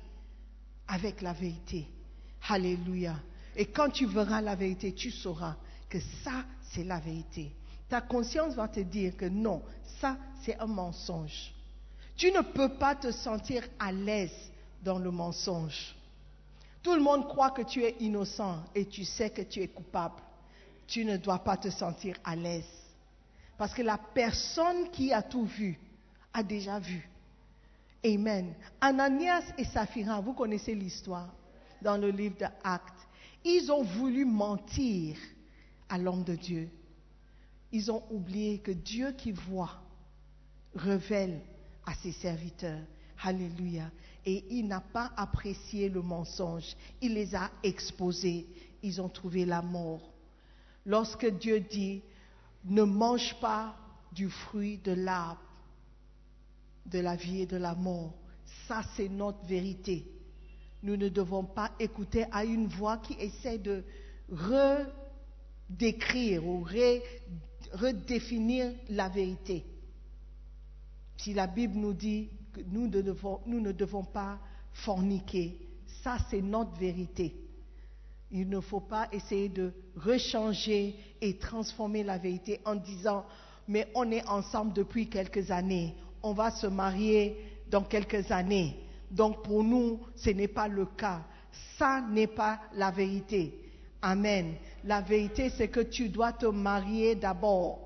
avec 0.88 1.20
la 1.20 1.34
vérité. 1.34 1.86
Alléluia. 2.48 3.16
Et 3.56 3.66
quand 3.66 3.90
tu 3.90 4.06
verras 4.06 4.40
la 4.40 4.54
vérité, 4.54 4.94
tu 4.94 5.10
sauras 5.10 5.56
que 5.88 6.00
ça, 6.24 6.44
c'est 6.70 6.84
la 6.84 6.98
vérité. 6.98 7.54
Ta 7.88 8.00
conscience 8.00 8.54
va 8.54 8.68
te 8.68 8.80
dire 8.80 9.16
que 9.16 9.26
non, 9.26 9.62
ça, 10.00 10.16
c'est 10.42 10.58
un 10.58 10.66
mensonge. 10.66 11.55
Tu 12.16 12.32
ne 12.32 12.40
peux 12.40 12.70
pas 12.70 12.94
te 12.94 13.10
sentir 13.10 13.62
à 13.78 13.92
l'aise 13.92 14.50
dans 14.82 14.98
le 14.98 15.10
mensonge. 15.10 15.94
Tout 16.82 16.94
le 16.94 17.02
monde 17.02 17.26
croit 17.28 17.50
que 17.50 17.62
tu 17.62 17.82
es 17.82 17.96
innocent 18.00 18.62
et 18.74 18.86
tu 18.86 19.04
sais 19.04 19.30
que 19.30 19.42
tu 19.42 19.60
es 19.60 19.68
coupable. 19.68 20.22
Tu 20.86 21.04
ne 21.04 21.16
dois 21.16 21.40
pas 21.40 21.56
te 21.56 21.68
sentir 21.68 22.16
à 22.24 22.36
l'aise. 22.36 22.64
Parce 23.58 23.74
que 23.74 23.82
la 23.82 23.98
personne 23.98 24.90
qui 24.90 25.12
a 25.12 25.22
tout 25.22 25.44
vu 25.44 25.78
a 26.32 26.42
déjà 26.42 26.78
vu. 26.78 27.08
Amen. 28.04 28.54
Ananias 28.80 29.52
et 29.58 29.64
Saphira, 29.64 30.20
vous 30.20 30.32
connaissez 30.32 30.74
l'histoire 30.74 31.34
dans 31.82 31.96
le 31.96 32.10
livre 32.10 32.36
d'Actes. 32.38 33.08
Ils 33.44 33.70
ont 33.72 33.82
voulu 33.82 34.24
mentir 34.24 35.16
à 35.88 35.98
l'homme 35.98 36.24
de 36.24 36.36
Dieu. 36.36 36.68
Ils 37.72 37.90
ont 37.90 38.04
oublié 38.10 38.58
que 38.58 38.70
Dieu 38.70 39.12
qui 39.12 39.32
voit 39.32 39.82
révèle 40.74 41.40
à 41.86 41.94
ses 41.94 42.12
serviteurs. 42.12 42.82
Alléluia. 43.22 43.90
Et 44.24 44.44
il 44.50 44.66
n'a 44.66 44.80
pas 44.80 45.12
apprécié 45.16 45.88
le 45.88 46.02
mensonge. 46.02 46.76
Il 47.00 47.14
les 47.14 47.34
a 47.34 47.50
exposés. 47.62 48.46
Ils 48.82 49.00
ont 49.00 49.08
trouvé 49.08 49.44
la 49.44 49.62
mort. 49.62 50.12
Lorsque 50.84 51.26
Dieu 51.26 51.60
dit, 51.60 52.02
ne 52.64 52.82
mange 52.82 53.34
pas 53.40 53.76
du 54.12 54.28
fruit 54.28 54.78
de 54.78 54.92
l'arbre 54.92 55.40
de 56.86 56.98
la 57.00 57.16
vie 57.16 57.42
et 57.42 57.46
de 57.46 57.56
la 57.56 57.74
mort, 57.74 58.14
ça 58.68 58.82
c'est 58.96 59.08
notre 59.08 59.44
vérité. 59.44 60.06
Nous 60.82 60.96
ne 60.96 61.08
devons 61.08 61.44
pas 61.44 61.72
écouter 61.80 62.26
à 62.30 62.44
une 62.44 62.66
voix 62.68 62.98
qui 62.98 63.14
essaie 63.14 63.58
de 63.58 63.82
redécrire 65.68 66.46
ou 66.46 66.64
redéfinir 67.72 68.72
la 68.90 69.08
vérité. 69.08 69.64
Si 71.18 71.34
la 71.34 71.46
Bible 71.46 71.78
nous 71.78 71.92
dit 71.92 72.30
que 72.52 72.60
nous 72.66 72.88
ne 72.88 73.72
devons, 73.72 74.04
pas 74.04 74.38
forniquer, 74.72 75.58
ça 76.02 76.18
c'est 76.30 76.42
notre 76.42 76.78
vérité. 76.78 77.34
Il 78.30 78.48
ne 78.48 78.60
faut 78.60 78.80
pas 78.80 79.08
essayer 79.12 79.48
de 79.48 79.72
rechanger 79.96 80.96
et 81.20 81.38
transformer 81.38 82.02
la 82.02 82.18
vérité 82.18 82.60
en 82.64 82.74
disant, 82.74 83.24
mais 83.68 83.88
on 83.94 84.10
est 84.10 84.26
ensemble 84.28 84.72
depuis 84.72 85.08
quelques 85.08 85.50
années, 85.50 85.94
on 86.22 86.32
va 86.32 86.50
se 86.50 86.66
marier 86.66 87.36
dans 87.70 87.82
quelques 87.82 88.30
années. 88.30 88.76
Donc 89.10 89.42
pour 89.44 89.62
nous, 89.62 90.00
ce 90.16 90.30
n'est 90.30 90.48
pas 90.48 90.68
le 90.68 90.86
cas. 90.86 91.22
Ça 91.78 92.04
n'est 92.10 92.26
pas 92.26 92.60
la 92.74 92.90
vérité. 92.90 93.66
Amen. 94.02 94.54
La 94.84 95.00
vérité, 95.00 95.50
c'est 95.50 95.68
que 95.68 95.80
tu 95.80 96.08
dois 96.08 96.32
te 96.32 96.46
marier 96.46 97.14
d'abord. 97.14 97.85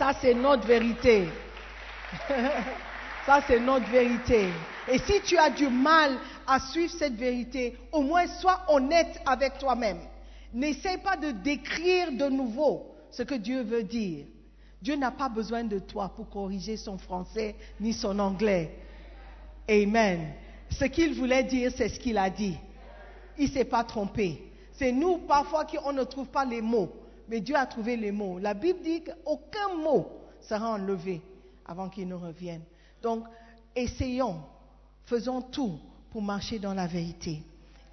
Ça, 0.00 0.14
c'est 0.18 0.32
notre 0.32 0.66
vérité. 0.66 1.28
Ça, 3.26 3.42
c'est 3.46 3.60
notre 3.60 3.86
vérité. 3.90 4.48
Et 4.90 4.96
si 4.96 5.20
tu 5.20 5.36
as 5.36 5.50
du 5.50 5.68
mal 5.68 6.16
à 6.46 6.58
suivre 6.58 6.90
cette 6.90 7.16
vérité, 7.16 7.76
au 7.92 8.00
moins 8.00 8.26
sois 8.26 8.64
honnête 8.68 9.20
avec 9.26 9.58
toi-même. 9.58 9.98
N'essaie 10.54 10.96
pas 10.96 11.18
de 11.18 11.32
décrire 11.32 12.12
de 12.12 12.30
nouveau 12.30 12.96
ce 13.10 13.24
que 13.24 13.34
Dieu 13.34 13.60
veut 13.60 13.82
dire. 13.82 14.24
Dieu 14.80 14.96
n'a 14.96 15.10
pas 15.10 15.28
besoin 15.28 15.64
de 15.64 15.78
toi 15.78 16.10
pour 16.16 16.30
corriger 16.30 16.78
son 16.78 16.96
français 16.96 17.54
ni 17.78 17.92
son 17.92 18.18
anglais. 18.20 18.74
Amen. 19.68 20.32
Ce 20.70 20.86
qu'il 20.86 21.12
voulait 21.12 21.44
dire, 21.44 21.72
c'est 21.76 21.90
ce 21.90 22.00
qu'il 22.00 22.16
a 22.16 22.30
dit. 22.30 22.56
Il 23.36 23.48
ne 23.48 23.50
s'est 23.50 23.66
pas 23.66 23.84
trompé. 23.84 24.50
C'est 24.72 24.92
nous, 24.92 25.18
parfois, 25.18 25.66
qui 25.66 25.76
on 25.84 25.92
ne 25.92 26.04
trouve 26.04 26.28
pas 26.28 26.46
les 26.46 26.62
mots. 26.62 26.90
Mais 27.30 27.40
Dieu 27.40 27.54
a 27.54 27.64
trouvé 27.64 27.96
les 27.96 28.10
mots. 28.10 28.40
La 28.40 28.54
Bible 28.54 28.80
dit 28.82 29.04
qu'aucun 29.04 29.74
mot 29.76 30.10
sera 30.40 30.72
enlevé 30.72 31.22
avant 31.64 31.88
qu'il 31.88 32.08
ne 32.08 32.14
revienne. 32.16 32.62
Donc, 33.00 33.24
essayons, 33.74 34.42
faisons 35.04 35.40
tout 35.40 35.78
pour 36.10 36.22
marcher 36.22 36.58
dans 36.58 36.74
la 36.74 36.88
vérité. 36.88 37.40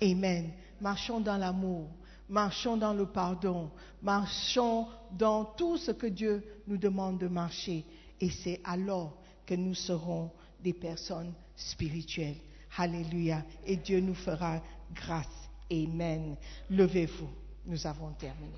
Amen. 0.02 0.50
Marchons 0.82 1.20
dans 1.20 1.38
l'amour, 1.38 1.88
marchons 2.28 2.78
dans 2.78 2.94
le 2.94 3.06
pardon, 3.06 3.70
marchons 4.02 4.88
dans 5.12 5.46
tout 5.46 5.78
ce 5.78 5.92
que 5.92 6.08
Dieu 6.08 6.44
nous 6.66 6.78
demande 6.78 7.20
de 7.20 7.28
marcher. 7.28 7.86
Et 8.20 8.32
c'est 8.32 8.60
alors 8.64 9.18
que 9.46 9.54
nous 9.54 9.76
serons 9.76 10.32
des 10.64 10.74
personnes 10.74 11.32
spirituelles. 11.56 12.38
Alléluia. 12.76 13.44
Et 13.68 13.76
Dieu 13.76 14.00
nous 14.00 14.16
fera 14.16 14.62
grâce. 14.96 15.28
Amen. 15.72 16.36
Levez-vous. 16.72 17.30
Nous 17.68 17.86
avons 17.86 18.12
terminé 18.14 18.58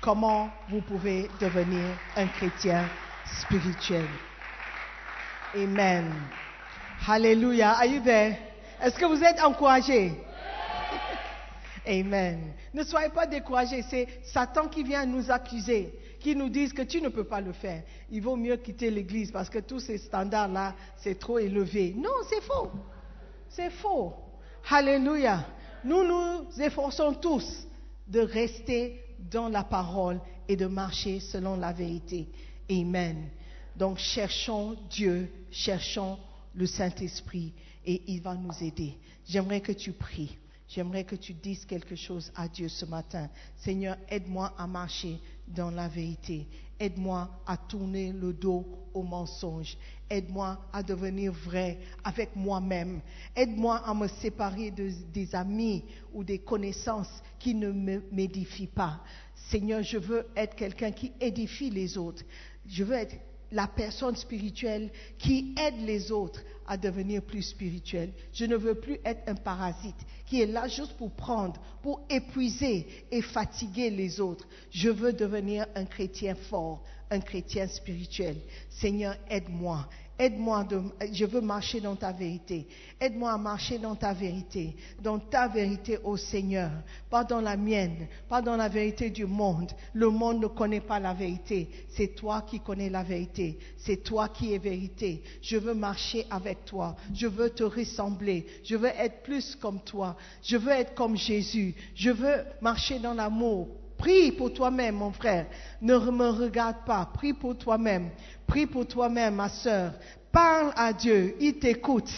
comment 0.00 0.50
vous 0.68 0.80
pouvez 0.80 1.28
devenir 1.40 1.84
un 2.16 2.26
chrétien 2.26 2.88
spirituel? 3.40 4.06
Amen. 5.54 6.12
Hallelujah. 7.06 7.72
Are 7.72 7.86
you 7.86 8.00
there? 8.02 8.36
Est-ce 8.80 8.98
que 8.98 9.04
vous 9.06 9.22
êtes 9.22 9.40
encouragés? 9.40 10.12
Amen. 11.86 12.52
Ne 12.74 12.84
soyez 12.84 13.08
pas 13.08 13.26
découragés. 13.26 13.82
C'est 13.88 14.06
Satan 14.24 14.68
qui 14.68 14.82
vient 14.82 15.06
nous 15.06 15.30
accuser, 15.30 15.94
qui 16.20 16.36
nous 16.36 16.48
dit 16.48 16.70
que 16.70 16.82
tu 16.82 17.00
ne 17.00 17.08
peux 17.08 17.24
pas 17.24 17.40
le 17.40 17.52
faire. 17.52 17.82
Il 18.10 18.22
vaut 18.22 18.36
mieux 18.36 18.56
quitter 18.56 18.90
l'église 18.90 19.30
parce 19.30 19.48
que 19.48 19.58
tous 19.58 19.80
ces 19.80 19.98
standards-là, 19.98 20.74
c'est 20.96 21.18
trop 21.18 21.38
élevé. 21.38 21.94
Non, 21.96 22.10
c'est 22.28 22.42
faux. 22.42 22.70
C'est 23.48 23.70
faux. 23.70 24.14
Hallelujah. 24.70 25.44
Nous 25.84 26.04
nous 26.04 26.60
efforçons 26.60 27.14
tous 27.14 27.66
de 28.06 28.20
rester 28.20 29.02
dans 29.18 29.48
la 29.48 29.64
parole 29.64 30.20
et 30.48 30.56
de 30.56 30.66
marcher 30.66 31.20
selon 31.20 31.56
la 31.56 31.72
vérité. 31.72 32.28
Amen. 32.70 33.28
Donc 33.76 33.98
cherchons 33.98 34.76
Dieu, 34.90 35.30
cherchons 35.50 36.18
le 36.54 36.66
Saint-Esprit 36.66 37.52
et 37.84 38.02
il 38.06 38.20
va 38.20 38.34
nous 38.34 38.52
aider. 38.62 38.96
J'aimerais 39.26 39.60
que 39.60 39.72
tu 39.72 39.92
pries. 39.92 40.36
J'aimerais 40.68 41.04
que 41.04 41.16
tu 41.16 41.32
dises 41.32 41.64
quelque 41.64 41.96
chose 41.96 42.30
à 42.34 42.46
Dieu 42.46 42.68
ce 42.68 42.84
matin. 42.84 43.30
Seigneur, 43.56 43.96
aide-moi 44.08 44.52
à 44.58 44.66
marcher 44.66 45.18
dans 45.46 45.70
la 45.70 45.88
vérité. 45.88 46.46
Aide-moi 46.80 47.28
à 47.46 47.56
tourner 47.56 48.12
le 48.12 48.32
dos 48.32 48.66
au 48.94 49.02
mensonge. 49.02 49.76
Aide-moi 50.08 50.58
à 50.72 50.82
devenir 50.82 51.32
vrai 51.32 51.78
avec 52.04 52.34
moi-même. 52.34 53.00
Aide-moi 53.34 53.76
à 53.84 53.94
me 53.94 54.08
séparer 54.08 54.70
des 54.70 55.34
amis 55.34 55.84
ou 56.12 56.24
des 56.24 56.38
connaissances 56.38 57.22
qui 57.38 57.54
ne 57.54 57.70
m'édifient 58.12 58.68
pas. 58.68 59.00
Seigneur, 59.50 59.82
je 59.82 59.98
veux 59.98 60.26
être 60.36 60.54
quelqu'un 60.54 60.92
qui 60.92 61.12
édifie 61.20 61.70
les 61.70 61.98
autres. 61.98 62.22
Je 62.66 62.84
veux 62.84 62.96
être 62.96 63.16
la 63.50 63.66
personne 63.66 64.16
spirituelle 64.16 64.90
qui 65.18 65.54
aide 65.58 65.80
les 65.86 66.12
autres 66.12 66.42
à 66.66 66.76
devenir 66.76 67.22
plus 67.22 67.42
spirituel. 67.42 68.12
Je 68.32 68.44
ne 68.44 68.56
veux 68.56 68.74
plus 68.74 68.98
être 69.04 69.22
un 69.26 69.34
parasite 69.34 69.96
qui 70.28 70.42
est 70.42 70.46
là 70.46 70.68
juste 70.68 70.92
pour 70.96 71.10
prendre, 71.10 71.60
pour 71.82 72.00
épuiser 72.10 72.86
et 73.10 73.22
fatiguer 73.22 73.90
les 73.90 74.20
autres. 74.20 74.46
Je 74.70 74.90
veux 74.90 75.12
devenir 75.12 75.66
un 75.74 75.84
chrétien 75.84 76.34
fort, 76.34 76.82
un 77.10 77.20
chrétien 77.20 77.66
spirituel. 77.66 78.36
Seigneur, 78.68 79.16
aide-moi. 79.30 79.88
Aide-moi, 80.18 80.64
de, 80.64 80.82
je 81.12 81.24
veux 81.24 81.40
marcher 81.40 81.80
dans 81.80 81.94
ta 81.94 82.10
vérité. 82.10 82.66
Aide-moi 83.00 83.30
à 83.30 83.38
marcher 83.38 83.78
dans 83.78 83.94
ta 83.94 84.12
vérité, 84.12 84.74
dans 85.00 85.20
ta 85.20 85.46
vérité, 85.46 85.98
ô 86.02 86.16
Seigneur, 86.16 86.72
pas 87.08 87.22
dans 87.22 87.40
la 87.40 87.56
mienne, 87.56 88.08
pas 88.28 88.42
dans 88.42 88.56
la 88.56 88.68
vérité 88.68 89.10
du 89.10 89.26
monde. 89.26 89.70
Le 89.92 90.10
monde 90.10 90.40
ne 90.40 90.48
connaît 90.48 90.80
pas 90.80 90.98
la 90.98 91.14
vérité. 91.14 91.68
C'est 91.90 92.16
toi 92.16 92.42
qui 92.42 92.58
connais 92.58 92.90
la 92.90 93.04
vérité. 93.04 93.60
C'est 93.76 94.02
toi 94.02 94.28
qui 94.28 94.52
es 94.52 94.58
vérité. 94.58 95.22
Je 95.40 95.56
veux 95.56 95.74
marcher 95.74 96.26
avec 96.30 96.64
toi. 96.64 96.96
Je 97.14 97.28
veux 97.28 97.50
te 97.50 97.62
ressembler. 97.62 98.44
Je 98.64 98.74
veux 98.74 98.88
être 98.88 99.22
plus 99.22 99.54
comme 99.54 99.78
toi. 99.80 100.16
Je 100.42 100.56
veux 100.56 100.72
être 100.72 100.94
comme 100.94 101.16
Jésus. 101.16 101.76
Je 101.94 102.10
veux 102.10 102.44
marcher 102.60 102.98
dans 102.98 103.14
l'amour. 103.14 103.68
Prie 103.98 104.32
pour 104.32 104.52
toi-même, 104.52 104.94
mon 104.94 105.10
frère. 105.10 105.46
Ne 105.82 105.98
me 105.98 106.28
regarde 106.28 106.84
pas. 106.86 107.10
Prie 107.12 107.32
pour 107.32 107.58
toi-même. 107.58 108.10
Prie 108.46 108.66
pour 108.66 108.86
toi-même, 108.86 109.34
ma 109.34 109.48
sœur. 109.48 109.92
Parle 110.30 110.72
à 110.76 110.92
Dieu. 110.92 111.34
Il 111.40 111.58
t'écoute. 111.58 112.10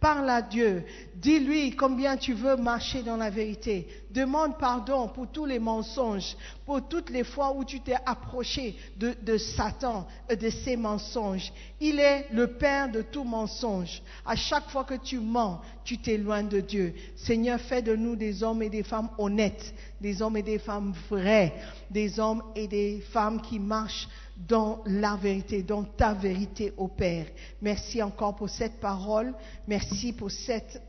Parle 0.00 0.28
à 0.28 0.42
Dieu. 0.42 0.84
Dis-lui 1.14 1.74
combien 1.76 2.16
tu 2.16 2.34
veux 2.34 2.56
marcher 2.56 3.02
dans 3.02 3.16
la 3.16 3.30
vérité. 3.30 3.88
Demande 4.10 4.58
pardon 4.58 5.08
pour 5.08 5.28
tous 5.28 5.46
les 5.46 5.58
mensonges, 5.58 6.36
pour 6.66 6.86
toutes 6.86 7.08
les 7.08 7.24
fois 7.24 7.56
où 7.56 7.64
tu 7.64 7.80
t'es 7.80 7.96
approché 8.04 8.76
de, 8.98 9.14
de 9.22 9.38
Satan, 9.38 10.06
et 10.28 10.36
de 10.36 10.50
ses 10.50 10.76
mensonges. 10.76 11.52
Il 11.80 11.98
est 12.00 12.26
le 12.30 12.48
Père 12.48 12.90
de 12.90 13.00
tout 13.02 13.24
mensonge. 13.24 14.02
À 14.26 14.36
chaque 14.36 14.68
fois 14.68 14.84
que 14.84 14.94
tu 14.94 15.18
mens, 15.18 15.62
tu 15.84 15.98
t'éloignes 15.98 16.48
de 16.48 16.60
Dieu. 16.60 16.94
Seigneur, 17.16 17.58
fais 17.60 17.80
de 17.80 17.96
nous 17.96 18.14
des 18.14 18.42
hommes 18.42 18.62
et 18.62 18.70
des 18.70 18.82
femmes 18.82 19.08
honnêtes, 19.16 19.74
des 20.00 20.20
hommes 20.20 20.36
et 20.36 20.42
des 20.42 20.58
femmes 20.58 20.92
vrais, 21.08 21.54
des 21.90 22.20
hommes 22.20 22.42
et 22.54 22.68
des 22.68 23.02
femmes 23.12 23.40
qui 23.40 23.58
marchent 23.58 24.08
dans 24.36 24.82
la 24.86 25.16
vérité, 25.16 25.62
dans 25.62 25.84
ta 25.84 26.12
vérité, 26.12 26.72
ô 26.76 26.88
Père. 26.88 27.26
Merci 27.62 28.02
encore 28.02 28.36
pour 28.36 28.50
cette 28.50 28.80
parole. 28.80 29.34
Merci 29.66 30.12
pour 30.12 30.30
cette 30.30 30.82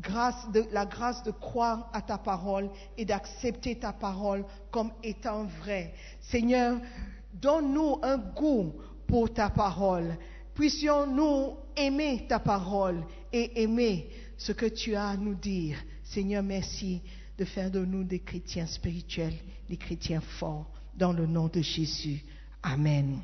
grâce 0.00 0.50
de, 0.52 0.64
la 0.72 0.86
grâce 0.86 1.22
de 1.22 1.30
croire 1.30 1.88
à 1.92 2.02
ta 2.02 2.18
parole 2.18 2.68
et 2.98 3.04
d'accepter 3.04 3.78
ta 3.78 3.92
parole 3.92 4.44
comme 4.70 4.90
étant 5.02 5.44
vraie. 5.44 5.94
Seigneur, 6.20 6.80
donne-nous 7.32 7.98
un 8.02 8.18
goût 8.18 8.72
pour 9.06 9.32
ta 9.32 9.50
parole. 9.50 10.16
Puissions-nous 10.54 11.56
aimer 11.76 12.26
ta 12.28 12.38
parole 12.38 13.04
et 13.32 13.62
aimer 13.62 14.08
ce 14.36 14.52
que 14.52 14.66
tu 14.66 14.94
as 14.94 15.08
à 15.08 15.16
nous 15.16 15.34
dire. 15.34 15.76
Seigneur, 16.02 16.42
merci 16.42 17.00
de 17.38 17.44
faire 17.44 17.70
de 17.70 17.84
nous 17.84 18.04
des 18.04 18.20
chrétiens 18.20 18.66
spirituels, 18.66 19.34
des 19.68 19.76
chrétiens 19.76 20.20
forts, 20.20 20.70
dans 20.96 21.12
le 21.12 21.26
nom 21.26 21.48
de 21.48 21.60
Jésus. 21.60 22.24
Amen. 22.66 23.20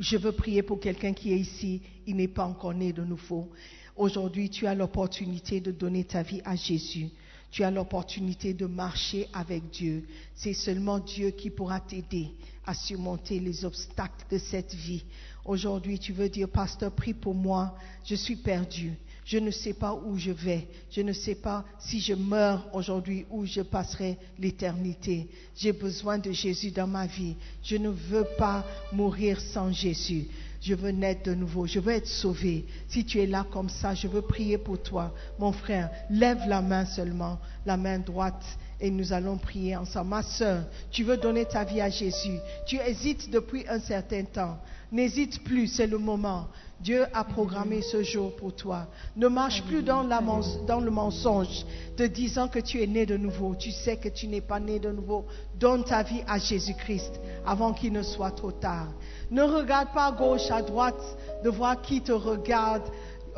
Je 0.00 0.16
veux 0.16 0.32
prier 0.32 0.62
pour 0.62 0.80
quelqu'un 0.80 1.12
qui 1.12 1.32
est 1.32 1.38
ici, 1.38 1.80
il 2.08 2.16
n'est 2.16 2.26
pas 2.26 2.44
encore 2.44 2.74
né 2.74 2.92
de 2.92 3.04
nouveau. 3.04 3.48
Aujourd'hui, 3.94 4.50
tu 4.50 4.66
as 4.66 4.74
l'opportunité 4.74 5.60
de 5.60 5.70
donner 5.70 6.02
ta 6.02 6.22
vie 6.22 6.42
à 6.44 6.56
Jésus. 6.56 7.08
Tu 7.52 7.62
as 7.62 7.70
l'opportunité 7.70 8.52
de 8.52 8.66
marcher 8.66 9.28
avec 9.32 9.70
Dieu. 9.70 10.08
C'est 10.34 10.54
seulement 10.54 10.98
Dieu 10.98 11.30
qui 11.30 11.50
pourra 11.50 11.78
t'aider 11.78 12.32
à 12.66 12.74
surmonter 12.74 13.38
les 13.38 13.64
obstacles 13.64 14.26
de 14.28 14.38
cette 14.38 14.74
vie. 14.74 15.04
Aujourd'hui, 15.44 16.00
tu 16.00 16.12
veux 16.12 16.28
dire, 16.28 16.48
pasteur, 16.48 16.90
prie 16.90 17.14
pour 17.14 17.34
moi, 17.34 17.76
je 18.04 18.16
suis 18.16 18.36
perdu. 18.36 18.94
Je 19.26 19.38
ne 19.38 19.50
sais 19.50 19.72
pas 19.72 19.92
où 19.92 20.16
je 20.16 20.30
vais. 20.30 20.68
Je 20.88 21.00
ne 21.00 21.12
sais 21.12 21.34
pas 21.34 21.64
si 21.80 21.98
je 21.98 22.14
meurs 22.14 22.64
aujourd'hui 22.72 23.26
ou 23.28 23.44
je 23.44 23.60
passerai 23.60 24.16
l'éternité. 24.38 25.28
J'ai 25.56 25.72
besoin 25.72 26.16
de 26.16 26.30
Jésus 26.30 26.70
dans 26.70 26.86
ma 26.86 27.06
vie. 27.06 27.34
Je 27.60 27.76
ne 27.76 27.88
veux 27.88 28.26
pas 28.38 28.64
mourir 28.92 29.40
sans 29.40 29.72
Jésus. 29.72 30.28
Je 30.62 30.74
veux 30.74 30.92
naître 30.92 31.24
de 31.24 31.34
nouveau. 31.34 31.66
Je 31.66 31.80
veux 31.80 31.92
être 31.92 32.06
sauvé. 32.06 32.66
Si 32.86 33.04
tu 33.04 33.18
es 33.18 33.26
là 33.26 33.44
comme 33.50 33.68
ça, 33.68 33.94
je 33.94 34.06
veux 34.06 34.22
prier 34.22 34.58
pour 34.58 34.80
toi. 34.80 35.12
Mon 35.40 35.50
frère, 35.50 35.90
lève 36.08 36.42
la 36.46 36.62
main 36.62 36.84
seulement, 36.84 37.40
la 37.66 37.76
main 37.76 37.98
droite 37.98 38.44
et 38.80 38.90
nous 38.90 39.12
allons 39.12 39.38
prier 39.38 39.74
ensemble. 39.74 40.10
Ma 40.10 40.22
soeur, 40.22 40.64
tu 40.92 41.02
veux 41.02 41.16
donner 41.16 41.46
ta 41.46 41.64
vie 41.64 41.80
à 41.80 41.90
Jésus. 41.90 42.38
Tu 42.66 42.78
hésites 42.78 43.28
depuis 43.30 43.64
un 43.68 43.80
certain 43.80 44.22
temps. 44.22 44.58
N'hésite 44.92 45.42
plus, 45.42 45.66
c'est 45.66 45.86
le 45.86 45.98
moment. 45.98 46.48
Dieu 46.80 47.06
a 47.14 47.24
programmé 47.24 47.80
ce 47.80 48.02
jour 48.02 48.36
pour 48.36 48.54
toi. 48.54 48.86
Ne 49.16 49.28
marche 49.28 49.62
plus 49.62 49.82
dans, 49.82 50.02
le 50.02 50.90
mensonge 50.90 51.64
te 51.96 52.02
disant 52.02 52.48
que 52.48 52.58
tu 52.58 52.82
es 52.82 52.86
né 52.86 53.06
de 53.06 53.16
nouveau. 53.16 53.54
Tu 53.54 53.70
sais 53.70 53.96
que 53.96 54.08
tu 54.08 54.28
n'es 54.28 54.42
pas 54.42 54.60
né 54.60 54.78
de 54.78 54.90
nouveau. 54.90 55.24
Donne 55.58 55.84
ta 55.84 56.02
vie 56.02 56.22
à 56.28 56.38
Jésus-Christ 56.38 57.18
avant 57.46 57.72
qu'il 57.72 57.92
ne 57.92 58.02
soit 58.02 58.30
trop 58.32 58.52
tard. 58.52 58.88
Ne 59.30 59.42
regarde 59.42 59.88
pas 59.94 60.06
à 60.06 60.12
gauche, 60.12 60.50
à 60.50 60.60
droite, 60.60 61.00
de 61.42 61.48
voir 61.48 61.80
qui 61.80 62.02
te 62.02 62.12
regarde. 62.12 62.84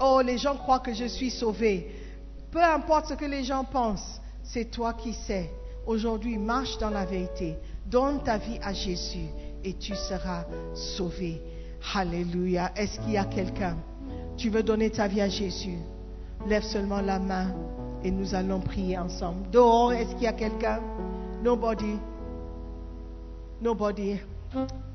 Oh, 0.02 0.20
les 0.24 0.38
gens 0.38 0.56
croient 0.56 0.80
que 0.80 0.92
je 0.92 1.04
suis 1.04 1.30
sauvé. 1.30 1.94
Peu 2.50 2.62
importe 2.62 3.06
ce 3.06 3.14
que 3.14 3.24
les 3.24 3.44
gens 3.44 3.64
pensent, 3.64 4.20
c'est 4.42 4.70
toi 4.70 4.94
qui 4.94 5.12
sais. 5.12 5.50
Aujourd'hui, 5.86 6.38
marche 6.38 6.76
dans 6.78 6.90
la 6.90 7.04
vérité. 7.04 7.56
Donne 7.86 8.22
ta 8.22 8.36
vie 8.36 8.58
à 8.62 8.72
Jésus 8.72 9.28
et 9.62 9.74
tu 9.74 9.94
seras 9.94 10.44
sauvé. 10.74 11.40
Alléluia. 11.94 12.72
Est-ce 12.76 13.00
qu'il 13.00 13.12
y 13.12 13.16
a 13.16 13.24
quelqu'un? 13.24 13.76
Tu 14.36 14.50
veux 14.50 14.62
donner 14.62 14.90
ta 14.90 15.08
vie 15.08 15.20
à 15.20 15.28
Jésus? 15.28 15.78
Lève 16.46 16.62
seulement 16.62 17.00
la 17.00 17.18
main 17.18 17.54
et 18.04 18.10
nous 18.10 18.34
allons 18.34 18.60
prier 18.60 18.98
ensemble. 18.98 19.50
Dehors, 19.50 19.92
est-ce 19.92 20.12
qu'il 20.14 20.22
y 20.22 20.26
a 20.26 20.32
quelqu'un? 20.32 20.80
Nobody. 21.42 21.98
Nobody. 23.60 24.18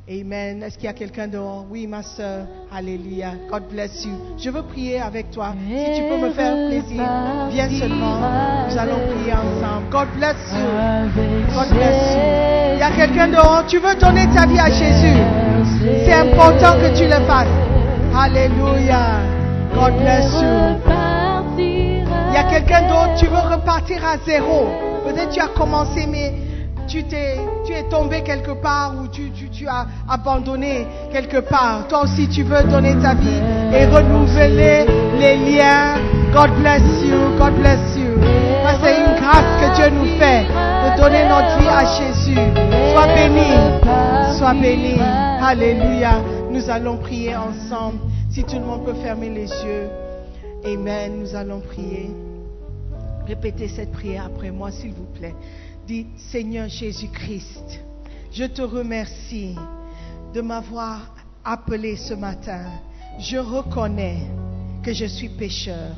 Amen. 0.10 0.62
Est-ce 0.62 0.76
qu'il 0.76 0.84
y 0.84 0.90
a 0.90 0.94
quelqu'un 0.94 1.30
dehors? 1.30 1.66
Oui, 1.72 1.88
ma 1.88 2.04
soeur. 2.04 2.46
Alléluia. 2.76 3.36
God 3.50 3.64
bless 3.72 4.04
you. 4.04 4.12
Je 4.38 4.50
veux 4.50 4.64
prier 4.64 5.00
avec 5.00 5.32
toi. 5.32 5.54
Si 5.66 6.02
tu 6.02 6.04
peux 6.10 6.18
me 6.18 6.32
faire 6.32 6.54
plaisir, 6.68 7.04
viens 7.50 7.70
seulement. 7.70 8.18
Nous 8.70 8.78
allons 8.78 9.00
prier 9.16 9.32
ensemble. 9.32 9.90
God 9.90 10.08
bless 10.18 10.36
you. 10.52 10.66
God 11.56 11.70
bless 11.70 12.16
you. 12.16 12.20
Il 12.74 12.80
y 12.80 12.82
a 12.82 12.92
quelqu'un 12.92 13.30
dehors? 13.30 13.64
Tu 13.66 13.78
veux 13.78 13.96
donner 13.96 14.28
ta 14.36 14.46
vie 14.46 14.60
à 14.60 14.70
Jésus? 14.70 15.22
C'est 16.04 16.14
important 16.14 16.74
que 16.82 16.98
tu 16.98 17.06
le 17.06 17.26
fasses. 17.26 17.48
Alléluia. 18.14 19.22
God 19.74 19.94
bless 20.02 20.34
you. 20.34 20.82
Il 21.58 22.34
y 22.34 22.38
a 22.38 22.44
quelqu'un 22.44 22.82
d'autre? 22.90 23.16
Tu 23.18 23.28
veux 23.28 23.56
repartir 23.56 24.06
à 24.06 24.18
zéro. 24.26 24.68
Peut-être 25.06 25.30
tu 25.30 25.40
as 25.40 25.48
commencé, 25.48 26.06
mais 26.08 26.34
tu, 26.88 27.04
t'es, 27.04 27.38
tu 27.66 27.74
es 27.74 27.84
tombé 27.84 28.22
quelque 28.22 28.52
part 28.52 28.94
ou 29.02 29.08
tu, 29.08 29.32
tu, 29.32 29.50
tu, 29.50 29.68
as 29.68 29.86
abandonné 30.10 30.88
quelque 31.12 31.38
part. 31.38 31.88
Toi 31.88 32.04
aussi, 32.04 32.28
tu 32.28 32.44
veux 32.44 32.64
donner 32.64 32.96
ta 32.98 33.14
vie 33.14 33.42
et 33.74 33.86
renouveler 33.86 34.86
les 35.20 35.38
liens. 35.38 35.96
God 36.34 36.52
bless 36.60 36.82
you, 37.04 37.38
God 37.38 37.54
bless 37.60 37.96
you. 37.96 38.18
c'est 38.82 38.98
une 38.98 39.16
grâce 39.20 39.62
que 39.62 39.76
Dieu 39.76 39.90
nous 39.90 40.18
fait 40.18 40.44
de 40.44 40.98
donner 41.02 41.28
notre 41.28 41.60
vie 41.60 41.68
à 41.68 41.86
Jésus. 41.86 42.40
Sois 42.92 43.08
béni, 43.14 44.38
sois 44.38 44.54
béni. 44.54 45.00
Alléluia. 45.42 46.22
Nous 46.50 46.70
allons 46.70 46.98
prier 46.98 47.36
ensemble. 47.36 48.00
Si 48.32 48.44
tout 48.44 48.56
le 48.56 48.66
monde 48.66 48.86
peut 48.86 48.96
fermer 48.96 49.30
les 49.30 49.48
yeux. 49.48 49.90
Amen. 50.66 51.20
Nous 51.20 51.36
allons 51.36 51.60
prier. 51.60 52.10
Répétez 53.28 53.68
cette 53.68 53.92
prière 53.92 54.26
après 54.26 54.52
moi, 54.52 54.72
s'il 54.72 54.92
vous 54.92 55.08
plaît. 55.18 55.36
Dis, 55.86 56.06
Seigneur 56.16 56.70
Jésus-Christ, 56.70 57.82
je 58.32 58.46
te 58.46 58.62
remercie 58.62 59.56
de 60.34 60.40
m'avoir 60.40 61.14
appelé 61.44 61.98
ce 61.98 62.14
matin. 62.14 62.66
Je 63.20 63.36
reconnais 63.38 64.20
que 64.82 64.94
je 64.94 65.06
suis 65.06 65.28
pécheur. 65.28 65.92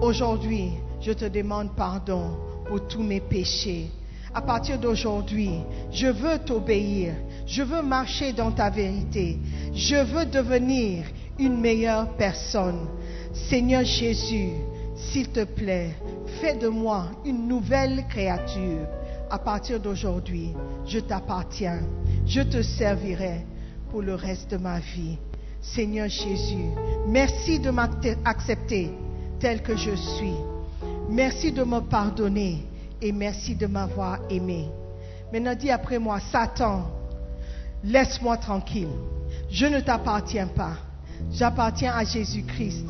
Aujourd'hui, 0.00 0.70
je 1.02 1.12
te 1.12 1.26
demande 1.26 1.76
pardon 1.76 2.38
pour 2.66 2.88
tous 2.88 3.02
mes 3.02 3.20
péchés. 3.20 3.90
À 4.32 4.40
partir 4.40 4.78
d'aujourd'hui, 4.78 5.50
je 5.92 6.06
veux 6.06 6.38
t'obéir. 6.38 7.12
Je 7.46 7.62
veux 7.62 7.82
marcher 7.82 8.32
dans 8.32 8.52
ta 8.52 8.70
vérité. 8.70 9.38
Je 9.74 9.96
veux 9.96 10.24
devenir 10.24 11.04
une 11.38 11.60
meilleure 11.60 12.08
personne. 12.16 12.88
Seigneur 13.34 13.84
Jésus, 13.84 14.50
s'il 14.96 15.28
te 15.28 15.44
plaît, 15.44 15.94
fais 16.40 16.54
de 16.54 16.68
moi 16.68 17.06
une 17.24 17.48
nouvelle 17.48 18.04
créature. 18.08 18.86
À 19.30 19.38
partir 19.38 19.80
d'aujourd'hui, 19.80 20.54
je 20.86 21.00
t'appartiens. 21.00 21.80
Je 22.26 22.40
te 22.42 22.62
servirai 22.62 23.44
pour 23.90 24.02
le 24.02 24.14
reste 24.14 24.50
de 24.50 24.56
ma 24.56 24.78
vie. 24.78 25.18
Seigneur 25.60 26.08
Jésus, 26.08 26.70
merci 27.06 27.58
de 27.58 27.70
m'accepter 27.70 28.90
tel 29.40 29.62
que 29.62 29.76
je 29.76 29.94
suis. 29.94 30.34
Merci 31.10 31.52
de 31.52 31.64
me 31.64 31.80
pardonner 31.80 32.64
et 33.02 33.12
merci 33.12 33.54
de 33.54 33.66
m'avoir 33.66 34.18
aimé. 34.30 34.68
Maintenant 35.32 35.54
dis 35.54 35.70
après 35.70 35.98
moi, 35.98 36.20
Satan, 36.20 36.86
laisse-moi 37.84 38.36
tranquille. 38.38 38.88
Je 39.50 39.66
ne 39.66 39.80
t'appartiens 39.80 40.46
pas. 40.46 40.76
J'appartiens 41.32 41.92
à 41.92 42.04
Jésus-Christ. 42.04 42.86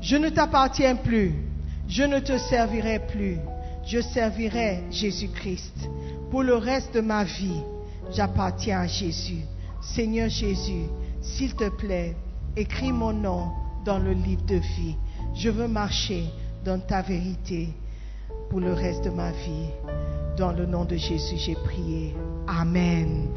Je 0.00 0.16
ne 0.16 0.28
t'appartiens 0.28 0.96
plus. 0.96 1.45
Je 1.88 2.02
ne 2.02 2.18
te 2.18 2.36
servirai 2.38 2.98
plus. 2.98 3.38
Je 3.84 4.00
servirai 4.00 4.82
Jésus-Christ. 4.90 5.88
Pour 6.30 6.42
le 6.42 6.56
reste 6.56 6.94
de 6.94 7.00
ma 7.00 7.24
vie, 7.24 7.62
j'appartiens 8.10 8.80
à 8.80 8.86
Jésus. 8.86 9.44
Seigneur 9.80 10.28
Jésus, 10.28 10.86
s'il 11.20 11.54
te 11.54 11.68
plaît, 11.68 12.16
écris 12.56 12.92
mon 12.92 13.12
nom 13.12 13.50
dans 13.84 13.98
le 13.98 14.12
livre 14.12 14.44
de 14.46 14.56
vie. 14.56 14.96
Je 15.34 15.50
veux 15.50 15.68
marcher 15.68 16.24
dans 16.64 16.80
ta 16.80 17.02
vérité 17.02 17.68
pour 18.50 18.60
le 18.60 18.72
reste 18.72 19.04
de 19.04 19.10
ma 19.10 19.30
vie. 19.30 19.70
Dans 20.36 20.52
le 20.52 20.66
nom 20.66 20.84
de 20.84 20.96
Jésus, 20.96 21.36
j'ai 21.38 21.54
prié. 21.54 22.14
Amen. 22.48 23.28